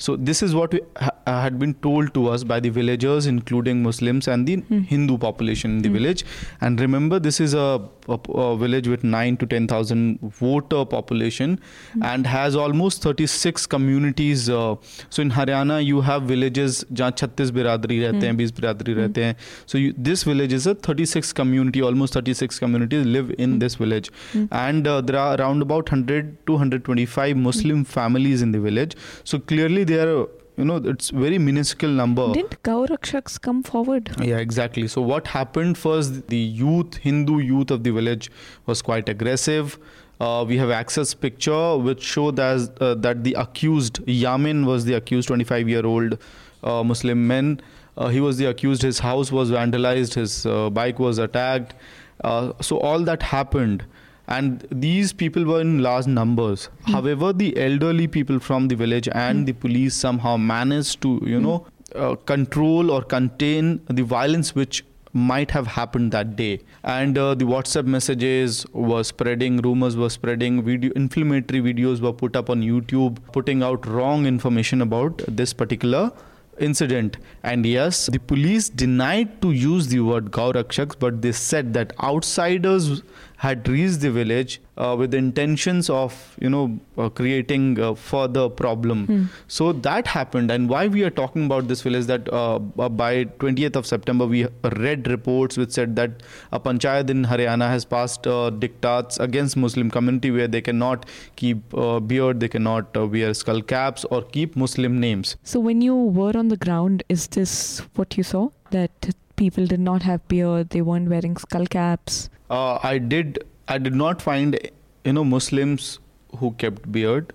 So 0.06 0.16
this 0.30 0.42
is 0.48 0.56
what 0.62 0.74
we 0.78 0.82
ha- 1.04 1.13
had 1.27 1.59
been 1.59 1.75
told 1.75 2.13
to 2.15 2.29
us 2.29 2.45
by 2.45 2.59
the 2.61 2.71
villagers, 2.71 3.27
including 3.27 3.83
Muslims 3.83 4.29
and 4.29 4.47
the 4.47 4.57
Hindu 4.89 5.19
population 5.19 5.77
in 5.77 5.83
the 5.83 5.89
village. 5.89 6.25
And 6.61 6.81
remember, 6.81 7.19
this 7.19 7.41
is 7.41 7.55
a, 7.55 7.81
a, 8.09 8.19
a 8.35 8.57
village 8.57 8.89
with 8.89 9.05
nine 9.05 9.37
to 9.37 9.47
ten 9.47 9.69
thousand 9.69 10.19
voter 10.21 10.85
population, 10.85 11.61
and 12.03 12.27
has 12.27 12.57
almost 12.57 13.03
thirty 13.03 13.27
six 13.27 13.67
communities. 13.67 14.49
Uh, 14.49 14.77
so 15.11 15.23
in 15.23 15.31
Haryana, 15.31 15.85
you 15.85 16.01
have 16.01 16.23
villages 16.23 16.85
जहाँ 16.93 17.11
छत्तीस 17.19 17.51
बिरादरी 17.51 17.99
रहते 18.01 18.27
हैं 18.27 18.37
बीस 18.37 18.53
बिरादरी 18.59 18.95
रहते 18.95 19.25
हैं 19.25 19.37
so 19.67 19.79
you, 19.79 19.93
this 20.09 20.25
village 20.25 20.53
is 20.53 20.67
a 20.67 20.75
36 20.75 21.33
community 21.33 21.83
almost 21.83 22.15
36 22.15 22.59
communities 22.59 23.07
live 23.07 23.31
in 23.39 23.59
this 23.59 23.75
village 23.77 24.11
and 24.51 24.87
uh, 24.87 25.01
there 25.01 25.19
are 25.19 25.37
around 25.39 25.63
about 25.63 25.91
100 25.91 26.47
to 26.47 26.53
125 26.53 27.37
muslim 27.37 27.85
families 27.85 28.43
in 28.43 28.53
the 28.53 28.61
village 28.61 28.97
so 29.25 29.39
clearly 29.39 29.85
they 29.85 29.99
are 30.07 30.27
you 30.58 30.66
know 30.66 30.76
it's 30.78 31.10
very 31.10 31.38
minuscule 31.38 31.92
number 31.92 32.32
Didn't 32.34 32.62
Gaurakshaks 32.64 33.40
come 33.42 33.64
forward? 33.64 34.12
yeah, 34.22 34.38
exactly. 34.38 34.88
So 34.88 35.02
what 35.02 35.28
happened 35.28 35.78
first? 35.78 36.28
The 36.28 36.38
youth, 36.38 36.98
Hindu 36.98 37.40
youth 37.40 37.72
of 37.72 37.84
the 37.84 37.92
village, 37.92 38.32
was 38.66 38.82
quite 38.82 39.10
aggressive. 39.10 39.80
Uh, 40.20 40.46
we 40.48 40.58
have 40.58 40.70
access 40.70 41.14
picture 41.14 41.78
which 41.78 42.04
show 42.04 42.32
that 42.32 42.78
uh, 42.80 42.94
that 42.96 43.24
the 43.24 43.34
accused 43.34 43.96
Yamin 44.06 44.66
was 44.66 44.86
the 44.86 44.94
accused 44.94 45.28
25 45.28 45.68
year 45.68 45.86
old 45.86 46.18
uh, 46.64 46.84
Muslim 46.84 47.26
man. 47.28 47.60
Uh, 47.98 48.08
he 48.08 48.20
was 48.20 48.38
the 48.38 48.46
accused. 48.46 48.82
His 48.82 49.00
house 49.00 49.32
was 49.32 49.52
vandalized. 49.52 50.14
His 50.14 50.46
uh, 50.46 50.70
bike 50.70 51.00
was 51.00 51.18
attacked. 51.18 51.76
Uh, 52.24 52.54
so 52.62 52.78
all 52.80 53.00
that 53.00 53.22
happened. 53.22 53.84
And 54.28 54.66
these 54.72 55.12
people 55.12 55.44
were 55.44 55.60
in 55.62 55.84
large 55.84 56.08
numbers. 56.08 56.70
However, 56.86 57.34
the 57.34 57.58
elderly 57.58 58.08
people 58.08 58.40
from 58.40 58.68
the 58.70 58.76
village 58.76 59.10
and 59.12 59.46
the 59.46 59.54
police 59.54 59.96
somehow 59.96 60.38
managed 60.38 61.02
to, 61.02 61.22
you 61.26 61.40
know, 61.42 61.66
uh, 61.96 62.16
control 62.16 62.90
or 62.90 63.02
contain 63.02 63.82
the 63.88 64.02
violence 64.04 64.56
which 64.56 64.84
might 65.14 65.52
have 65.52 65.68
happened 65.68 66.12
that 66.12 66.36
day. 66.36 66.60
And 66.84 67.18
uh, 67.18 67.36
the 67.36 67.46
whatsapp 67.46 67.86
messages 67.86 68.66
were 68.74 69.04
spreading 69.04 69.58
rumors 69.58 69.96
were 69.96 70.10
spreading 70.10 70.64
video 70.64 70.92
inflammatory 70.96 71.62
videos 71.62 72.02
were 72.02 72.14
put 72.14 72.36
up 72.36 72.50
on 72.50 72.62
youtube 72.62 73.20
putting 73.32 73.62
out 73.62 73.86
wrong 73.86 74.26
information 74.26 74.82
about 74.82 75.22
this 75.28 75.54
particular 75.54 76.12
incident. 76.60 77.18
And 77.44 77.66
yes 77.66 78.08
the 78.08 78.20
police 78.20 78.70
denied 78.70 79.42
to 79.44 79.52
use 79.52 79.88
the 79.88 80.00
word 80.00 80.32
gaurakshaks 80.32 80.96
but 80.98 81.22
they 81.22 81.32
said 81.32 81.74
that 81.74 81.94
outsiders 82.02 83.04
had 83.44 83.68
reached 83.76 84.02
the 84.02 84.12
village 84.18 84.54
uh, 84.78 84.96
with 85.00 85.14
intentions 85.20 85.90
of 86.02 86.18
you 86.46 86.50
know 86.54 86.64
uh, 86.98 87.08
creating 87.20 87.66
uh, 87.80 87.94
further 88.10 88.46
problem 88.62 89.00
Hmm. 89.08 89.24
so 89.56 89.66
that 89.88 90.08
happened 90.16 90.52
and 90.56 90.70
why 90.74 90.82
we 90.96 91.04
are 91.08 91.14
talking 91.22 91.46
about 91.50 91.68
this 91.72 91.82
village 91.88 92.06
that 92.12 92.30
uh, 92.42 92.60
uh, 92.86 92.90
by 93.02 93.12
20th 93.44 93.80
of 93.82 93.90
september 93.92 94.28
we 94.34 94.42
read 94.86 95.10
reports 95.14 95.58
which 95.62 95.72
said 95.80 95.96
that 96.02 96.24
a 96.58 96.60
panchayat 96.68 97.10
in 97.16 97.26
haryana 97.32 97.68
has 97.74 97.86
passed 97.96 98.30
uh, 98.36 98.38
diktats 98.64 99.20
against 99.28 99.60
muslim 99.66 99.92
community 99.98 100.32
where 100.38 100.48
they 100.58 100.62
cannot 100.70 101.06
keep 101.44 101.78
uh, 101.86 102.00
beard 102.14 102.40
they 102.46 102.52
cannot 102.58 103.02
uh, 103.02 103.06
wear 103.18 103.34
skull 103.42 103.62
caps 103.74 104.06
or 104.18 104.22
keep 104.38 104.56
muslim 104.66 105.00
names 105.08 105.36
So 105.54 105.60
when 105.70 105.82
you 105.90 105.96
were 106.20 106.32
on 106.42 106.48
the 106.54 106.58
ground, 106.66 107.04
is 107.16 107.28
this 107.36 107.54
what 108.00 108.18
you 108.20 108.24
saw? 108.30 108.44
That 108.76 109.08
people 109.36 109.66
did 109.66 109.80
not 109.80 110.04
have 110.04 110.28
beard, 110.28 110.70
they 110.70 110.82
weren't 110.82 111.10
wearing 111.10 111.38
skull 111.38 111.66
caps. 111.66 112.30
uh, 112.50 112.80
I 112.84 112.98
did 112.98 113.40
I 113.68 113.78
did 113.78 113.96
not 113.96 114.22
find 114.22 114.60
you 115.06 115.14
know 115.14 115.24
Muslims 115.24 116.00
who 116.40 116.52
kept 116.64 116.92
beard. 116.92 117.34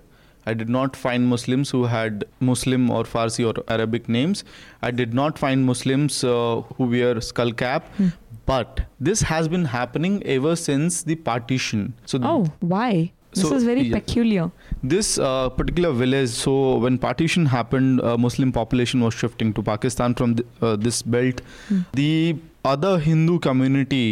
I 0.51 0.55
did 0.55 0.68
not 0.74 0.96
find 0.96 1.26
Muslims 1.28 1.70
who 1.70 1.84
had 1.84 2.24
Muslim 2.40 2.88
or 2.99 3.05
Farsi 3.05 3.44
or 3.49 3.62
Arabic 3.74 4.09
names. 4.09 4.44
I 4.82 4.90
did 4.90 5.12
not 5.18 5.38
find 5.38 5.66
Muslims 5.66 6.22
uh, 6.24 6.62
who 6.76 6.84
wear 6.94 7.20
skull 7.20 7.53
cap. 7.53 7.90
Hmm. 7.99 8.09
But 8.46 8.80
this 8.99 9.20
has 9.30 9.49
been 9.49 9.66
happening 9.66 10.22
ever 10.34 10.57
since 10.57 11.03
the 11.03 11.16
partition. 11.16 11.92
So 12.07 12.18
Oh, 12.22 12.46
why? 12.61 13.12
This 13.35 13.45
So, 13.49 13.55
is 13.57 13.64
very 13.64 13.83
yeah. 13.83 13.97
peculiar. 14.01 14.51
this 14.91 15.09
uh, 15.18 15.49
particular 15.57 15.89
village 16.01 16.29
so 16.43 16.53
when 16.83 16.97
partition 17.05 17.47
happened 17.55 18.01
uh, 18.01 18.12
muslim 18.24 18.53
population 18.59 19.01
was 19.07 19.16
shifting 19.22 19.49
to 19.59 19.62
pakistan 19.68 20.14
from 20.20 20.35
th- 20.39 20.47
uh, 20.68 20.76
this 20.85 21.01
belt 21.14 21.41
Hmm. 21.70 21.81
the 22.01 22.37
other 22.72 22.93
hindu 23.07 23.39
community 23.47 24.05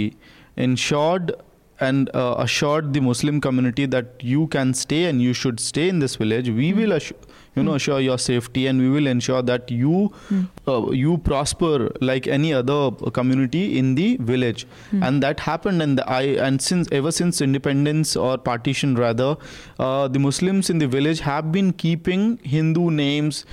ensured 0.66 1.32
and 1.88 2.10
uh, 2.22 2.34
assured 2.46 2.92
the 2.98 3.02
muslim 3.08 3.40
community 3.46 3.86
that 3.94 4.26
you 4.34 4.46
can 4.56 4.74
stay 4.82 5.00
and 5.12 5.22
you 5.28 5.32
should 5.42 5.60
stay 5.68 5.86
in 5.94 5.98
this 6.06 6.16
village 6.24 6.50
we 6.60 6.70
Hmm. 6.70 6.80
will 6.82 6.96
assure 6.98 7.18
you 7.56 7.62
know 7.66 7.74
assure 7.74 8.00
your 8.00 8.18
safety 8.18 8.66
and 8.70 8.78
we 8.84 8.88
will 8.94 9.06
ensure 9.12 9.42
that 9.50 9.70
you 9.82 10.00
Hmm. 10.28 10.40
uh, 10.72 10.90
you 11.02 11.16
prosper 11.28 11.90
like 12.10 12.26
any 12.38 12.52
other 12.60 12.80
community 13.18 13.62
in 13.82 13.94
the 14.00 14.08
village 14.30 14.66
Hmm. 14.90 15.02
and 15.08 15.22
that 15.26 15.40
happened 15.48 15.82
and 15.86 16.02
i 16.18 16.22
and 16.48 16.60
since 16.70 16.92
ever 17.00 17.12
since 17.20 17.40
independence 17.46 18.14
or 18.26 18.32
partition 18.50 18.94
rather 19.04 19.30
uh, 19.78 20.08
the 20.16 20.18
muslims 20.26 20.70
in 20.74 20.84
the 20.84 20.90
village 20.98 21.20
have 21.30 21.50
been 21.56 21.72
keeping 21.84 22.26
hindu 22.56 22.90
names 22.98 23.44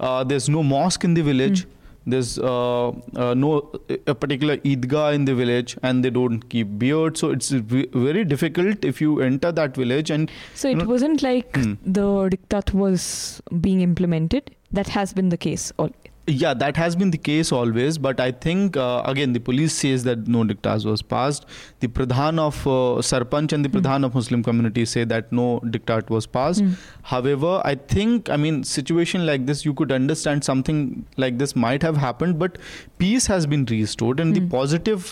uh, 0.00 0.24
there's 0.24 0.48
no 0.58 0.62
mosque 0.74 1.04
in 1.10 1.14
the 1.20 1.22
village 1.30 1.64
there's 2.06 2.38
uh, 2.38 2.88
uh, 2.88 3.34
no 3.34 3.70
a 4.06 4.14
particular 4.14 4.56
idgah 4.58 5.14
in 5.14 5.24
the 5.24 5.34
village 5.34 5.76
and 5.82 6.04
they 6.04 6.10
don't 6.10 6.48
keep 6.48 6.78
beard 6.78 7.16
so 7.16 7.30
it's 7.30 7.50
v- 7.50 7.88
very 7.94 8.24
difficult 8.24 8.84
if 8.84 9.00
you 9.00 9.20
enter 9.20 9.52
that 9.52 9.76
village 9.76 10.10
and 10.10 10.30
So 10.54 10.68
it 10.68 10.78
No. 10.78 10.84
wasn't 10.84 11.22
like 11.22 11.54
Hmm. 11.56 11.74
the 11.84 12.06
diktat 12.36 12.72
was 12.74 13.40
being 13.60 13.80
implemented. 13.82 14.50
That 14.72 14.88
has 14.88 15.12
been 15.12 15.28
the 15.28 15.36
case. 15.36 15.70
All. 15.78 15.90
Yeah, 16.28 16.54
that 16.54 16.76
has 16.76 16.94
been 16.96 17.10
the 17.10 17.18
case 17.18 17.52
always. 17.52 17.98
But 17.98 18.20
I 18.20 18.30
think 18.30 18.76
uh, 18.76 19.02
again 19.04 19.32
the 19.32 19.40
police 19.40 19.74
says 19.74 20.04
that 20.04 20.26
no 20.28 20.44
diktat 20.44 20.84
was 20.84 21.02
passed. 21.02 21.46
The 21.82 21.88
pradhan 21.98 22.38
of 22.40 22.58
uh, 22.72 22.72
sarpanch 23.10 23.52
and 23.56 23.64
the 23.66 23.70
Hmm. 23.70 23.76
pradhan 23.76 24.04
of 24.08 24.14
Muslim 24.18 24.42
community 24.48 24.84
say 24.90 25.04
that 25.12 25.32
no 25.38 25.46
diktat 25.76 26.10
was 26.16 26.28
passed. 26.36 26.60
Hmm. 26.66 26.74
However, 27.12 27.52
I 27.70 27.74
think 27.94 28.30
I 28.36 28.38
mean 28.44 28.60
situation 28.72 29.26
like 29.30 29.46
this 29.50 29.64
you 29.68 29.74
could 29.80 29.94
understand 29.98 30.44
something 30.50 30.82
like 31.24 31.40
this 31.42 31.56
might 31.66 31.86
have 31.88 31.98
happened, 32.04 32.38
but 32.44 32.58
peace 33.04 33.26
has 33.34 33.48
been 33.54 33.64
restored. 33.72 34.24
And 34.26 34.38
the 34.40 34.44
Hmm. 34.44 34.52
positive 34.56 35.10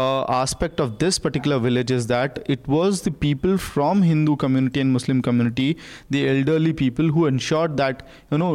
uh, 0.00 0.24
aspect 0.40 0.80
of 0.86 0.96
this 1.04 1.18
particular 1.28 1.58
village 1.68 1.90
is 2.00 2.06
that 2.14 2.42
it 2.56 2.66
was 2.78 3.02
the 3.10 3.14
people 3.28 3.58
from 3.68 4.02
Hindu 4.10 4.36
community 4.46 4.80
and 4.86 4.92
Muslim 4.98 5.22
community, 5.30 5.68
the 6.16 6.26
elderly 6.34 6.72
people 6.82 7.08
who 7.18 7.26
ensured 7.34 7.76
that 7.84 8.04
you 8.34 8.38
know 8.44 8.52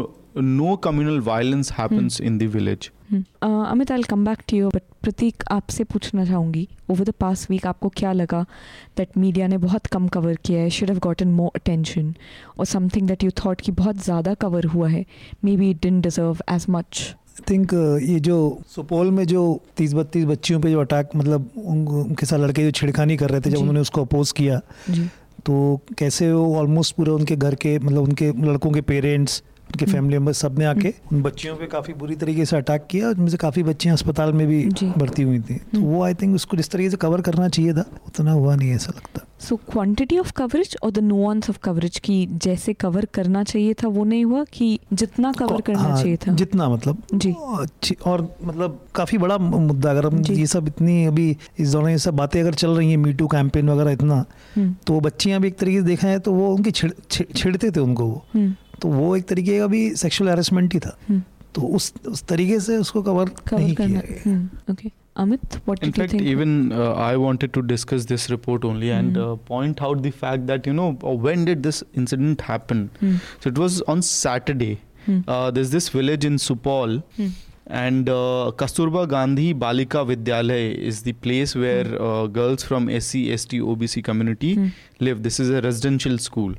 no 0.59 0.75
communal 0.85 1.19
violence 1.25 1.69
happens 1.81 2.19
in 2.29 2.39
the 2.39 2.47
village. 2.59 2.91
Amit, 3.13 3.91
I'll 3.91 4.03
come 4.03 4.23
back 4.25 4.39
to 4.47 4.57
you, 4.57 4.69
but 4.69 4.83
Prateek 5.01 5.43
आपसे 5.51 5.83
पूछना 5.83 6.25
चाहूँगी 6.25 6.67
over 6.89 7.03
the 7.03 7.09
pass 7.09 7.47
week 7.49 7.67
आपको 7.67 7.89
क्या 7.89 8.11
लगा 8.11 8.45
that 8.97 9.17
media 9.17 9.47
ने 9.47 9.57
बहुत 9.57 9.85
कम 9.85 10.07
cover 10.07 10.35
किया 10.35 10.61
है? 10.61 10.69
Should 10.69 10.89
have 10.89 10.99
gotten 10.99 11.27
more 11.27 11.51
attention 11.55 12.15
और 12.59 12.65
समथिंग 12.65 13.07
दैट 13.07 13.23
यू 13.23 13.31
थॉट 13.45 13.61
कि 13.61 13.71
बहुत 13.71 14.03
ज़्यादा 14.03 14.33
कवर 14.33 14.65
हुआ 14.65 14.89
है? 14.89 15.05
Maybe 15.57 15.69
it 15.69 15.81
didn't 15.81 16.03
deserve 16.03 16.37
as 16.49 16.65
much 16.69 17.15
I 17.15 17.43
think 17.49 17.73
ये 18.03 18.19
जो 18.19 18.59
सुपौल 18.75 19.11
में 19.11 19.25
जो 19.27 19.61
तीस 19.77 19.93
बत्तीस 19.93 20.25
बच्चियों 20.25 20.59
पे 20.61 20.71
जो 20.71 20.79
अटैक 20.81 21.09
मतलब 21.15 21.49
उन- 21.57 21.89
उनके 21.89 22.25
साथ 22.25 22.37
लड़के 22.37 22.63
जो 22.63 22.71
छिड़खानी 22.71 23.17
कर 23.17 23.29
रहे 23.29 23.41
थे 23.41 23.49
जब 23.49 23.57
उन्होंने 23.57 23.79
उसको 23.79 24.01
अपोज 24.01 24.31
किया 24.31 24.61
जी। 24.89 25.09
तो 25.45 25.79
कैसे 25.97 26.31
वो 26.33 26.55
ऑलमोस्ट 26.55 26.95
पूरे 26.95 27.11
उनके 27.11 27.35
घर 27.35 27.55
के 27.55 27.79
मतलब 27.79 28.03
उनके 28.03 28.31
लड़कों 28.31 28.71
के 28.71 28.81
पेरेंट्स 28.81 29.43
उनके 29.65 29.85
हम्म। 29.85 29.93
फैमिली 29.93 30.17
मेंबर्स 30.17 30.37
सबने 30.37 30.65
आके 30.65 30.93
उन 31.13 31.21
बच्चियों 31.21 31.55
पे 31.55 31.65
काफ़ी 31.67 31.93
बुरी 31.93 32.15
तरीके 32.15 32.45
से 32.45 32.57
अटैक 32.57 32.87
किया 32.89 33.09
उनमें 33.09 33.27
से 33.27 33.37
काफ़ी 33.37 33.63
बच्चियाँ 33.63 33.95
अस्पताल 33.95 34.33
में 34.33 34.47
भी 34.47 34.63
भर्ती 34.97 35.23
हुई 35.23 35.39
थी। 35.39 35.55
तो 35.55 35.77
हम्म। 35.77 35.87
वो 35.87 36.03
आई 36.03 36.13
थिंक 36.13 36.35
उसको 36.35 36.57
जिस 36.57 36.69
तरीके 36.69 36.89
से 36.89 36.97
कवर 36.97 37.21
करना 37.21 37.47
चाहिए 37.49 37.73
था 37.73 37.85
उतना 38.07 38.31
हुआ 38.31 38.55
नहीं 38.55 38.71
ऐसा 38.71 38.93
लगता। 38.97 39.25
सो 39.39 39.55
क्वांटिटी 39.71 40.17
ऑफ़ 40.17 40.31
कवरेज 40.31 40.75
और 40.83 40.91
द 40.91 40.99
नुआंस 40.99 41.49
ऑफ़ 41.49 41.57
कवरेज 41.63 41.97
की 41.99 42.15
जैसे 42.43 42.73
कवर 42.73 43.05
करना 43.13 43.43
चाहिए 43.43 43.73
था 43.73 43.87
वो 43.87 44.03
नहीं 44.03 44.23
हुआ 44.25 44.43
कि 44.53 44.67
जितना 44.93 45.31
कवर 45.31 45.61
करना 45.61 45.79
हाँ, 45.79 45.97
चाहिए 46.01 46.17
था। 46.17 46.33
जितना 46.33 46.69
मतलब 46.69 47.01
जी। 47.13 47.33
अच्छी 47.59 47.95
और 48.05 48.21
मतलब 48.43 48.79
काफ़ी 48.95 49.17
बड़ा 49.17 49.37
मुद्दा 49.37 49.91
अगर 49.91 50.05
हम 50.05 50.21
ये 50.29 50.45
सब 50.47 50.67
इतनी 50.67 51.05
अभी 51.05 51.35
इस 51.59 51.71
दौरान 51.71 51.89
ये 51.91 51.97
सब 51.97 52.15
बातें 52.15 52.39
अगर 52.41 52.53
चल 52.53 52.69
रही 52.69 52.89
हैं 52.89 52.97
मीटू 52.97 53.27
कैंपेन 53.27 53.69
वगैरह 53.69 53.91
इतना 53.91 54.23
हम्म, 54.55 54.73
तो 54.87 54.99
बच्चियाँ 54.99 55.39
भी 55.41 55.47
एक 55.47 55.57
तरीके 55.57 55.79
से 55.79 55.85
देखा 55.85 56.07
है 56.07 56.19
तो 56.19 56.33
वो 56.33 56.53
उनकी 56.55 56.71
छिड़ 56.71 56.91
छिड़- 57.11 57.35
छिड़ते 57.37 57.71
थे 57.71 57.79
उनको 57.79 58.05
वो। 58.05 58.23
हम्म, 58.33 58.53
तो 58.81 58.87
वो 58.89 59.15
एक 59.15 59.25
तरीके 59.27 59.57
का 59.59 59.67
भी 59.67 59.89
सेक्सुअल 60.03 60.29
हेरसमेंट 60.29 60.73
ही 60.73 60.79
था 60.85 60.97
हम्म, 61.09 61.21
तो 61.55 61.61
उस 61.79 61.93
उस 62.07 62.23
तरीके 62.27 62.59
से 62.59 62.77
उसको 62.77 63.01
कवर 63.03 63.31
नहीं 63.53 63.75
किया 63.75 63.87
गया 63.87 64.37
okay 64.71 64.89
what 65.23 65.55
what 65.67 65.83
In 65.87 65.91
fact, 65.97 66.11
think? 66.13 66.23
even 66.29 66.55
uh, 66.77 66.93
I 67.03 67.11
wanted 67.19 67.51
to 67.57 67.61
discuss 67.67 68.05
this 68.07 68.23
report 68.31 68.65
only 68.69 68.87
mm. 68.87 68.97
and 68.99 69.19
Mhm. 69.19 69.27
uh, 69.27 69.35
point 69.49 69.81
out 69.89 70.01
the 70.07 70.11
fact 70.23 70.47
that 70.49 70.65
you 70.69 70.73
know 70.79 70.87
uh, 71.11 71.13
when 71.27 71.45
did 71.49 71.61
this 71.67 71.79
incident 72.01 72.41
happen? 72.47 72.81
Mm. 73.01 73.13
So 73.45 73.51
it 73.53 73.61
was 73.63 73.77
on 73.93 74.01
Saturday. 74.07 74.73
Mm. 75.07 75.21
Uh, 75.35 75.51
there's 75.57 75.71
this 75.77 75.87
village 75.95 76.27
in 76.31 76.39
Supal. 76.47 76.97
And 77.67 78.07
uh, 78.09 78.51
Kasturba 78.55 79.07
Gandhi 79.07 79.53
Balika 79.53 80.05
Vidyalay 80.05 80.75
is 80.75 81.01
the 81.01 81.13
place 81.13 81.55
where 81.55 81.99
uh, 82.01 82.27
girls 82.27 82.63
from 82.63 82.87
SC, 82.87 83.33
ST, 83.35 83.61
OBC 83.61 84.03
community 84.03 84.71
live. 84.99 85.23
This 85.23 85.39
is 85.39 85.49
a 85.49 85.61
residential 85.61 86.17
school, 86.17 86.53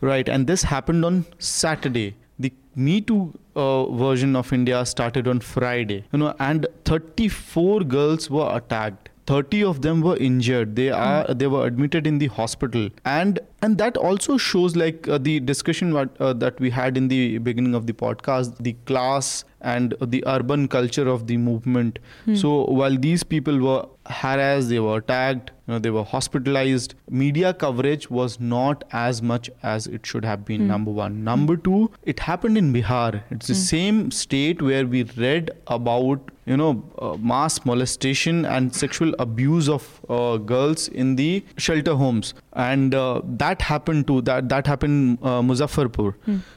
right? 0.00 0.28
And 0.28 0.46
this 0.46 0.62
happened 0.62 1.04
on 1.04 1.24
Saturday. 1.38 2.14
The 2.38 2.52
Me 2.76 3.00
Too 3.00 3.32
uh, 3.56 3.86
version 3.86 4.36
of 4.36 4.52
India 4.52 4.84
started 4.86 5.26
on 5.26 5.40
Friday, 5.40 6.04
you 6.12 6.18
know, 6.18 6.34
and 6.38 6.66
34 6.84 7.80
girls 7.80 8.30
were 8.30 8.48
attacked. 8.56 9.10
30 9.26 9.64
of 9.64 9.80
them 9.80 10.02
were 10.02 10.16
injured 10.18 10.76
they 10.76 10.90
are 10.90 11.24
they 11.32 11.46
were 11.46 11.66
admitted 11.66 12.06
in 12.06 12.18
the 12.18 12.26
hospital 12.26 12.90
and 13.06 13.38
and 13.62 13.78
that 13.78 13.96
also 13.96 14.36
shows 14.36 14.76
like 14.76 15.08
uh, 15.08 15.16
the 15.16 15.40
discussion 15.40 15.94
what, 15.94 16.14
uh, 16.20 16.34
that 16.34 16.60
we 16.60 16.68
had 16.68 16.98
in 16.98 17.08
the 17.08 17.38
beginning 17.38 17.74
of 17.74 17.86
the 17.86 17.94
podcast 17.94 18.54
the 18.62 18.74
class 18.84 19.46
and 19.72 19.94
the 20.14 20.22
urban 20.26 20.68
culture 20.68 21.08
of 21.08 21.26
the 21.26 21.36
movement. 21.48 21.98
So 22.34 22.64
while 22.80 22.96
these 23.08 23.22
people 23.34 23.58
were 23.66 23.82
harassed 24.06 24.68
they 24.68 24.78
were 24.78 24.98
attacked 24.98 25.50
you 25.66 25.72
know, 25.72 25.78
they 25.78 25.90
were 25.90 26.04
hospitalized 26.04 26.94
media 27.08 27.54
coverage 27.54 28.10
was 28.10 28.38
not 28.38 28.84
as 28.92 29.22
much 29.22 29.50
as 29.62 29.86
it 29.86 30.04
should 30.04 30.24
have 30.24 30.44
been 30.44 30.66
number 30.66 30.90
one. 30.90 31.24
Number 31.24 31.56
two 31.56 31.90
it 32.02 32.20
happened 32.20 32.58
in 32.58 32.72
bihar. 32.74 33.22
It's 33.30 33.46
the 33.46 33.54
same 33.54 34.10
state 34.10 34.60
where 34.60 34.86
we 34.86 35.04
read 35.16 35.50
about 35.66 36.30
you 36.44 36.56
know 36.58 36.70
uh, 36.98 37.16
mass 37.16 37.64
molestation 37.64 38.44
and 38.44 38.74
sexual 38.74 39.14
abuse 39.18 39.70
of 39.76 39.86
uh, 40.10 40.36
girls 40.36 40.88
in 40.88 41.16
the 41.16 41.42
shelter 41.56 41.94
homes. 41.94 42.34
And 42.52 42.94
uh, 42.94 43.22
that 43.24 43.62
happened 43.62 44.06
to 44.08 44.20
that 44.22 44.50
that 44.50 44.66
happened 44.66 45.18
in 45.22 45.26
uh, 45.26 45.40
muzaffarpur 45.40 46.14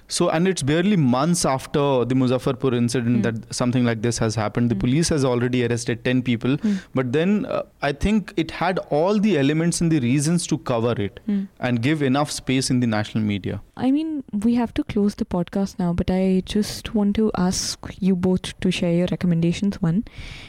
so 0.07 0.29
and 0.29 0.47
it's 0.47 0.63
barely 0.63 0.95
months 0.95 1.45
after 1.45 2.05
the 2.05 2.15
muzaffarpur 2.15 2.75
incident 2.75 3.17
hmm. 3.17 3.21
that 3.23 3.53
something 3.53 3.85
like 3.85 4.01
this 4.01 4.17
has 4.17 4.35
happened. 4.35 4.71
The 4.71 4.75
hmm. 4.75 4.79
police 4.79 5.09
has 5.09 5.25
already 5.25 5.65
arrested 5.65 6.03
10 6.05 6.21
people. 6.21 6.57
Hmm. 6.57 6.75
But 6.95 7.11
then 7.13 7.45
uh, 7.45 7.63
i 7.81 7.91
think 7.91 8.33
it 8.37 8.51
had 8.51 8.79
all 8.89 9.19
the 9.19 9.37
elements 9.37 9.81
and 9.81 9.91
the 9.91 9.99
reasons 9.99 10.47
to 10.47 10.57
cover 10.57 10.93
it 11.01 11.19
and 11.59 11.81
give 11.81 12.01
enough 12.01 12.31
space 12.31 12.69
in 12.69 12.79
the 12.79 12.87
national 12.87 13.23
media. 13.23 13.61
I 13.75 13.91
mean, 13.91 14.23
we 14.33 14.55
have 14.55 14.73
to 14.75 14.83
close 14.83 15.15
the 15.15 15.25
podcast 15.25 15.79
now, 15.79 15.93
but 15.93 16.09
I 16.09 16.43
just 16.45 16.93
want 16.93 17.15
to 17.17 17.31
ask 17.37 17.79
you 17.99 18.15
both 18.15 18.59
to 18.59 18.71
share 18.71 18.93
your 18.93 19.07
recommendations. 19.11 19.81
One, 19.81 20.05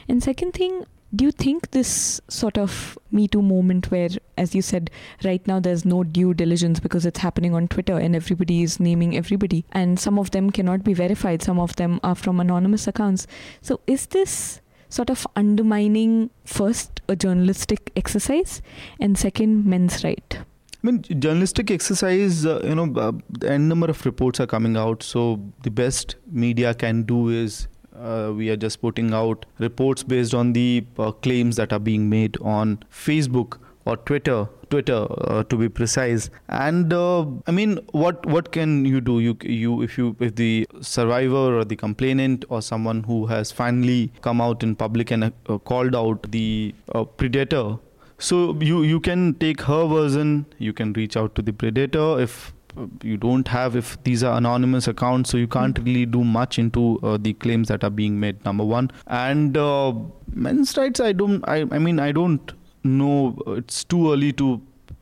and 0.09 0.23
second 0.23 0.53
thing, 0.53 0.85
do 1.15 1.25
you 1.25 1.31
think 1.31 1.71
this 1.71 2.21
sort 2.29 2.59
of 2.59 2.99
Me 3.11 3.27
Too 3.27 3.41
moment, 3.41 3.91
where, 3.91 4.11
as 4.37 4.55
you 4.55 4.61
said, 4.61 4.91
right 5.25 5.47
now 5.47 5.59
there's 5.59 5.85
no 5.85 6.05
due 6.05 6.35
diligence 6.35 6.81
because 6.81 7.07
it's 7.07 7.21
happening 7.21 7.55
on 7.55 7.69
Twitter 7.69 7.99
and 7.99 8.15
everybody 8.15 8.63
is 8.63 8.79
naming 8.79 9.17
everybody, 9.17 9.65
and 9.73 9.99
some 9.99 10.19
of 10.19 10.31
them 10.33 10.51
cannot 10.51 10.85
be 10.85 10.93
verified, 10.93 11.43
some 11.43 11.59
of 11.59 11.75
them 11.77 11.99
are 12.03 12.15
from 12.15 12.41
anonymous 12.41 12.87
accounts. 12.87 13.27
So, 13.63 13.81
is 13.87 14.07
this 14.07 14.61
sort 14.91 15.11
of 15.11 15.27
undermining 15.37 16.31
first 16.45 17.01
a 17.09 17.17
journalistic 17.17 17.93
exercise 17.97 18.63
and 19.01 19.17
second 19.17 19.65
men's 19.67 20.05
right? 20.05 20.39
I 20.83 20.87
mean, 20.87 21.03
journalistic 21.03 21.71
exercise, 21.71 22.47
uh, 22.47 22.61
you 22.63 22.75
know, 22.75 22.93
uh, 22.97 23.13
a 23.43 23.59
number 23.59 23.89
of 23.89 24.05
reports 24.07 24.39
are 24.41 24.47
coming 24.47 24.77
out. 24.77 25.03
So 25.03 25.41
the 25.65 25.71
best 25.71 26.15
media 26.31 26.73
can 26.73 27.03
do 27.03 27.31
is 27.31 27.67
uh, 28.01 28.32
we 28.32 28.51
are 28.51 28.57
just 28.57 28.80
putting 28.80 29.12
out 29.12 29.46
reports 29.59 30.03
based 30.03 30.34
on 30.34 30.53
the 30.53 30.84
uh, 30.99 31.12
claims 31.12 31.57
that 31.57 31.72
are 31.72 31.78
being 31.78 32.09
made 32.09 32.36
on 32.40 32.78
Facebook 32.90 33.59
or 33.84 33.96
Twitter, 33.96 34.46
Twitter 34.70 35.07
uh, 35.26 35.42
to 35.44 35.57
be 35.57 35.68
precise. 35.68 36.28
And 36.49 36.92
uh, 36.92 37.24
I 37.46 37.53
mean, 37.53 37.78
what 37.92 38.24
what 38.26 38.53
can 38.53 38.84
you 38.84 39.01
do? 39.01 39.18
You 39.20 39.36
you 39.42 39.82
if 39.82 39.96
you 39.99 40.14
if 40.20 40.34
the 40.36 40.66
survivor 40.80 41.59
or 41.59 41.64
the 41.64 41.76
complainant 41.76 42.44
or 42.49 42.61
someone 42.61 43.03
who 43.05 43.26
has 43.26 43.51
finally 43.51 44.12
come 44.20 44.40
out 44.40 44.62
in 44.62 44.76
public 44.76 45.11
and 45.11 45.24
uh, 45.24 45.59
called 45.59 45.96
out 45.96 46.30
the 46.30 46.74
uh, 46.94 47.05
predator. 47.05 47.78
So 48.18 48.61
you 48.61 48.82
you 48.82 49.01
can 49.01 49.34
take 49.46 49.62
her 49.62 49.86
version. 49.86 50.46
You 50.59 50.72
can 50.72 50.92
reach 50.92 51.16
out 51.16 51.34
to 51.36 51.42
the 51.42 51.53
predator 51.53 52.20
if 52.20 52.53
you 53.03 53.16
don't 53.16 53.49
have 53.49 53.76
if 53.76 54.03
these 54.05 54.22
are 54.22 54.37
anonymous 54.37 54.87
accounts 54.89 55.31
so 55.31 55.37
you 55.37 55.47
can't 55.47 55.79
really 55.81 56.05
do 56.07 56.22
much 56.24 56.59
into 56.59 56.99
uh, 57.03 57.16
the 57.20 57.33
claims 57.35 57.68
that 57.68 57.83
are 57.85 57.91
being 57.91 58.18
made 58.20 58.45
number 58.45 58.64
one 58.64 58.91
and 59.07 59.57
uh, 59.57 59.93
men's 60.33 60.76
rights 60.76 61.01
i 61.01 61.12
don't 61.12 61.43
I, 61.49 61.59
I 61.70 61.79
mean 61.79 61.99
i 61.99 62.12
don't 62.12 62.53
know 62.85 63.37
it's 63.47 63.85
too 63.85 64.12
early 64.12 64.33
to 64.45 64.61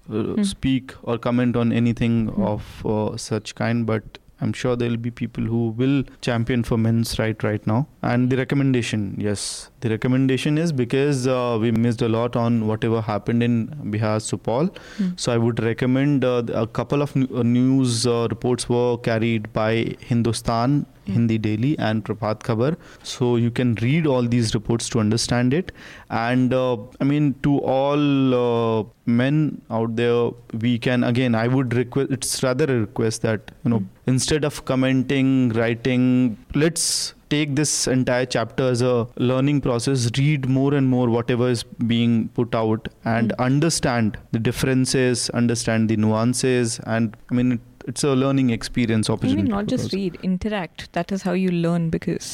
uh, 0.09 0.13
Mm. 0.37 0.47
speak 0.47 0.93
or 1.03 1.19
comment 1.19 1.57
on 1.57 1.73
anything 1.73 2.29
Mm. 2.31 2.47
of 2.53 2.87
uh, 2.87 3.17
such 3.17 3.55
kind 3.57 3.85
but 3.87 4.19
i'm 4.41 4.53
sure 4.61 4.75
there'll 4.81 5.03
be 5.09 5.11
people 5.21 5.45
who 5.53 5.61
will 5.81 5.97
champion 6.27 6.63
for 6.71 6.77
men's 6.87 7.13
right 7.21 7.43
right 7.49 7.67
now 7.67 7.79
and 8.13 8.31
the 8.31 8.37
recommendation 8.41 9.05
yes 9.27 9.45
the 9.85 9.89
recommendation 9.95 10.59
is 10.65 10.73
because 10.83 11.27
uh, 11.27 11.59
we 11.61 11.71
missed 11.87 12.03
a 12.03 12.09
lot 12.17 12.37
on 12.45 12.67
whatever 12.71 13.01
happened 13.13 13.43
in 13.49 13.57
bihar 13.95 14.17
supaul 14.31 14.69
Mm. 14.99 15.09
so 15.23 15.33
I 15.33 15.39
would 15.45 15.59
recommend 15.63 16.25
uh, 16.25 16.43
a 16.65 16.67
couple 16.79 17.03
of 17.07 17.11
uh, 17.17 17.43
news 17.43 18.07
uh, 18.07 18.27
reports 18.35 18.69
were 18.73 18.97
carried 19.09 19.53
by 19.53 19.71
Hindustan. 20.11 20.77
Hindi 21.07 21.39
Daily, 21.39 21.79
and 21.79 22.05
Prabhat 22.05 22.41
Khabar. 22.41 22.77
So 23.03 23.37
you 23.37 23.51
can 23.51 23.75
read 23.77 24.07
all 24.07 24.23
these 24.23 24.55
reports 24.55 24.89
to 24.91 25.01
understand 25.01 25.55
it. 25.55 25.73
And 26.11 26.53
uh, 26.53 26.77
I 27.01 27.05
mean, 27.05 27.35
to 27.43 27.59
all 27.61 28.35
uh, 28.35 28.85
men 29.07 29.61
out 29.71 29.97
there, 29.97 30.31
we 30.61 30.79
can 30.79 31.05
again. 31.05 31.35
I 31.35 31.49
would 31.49 31.75
request. 31.75 32.11
It's 32.11 32.43
rather 32.43 32.65
a 32.65 32.81
request 32.81 33.23
that 33.23 33.51
you 33.65 33.71
know, 33.71 33.81
Mm. 33.81 33.87
instead 34.07 34.45
of 34.45 34.65
commenting, 34.65 35.51
writing, 35.51 36.37
let's 36.55 37.15
take 37.29 37.57
this 37.57 37.89
entire 37.89 38.25
chapter 38.25 38.69
as 38.73 38.81
a 38.83 39.07
learning 39.17 39.61
process 39.61 40.09
read 40.17 40.49
more 40.49 40.73
and 40.75 40.87
more 40.89 41.09
whatever 41.11 41.49
is 41.49 41.65
being 41.93 42.29
put 42.35 42.55
out 42.55 42.87
and 43.05 43.33
Mm. 43.33 43.45
understand 43.47 44.19
the 44.31 44.39
differences 44.39 45.29
understand 45.31 45.89
the 45.89 45.97
nuances 45.97 46.79
and 46.97 47.17
i 47.33 47.35
mean 47.35 47.59
it's 47.87 48.05
a 48.05 48.15
learning 48.21 48.51
experience 48.55 49.11
opportunity 49.15 49.43
mean, 49.43 49.51
not 49.53 49.67
just 49.73 49.87
us. 49.87 49.93
read, 49.95 50.19
interact. 50.23 50.87
That 50.95 51.13
is 51.17 51.23
how 51.23 51.35
you 51.45 51.51
learn 51.67 51.91
because. 51.91 52.31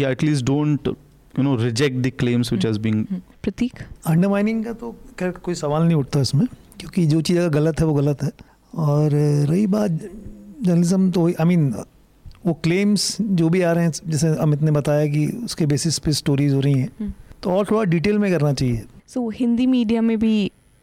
yeah 0.00 0.12
at 0.16 0.22
least 0.26 0.44
don't 0.48 0.86
you 1.34 1.42
know 1.46 1.54
reject 1.62 1.96
the 2.04 2.10
claims 2.22 2.50
which 2.52 2.62
Mm. 2.64 2.68
has 2.68 2.78
been 2.84 3.00
Hmm. 3.08 3.22
Pratik? 3.46 3.80
Undermining 4.12 4.64
का 4.64 4.72
तो 4.82 4.90
खैर 5.18 5.30
कोई 5.48 5.54
सवाल 5.62 5.82
नहीं 5.86 5.96
उठता 6.02 6.20
इसमें 6.26 6.46
क्योंकि 6.80 7.06
जो 7.06 7.20
चीज़ 7.28 7.38
अगर 7.38 7.48
गलत 7.58 7.80
है 7.80 7.86
वो 7.86 7.94
गलत 7.94 8.22
है 8.22 8.30
और 8.74 9.14
अ, 9.14 9.50
रही 9.50 9.66
बात 9.74 9.90
जर्नलिज्म 10.66 11.10
तो 11.16 11.26
आई 11.28 11.44
मीन 11.48 11.68
वो 12.46 12.52
क्लेम्स 12.64 13.16
जो 13.40 13.48
भी 13.48 13.60
आ 13.62 13.72
रहे 13.72 13.84
हैं 13.84 13.92
जैसे 14.10 14.28
अमित 14.46 14.62
ने 14.62 14.70
बताया 14.78 15.06
कि 15.16 15.26
उसके 15.44 15.66
बेसिस 15.66 15.98
पे 16.06 16.12
स्टोरीज 16.22 16.54
हो 16.54 16.60
रही 16.60 16.78
हैं 16.78 16.88
हम्म। 17.00 17.12
तो 17.42 17.50
और 17.56 17.66
थोड़ा 17.70 17.84
डिटेल 17.96 18.18
में 18.18 18.30
करना 18.32 18.52
चाहिए 18.52 18.82
So, 19.14 19.20
Hindi 19.38 19.64
media 19.70 20.00
maybe 20.02 20.32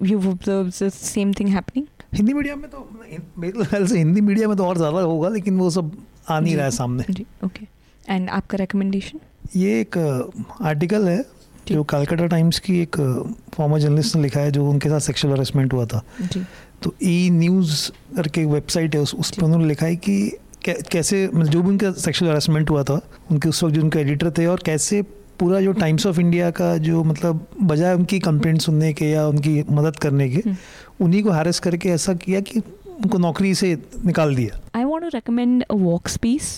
you've 0.09 0.25
observed 0.31 0.73
the 0.81 0.89
same 0.97 1.31
thing 1.39 1.47
happening? 1.57 1.87
Hindi 2.15 2.33
media 2.33 2.55
में 2.55 2.69
तो 2.69 2.89
मेरे 3.37 3.63
ख्याल 3.65 3.85
से 3.87 3.97
हिंदी 3.97 4.21
मीडिया 4.21 4.47
में 4.47 4.57
तो 4.57 4.65
और 4.65 4.77
ज़्यादा 4.77 5.01
होगा 5.01 5.29
लेकिन 5.29 5.57
वो 5.57 5.69
सब 5.69 5.91
आ 6.29 6.39
नहीं 6.39 6.55
रहा 6.55 6.65
है 6.65 6.71
सामने 6.71 7.03
जी, 7.09 7.25
okay. 7.45 7.67
And 8.09 8.29
आपका 8.29 8.57
recommendation? 8.57 9.19
ये 9.55 9.79
एक 9.81 9.97
आर्टिकल 10.61 11.07
है 11.09 11.25
जो 11.67 11.83
कलकत्ता 11.83 12.25
टाइम्स 12.27 12.59
की 12.59 12.79
एक 12.81 12.95
फॉर्मर 13.53 13.79
जर्नलिस्ट 13.79 14.15
ने 14.15 14.21
लिखा 14.21 14.39
है 14.39 14.51
जो 14.51 14.69
उनके 14.69 14.89
साथ 14.89 14.99
सेक्सुअल 14.99 15.33
हरेसमेंट 15.33 15.73
हुआ 15.73 15.85
था 15.85 16.03
जी. 16.21 16.43
तो 16.83 16.93
ई 17.03 17.29
न्यूज़ 17.29 17.91
करके 18.15 18.45
वेबसाइट 18.45 18.95
है 18.95 19.01
उस 19.01 19.15
उस 19.15 19.31
पर 19.31 19.43
उन्होंने 19.43 19.65
लिखा 19.65 19.85
है 19.85 19.95
कि 19.95 20.37
कैसे 20.67 21.29
मतलब 21.33 21.47
जो 21.47 21.61
भी 21.61 21.69
उनका 21.69 21.91
सेक्सुअल 21.91 22.31
हरेसमेंट 22.31 22.69
हुआ 22.69 22.83
था 22.83 23.01
उनके 23.31 23.49
उस 23.49 23.63
वक्त 23.63 23.75
जो 23.75 23.81
उनके 23.81 23.99
एडिटर 23.99 24.31
थे 24.31 24.45
और 24.45 24.61
कैसे 24.65 25.01
पूरा 25.39 25.61
जो 25.61 25.71
टाइम्स 25.73 26.05
ऑफ़ 26.05 26.19
इंडिया 26.19 26.49
का 26.51 26.77
जो 26.77 27.03
मतलब 27.03 27.45
बजाय 27.61 27.93
उनकी 27.95 28.19
कंप्लेंट 28.19 28.61
सुनने 28.61 28.93
के 28.93 29.05
या 29.05 29.27
उनकी 29.27 29.63
मदद 29.71 29.95
करने 29.95 30.29
के 30.29 30.37
हम्म. 30.37 30.55
उन्हीं 31.01 31.23
को 31.23 31.31
हैरेस 31.31 31.59
करके 31.59 31.89
ऐसा 31.89 32.13
किया 32.23 32.39
कि 32.41 32.59
उनको 32.59 33.17
नौकरी 33.17 33.53
से 33.55 33.73
निकाल 34.05 34.35
दिया। 34.35 34.59
I 34.75 34.83
want 34.83 35.03
to 35.03 35.09
recommend 35.13 35.63
a 35.63 35.75
walk 35.75 36.07
piece 36.07 36.49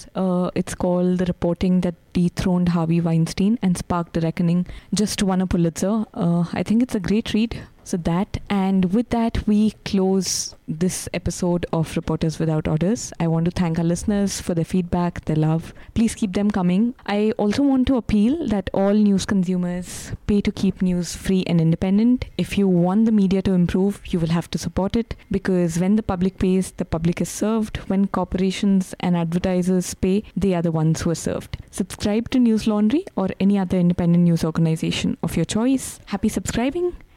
it's 0.57 0.73
called 0.83 1.19
the 1.19 1.23
reporting 1.27 1.81
that 1.81 1.95
dethroned 2.37 2.69
Harvey 2.69 2.99
Weinstein 2.99 3.57
and 3.63 3.77
spark 3.77 4.07
the 4.15 4.23
reckoning 4.23 4.63
just 4.93 5.23
won 5.23 5.41
a 5.41 5.45
Pulitzer 5.53 5.85
I 5.85 6.63
think 6.71 6.81
it's 6.81 6.95
a 6.95 6.99
great 6.99 7.31
read 7.35 7.53
So, 7.85 7.97
that, 7.97 8.39
and 8.49 8.93
with 8.93 9.09
that, 9.09 9.45
we 9.45 9.71
close 9.83 10.55
this 10.67 11.09
episode 11.13 11.65
of 11.73 11.95
Reporters 11.97 12.39
Without 12.39 12.67
Orders. 12.67 13.11
I 13.19 13.27
want 13.27 13.45
to 13.45 13.51
thank 13.51 13.77
our 13.77 13.83
listeners 13.83 14.39
for 14.39 14.53
their 14.53 14.63
feedback, 14.63 15.25
their 15.25 15.35
love. 15.35 15.73
Please 15.93 16.15
keep 16.15 16.33
them 16.33 16.49
coming. 16.49 16.95
I 17.05 17.31
also 17.37 17.61
want 17.61 17.87
to 17.87 17.97
appeal 17.97 18.47
that 18.47 18.69
all 18.73 18.93
news 18.93 19.25
consumers 19.25 20.13
pay 20.27 20.39
to 20.41 20.51
keep 20.51 20.81
news 20.81 21.15
free 21.15 21.43
and 21.45 21.59
independent. 21.59 22.25
If 22.37 22.57
you 22.57 22.69
want 22.69 23.05
the 23.05 23.11
media 23.11 23.41
to 23.41 23.51
improve, 23.51 24.01
you 24.07 24.19
will 24.19 24.29
have 24.29 24.49
to 24.51 24.57
support 24.57 24.95
it 24.95 25.15
because 25.29 25.77
when 25.77 25.97
the 25.97 26.03
public 26.03 26.37
pays, 26.37 26.71
the 26.71 26.85
public 26.85 27.19
is 27.19 27.29
served. 27.29 27.77
When 27.89 28.07
corporations 28.07 28.95
and 29.01 29.17
advertisers 29.17 29.93
pay, 29.93 30.23
they 30.37 30.53
are 30.53 30.61
the 30.61 30.71
ones 30.71 31.01
who 31.01 31.09
are 31.09 31.15
served. 31.15 31.57
Subscribe 31.69 32.29
to 32.29 32.37
Newslaundry 32.37 33.05
or 33.17 33.29
any 33.39 33.59
other 33.59 33.77
independent 33.77 34.23
news 34.23 34.45
organization 34.45 35.17
of 35.21 35.35
your 35.35 35.45
choice. 35.45 35.99
Happy 36.05 36.29
subscribing 36.29 36.93